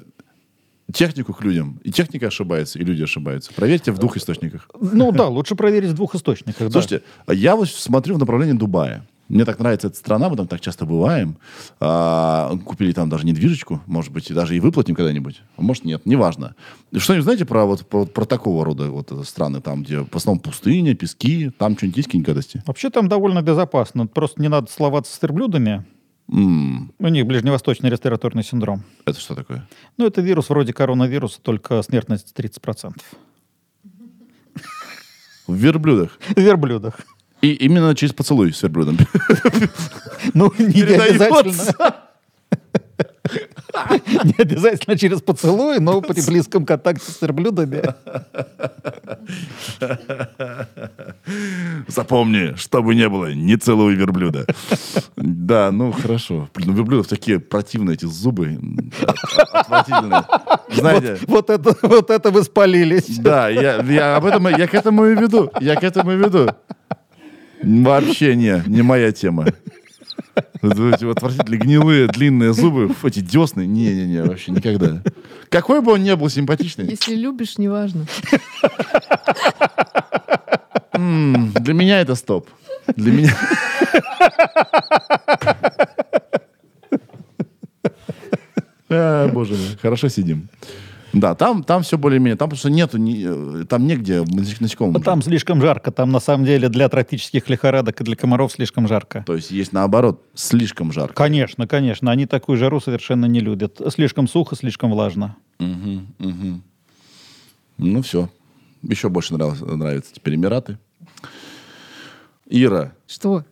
[0.92, 1.80] технику к людям.
[1.84, 3.52] И техника ошибается, и люди ошибаются.
[3.54, 4.68] Проверьте в двух источниках.
[4.80, 6.68] Ну да, лучше проверить в двух источниках.
[6.68, 6.70] да.
[6.70, 9.04] Слушайте, я вот смотрю в направлении Дубая.
[9.28, 11.36] Мне так нравится эта страна, мы там так часто бываем.
[11.80, 15.42] А, купили там даже недвижечку, может быть, и даже и выплатим когда-нибудь.
[15.56, 16.54] А может, нет, неважно.
[16.96, 20.40] Что-нибудь знаете про, вот, про, про такого рода вот, э, страны, там, где в основном
[20.40, 22.62] пустыня, пески, там что-нибудь есть какие-нибудь гадости?
[22.66, 24.06] Вообще там довольно безопасно.
[24.06, 25.84] Просто не надо словаться с верблюдами.
[26.30, 28.82] М, У них ближневосточный респираторный синдром.
[29.04, 29.68] это что такое?
[29.98, 32.94] Ну, это вирус вроде коронавируса, только смертность 30%.
[35.46, 36.18] В верблюдах.
[36.36, 37.00] В верблюдах.
[37.40, 38.98] И именно через поцелуй с верблюдом.
[40.34, 41.94] Ну, не обязательно.
[44.24, 47.82] Не обязательно через поцелуй, но при близком контакте с верблюдами.
[51.88, 54.46] Запомни, чтобы не было, не целуй верблюда.
[55.16, 56.48] Да, ну хорошо.
[56.54, 58.58] Блин, у верблюдов такие противные эти зубы.
[59.52, 60.24] Отвратительные.
[60.72, 63.18] Знаете, Вот это, вот это вы спалились.
[63.18, 65.50] да, я, я об этом, я к этому и веду.
[65.60, 66.48] Я к этому и веду.
[67.62, 69.46] Вообще не, не моя тема.
[70.62, 75.02] Вот эти вот отвратительные гнилые длинные зубы, фу, эти десны, не-не-не, вообще никогда.
[75.50, 78.06] Какой бы он ни был симпатичный, Если любишь, неважно.
[80.92, 82.48] м, для меня это стоп.
[82.96, 83.36] Для меня...
[88.90, 90.48] А, боже мой, хорошо сидим.
[91.12, 92.36] Да, там, там все более-менее.
[92.36, 94.20] Там просто нету, э, там негде
[94.60, 95.02] насекомым.
[95.02, 95.90] Там слишком жарко.
[95.90, 99.24] Там на самом деле для тропических лихорадок и для комаров слишком жарко.
[99.26, 101.14] То есть есть наоборот, слишком жарко.
[101.14, 102.10] Конечно, конечно.
[102.10, 103.80] Они такую жару совершенно не любят.
[103.92, 105.36] Слишком сухо, слишком влажно.
[105.58, 106.62] Мгм, мгм.
[107.78, 108.28] Ну все.
[108.82, 110.78] Еще больше нравилось- нравятся теперь Эмираты.
[112.46, 113.44] Ира, Что?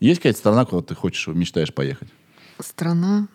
[0.00, 2.08] есть какая-то страна, куда ты хочешь, мечтаешь поехать?
[2.58, 3.28] Страна.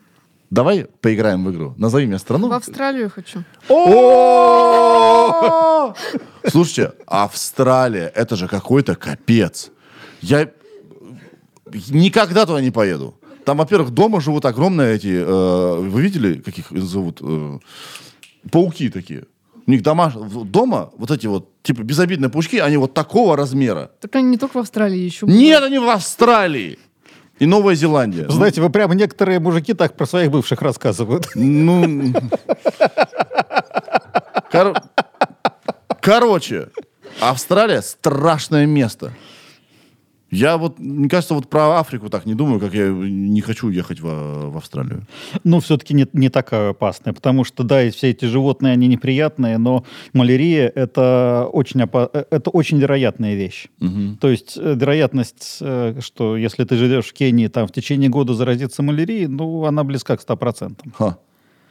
[0.50, 1.74] Давай поиграем в игру.
[1.78, 2.48] Назови мне страну.
[2.48, 3.44] В Австралию хочу.
[3.70, 4.88] О!
[6.48, 9.72] Слушайте, Австралия, это же какой-то капец.
[10.22, 10.50] Я
[11.90, 13.16] никогда туда не поеду.
[13.44, 15.22] Там, во-первых, дома живут огромные эти...
[15.22, 17.20] э, вы видели, каких их зовут?
[17.22, 17.60] Э,
[18.52, 19.26] пауки такие.
[19.66, 20.14] У них дома,
[20.46, 23.92] дома вот эти вот, типа, безобидные паучки, они вот такого размера.
[24.00, 25.26] Так они не только в Австралии еще.
[25.28, 26.80] Нет, они в Австралии.
[27.40, 28.26] И Новая Зеландия.
[28.30, 31.28] Знаете, вы прямо некоторые мужики так про своих бывших рассказывают.
[31.36, 32.14] Ну...
[34.52, 34.74] Кор-
[36.02, 36.70] Короче,
[37.20, 39.12] Австралия страшное место.
[40.30, 44.00] Я вот, мне кажется, вот про Африку так не думаю, как я не хочу ехать
[44.02, 45.04] в, в Австралию.
[45.44, 49.58] Ну, все-таки не, не такая опасная, потому что, да, и все эти животные, они неприятные,
[49.58, 53.68] но малярия— это очень, опа- э, это очень вероятная вещь.
[54.20, 58.34] То есть э, вероятность, э, что если ты живешь в Кении, там в течение года
[58.34, 60.78] заразиться малярией, ну, она близка к 100%.
[60.98, 61.18] Ха.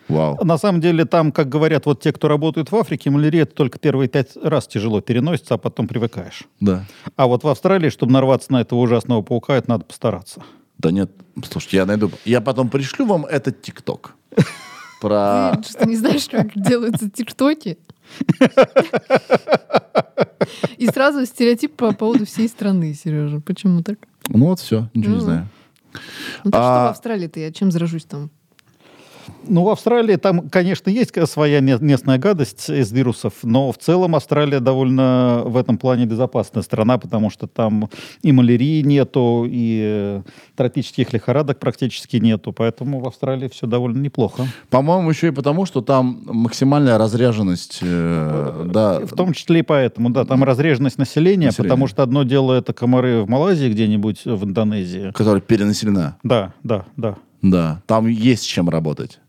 [0.08, 0.38] Вау.
[0.44, 3.78] На самом деле, там, как говорят вот те, кто работают в Африке, малярия это только
[3.78, 6.44] первые пять раз тяжело переносится, а потом привыкаешь.
[6.60, 6.84] Да.
[7.16, 10.42] А вот в Австралии, чтобы нарваться на этого ужасного паука, это надо постараться.
[10.78, 11.10] Да нет,
[11.50, 12.10] слушайте, я найду.
[12.24, 14.14] Я потом пришлю вам этот ТикТок.
[15.00, 15.56] Про...
[15.62, 17.76] Ты что, не знаешь, как делаются тиктоки?
[20.78, 23.40] И сразу стереотип по поводу всей страны, Сережа.
[23.40, 23.98] Почему так?
[24.28, 25.24] Ну вот все, ничего не Ну.
[25.24, 25.48] знаю.
[26.44, 28.30] Ну так что А- в Австралии-то я чем заражусь там?
[29.48, 34.14] Ну, в Австралии там, конечно, есть своя ме- местная гадость из вирусов, но в целом
[34.14, 37.88] Австралия довольно в этом плане безопасная страна, потому что там
[38.22, 40.22] и малярии нету, и э,
[40.56, 44.46] тропических лихорадок практически нету, поэтому в Австралии все довольно неплохо.
[44.70, 50.10] По-моему, еще и потому, что там максимальная разряженность, э, да, В том числе и поэтому,
[50.10, 51.70] да, там разреженность населения, Население.
[51.70, 55.12] потому что одно дело это комары в Малайзии где-нибудь, в Индонезии.
[55.12, 56.16] которая перенаселена.
[56.22, 57.16] Да, да, да.
[57.42, 59.20] Да, там есть с чем работать.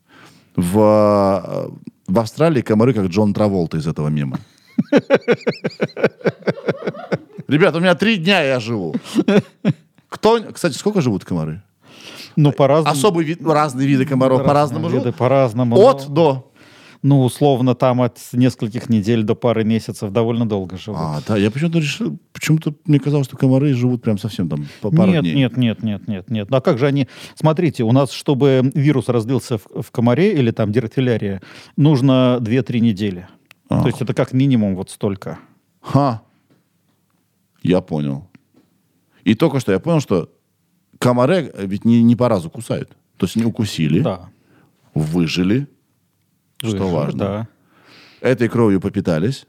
[0.55, 1.69] В, э,
[2.07, 4.39] в Австралии комары как Джон Траволта из этого мема.
[7.47, 8.95] Ребят, у меня три дня я живу.
[10.09, 11.61] Кто, кстати, сколько живут комары?
[12.35, 12.95] Ну, по-разному.
[12.95, 15.15] Особый вид, разные виды комаров по-разному живут.
[15.15, 15.75] По-разному.
[15.77, 16.46] От но- до.
[17.03, 20.99] Ну, условно, там от нескольких недель до пары месяцев довольно долго живут.
[21.01, 24.89] А, да, я почему-то решил, почему-то мне казалось, что комары живут прям совсем там по
[24.91, 25.35] пару нет, дней.
[25.35, 26.47] нет, нет, нет, нет, нет.
[26.51, 27.07] А как же они...
[27.35, 31.41] Смотрите, у нас, чтобы вирус разлился в, в комаре или там диротфилярия,
[31.75, 33.27] нужно 2-3 недели.
[33.69, 33.81] А.
[33.81, 35.37] То есть это как минимум вот столько.
[35.81, 36.21] Ха.
[37.61, 38.27] Я понял.
[39.23, 40.29] И только что я понял, что
[40.99, 42.89] комары ведь не, не по разу кусают.
[43.17, 44.29] То есть они укусили, Да.
[44.93, 45.67] выжили,
[46.59, 47.19] что Выжили, важно.
[47.19, 47.47] Да.
[48.21, 49.45] этой кровью попитались,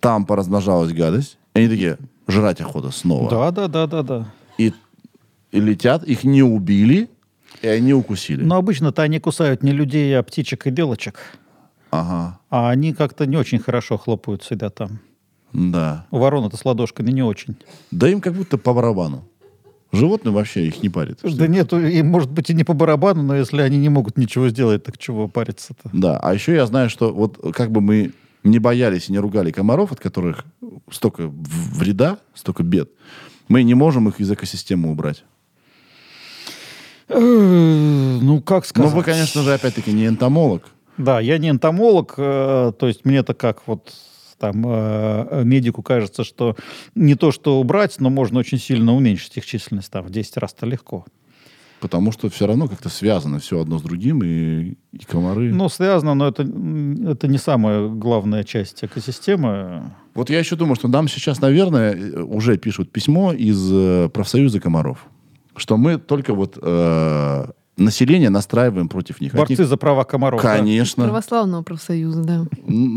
[0.00, 1.98] там поразмножалась гадость, и они такие,
[2.28, 3.28] жрать охота снова.
[3.30, 4.32] Да, да, да, да, да.
[4.58, 4.72] И,
[5.52, 7.10] и летят, их не убили,
[7.62, 8.42] и они укусили.
[8.42, 11.18] Но обычно-то они кусают не людей, а птичек и белочек.
[11.90, 15.00] Ага, А они как-то не очень хорошо хлопают себя там.
[15.52, 16.06] да.
[16.12, 17.56] У ворон-то с ладошками не очень.
[17.90, 19.24] Да им как будто по барабану.
[19.92, 21.18] Животные вообще их не парит.
[21.22, 24.48] Да нет, им может быть и не по барабану, но если они не могут ничего
[24.48, 25.90] сделать, так чего париться-то?
[25.92, 28.12] Да, а еще я знаю, что вот как бы мы
[28.44, 30.44] не боялись и не ругали комаров, от которых
[30.90, 32.90] столько вреда, столько бед,
[33.48, 35.24] мы не можем их из экосистемы убрать.
[37.08, 38.92] Ну, как сказать?
[38.92, 40.68] вы, конечно же, опять-таки не энтомолог.
[40.96, 43.92] Да, я не энтомолог, э, то есть мне-то как вот
[44.40, 46.56] там э, медику кажется, что
[46.94, 50.66] не то что убрать, но можно очень сильно уменьшить их численность там в 10 раз-то
[50.66, 51.04] легко.
[51.80, 55.52] Потому что все равно как-то связано все одно с другим, и, и комары...
[55.52, 59.92] Ну, связано, но это, это не самая главная часть экосистемы.
[60.14, 64.60] Вот я еще думаю, что нам сейчас, наверное, э, уже пишут письмо из э, профсоюза
[64.60, 65.06] комаров,
[65.56, 67.46] что мы только вот э,
[67.80, 69.34] население настраиваем против них.
[69.34, 70.40] Борцы них- за права комаров.
[70.42, 70.56] да.
[70.56, 71.04] Конечно.
[71.04, 72.46] Православного профсоюза, да.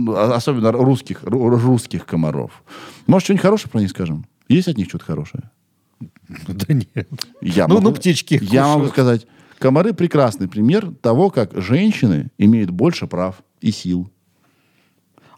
[0.09, 2.63] А- Особенно русских, ру- русских комаров.
[3.07, 4.25] Может, что-нибудь хорошее про них скажем?
[4.49, 5.43] Есть от них что-то хорошее?
[6.47, 7.09] Да нет.
[7.41, 8.91] Я Ну, могу- ну, птички Я могу кушают.
[8.93, 9.27] сказать,
[9.59, 14.09] комары прекрасный пример того, как женщины имеют больше прав и сил.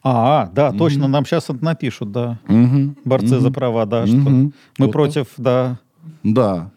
[0.03, 2.39] А, да, точно, нам сейчас это напишут, да.
[2.47, 2.95] Мгм.
[3.05, 4.53] Борцы за права, да, что Мгм.
[4.77, 5.79] мы Вот против, да.
[6.23, 6.71] Да.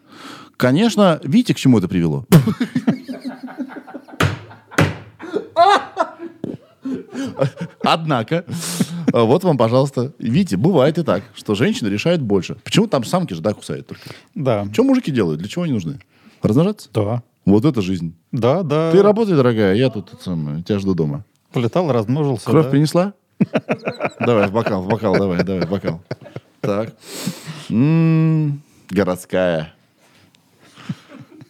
[0.59, 2.25] Конечно, видите, к чему это привело?
[7.81, 8.43] Однако,
[9.13, 12.55] э, вот вам, пожалуйста, видите, бывает и так, что женщины решают больше.
[12.65, 14.09] Почему там самки же, да, кусают только?
[14.35, 14.67] Да.
[14.73, 15.39] Что мужики делают?
[15.39, 16.01] Для чего они нужны?
[16.41, 16.89] Размножаться?
[16.93, 17.23] Да.
[17.45, 18.13] Вот это жизнь.
[18.33, 18.91] Да, да.
[18.91, 21.23] Ты работай, дорогая, я тут самое, тебя жду дома.
[21.53, 22.43] Полетал, размножился.
[22.43, 22.71] Кровь да.
[22.71, 23.13] принесла?
[24.19, 26.01] Давай, в бокал, в бокал, давай, давай, в бокал.
[26.59, 26.95] Так.
[27.69, 29.73] М, Городская.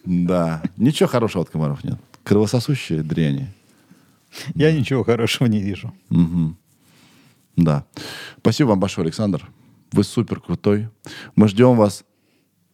[0.04, 0.62] Да.
[0.76, 1.98] Ничего хорошего от комаров нет.
[2.24, 3.48] Кровососущие дряни.
[4.54, 5.92] Я ничего хорошего не вижу.
[6.08, 6.56] Мгм.
[7.56, 7.84] Да.
[8.38, 9.48] Спасибо вам большое, Александр.
[9.92, 10.88] Вы супер крутой.
[11.36, 12.04] Мы ждем вас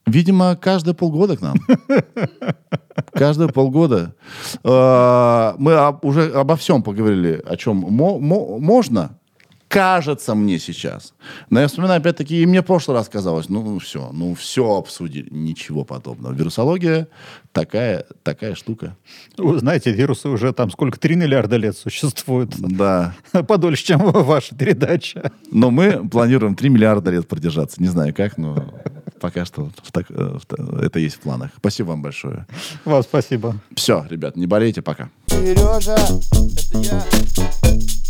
[0.06, 1.56] Видимо, каждые полгода к нам.
[3.12, 4.14] Каждые полгода.
[4.62, 9.18] Э, Мы уже обо всем поговорили, о чем мо- мо- можно.
[9.68, 11.12] Кажется мне сейчас.
[11.50, 15.28] Но я вспоминаю, опять-таки, и мне в прошлый раз казалось, ну все, ну все обсудили.
[15.30, 16.32] Ничего подобного.
[16.32, 17.08] Вирусология
[17.52, 18.96] такая, такая штука.
[19.36, 22.54] Вы знаете, вирусы уже там сколько, 3 миллиарда лет существуют.
[22.56, 23.14] Да.
[23.48, 25.32] Подольше, чем ваша передача.
[25.50, 27.82] Но мы планируем 3 миллиарда лет продержаться.
[27.82, 28.72] Не знаю как, но
[29.20, 31.50] пока что в так- э, в это есть в планах.
[31.56, 32.46] Спасибо вам большое.
[32.84, 33.56] Вам спасибо.
[33.74, 35.10] Все, ребят, не болейте, пока.
[35.26, 38.05] Сережа, это я.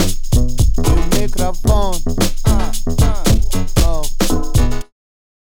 [1.16, 2.02] Microfone.
[2.44, 2.72] Uh,
[3.82, 4.85] uh.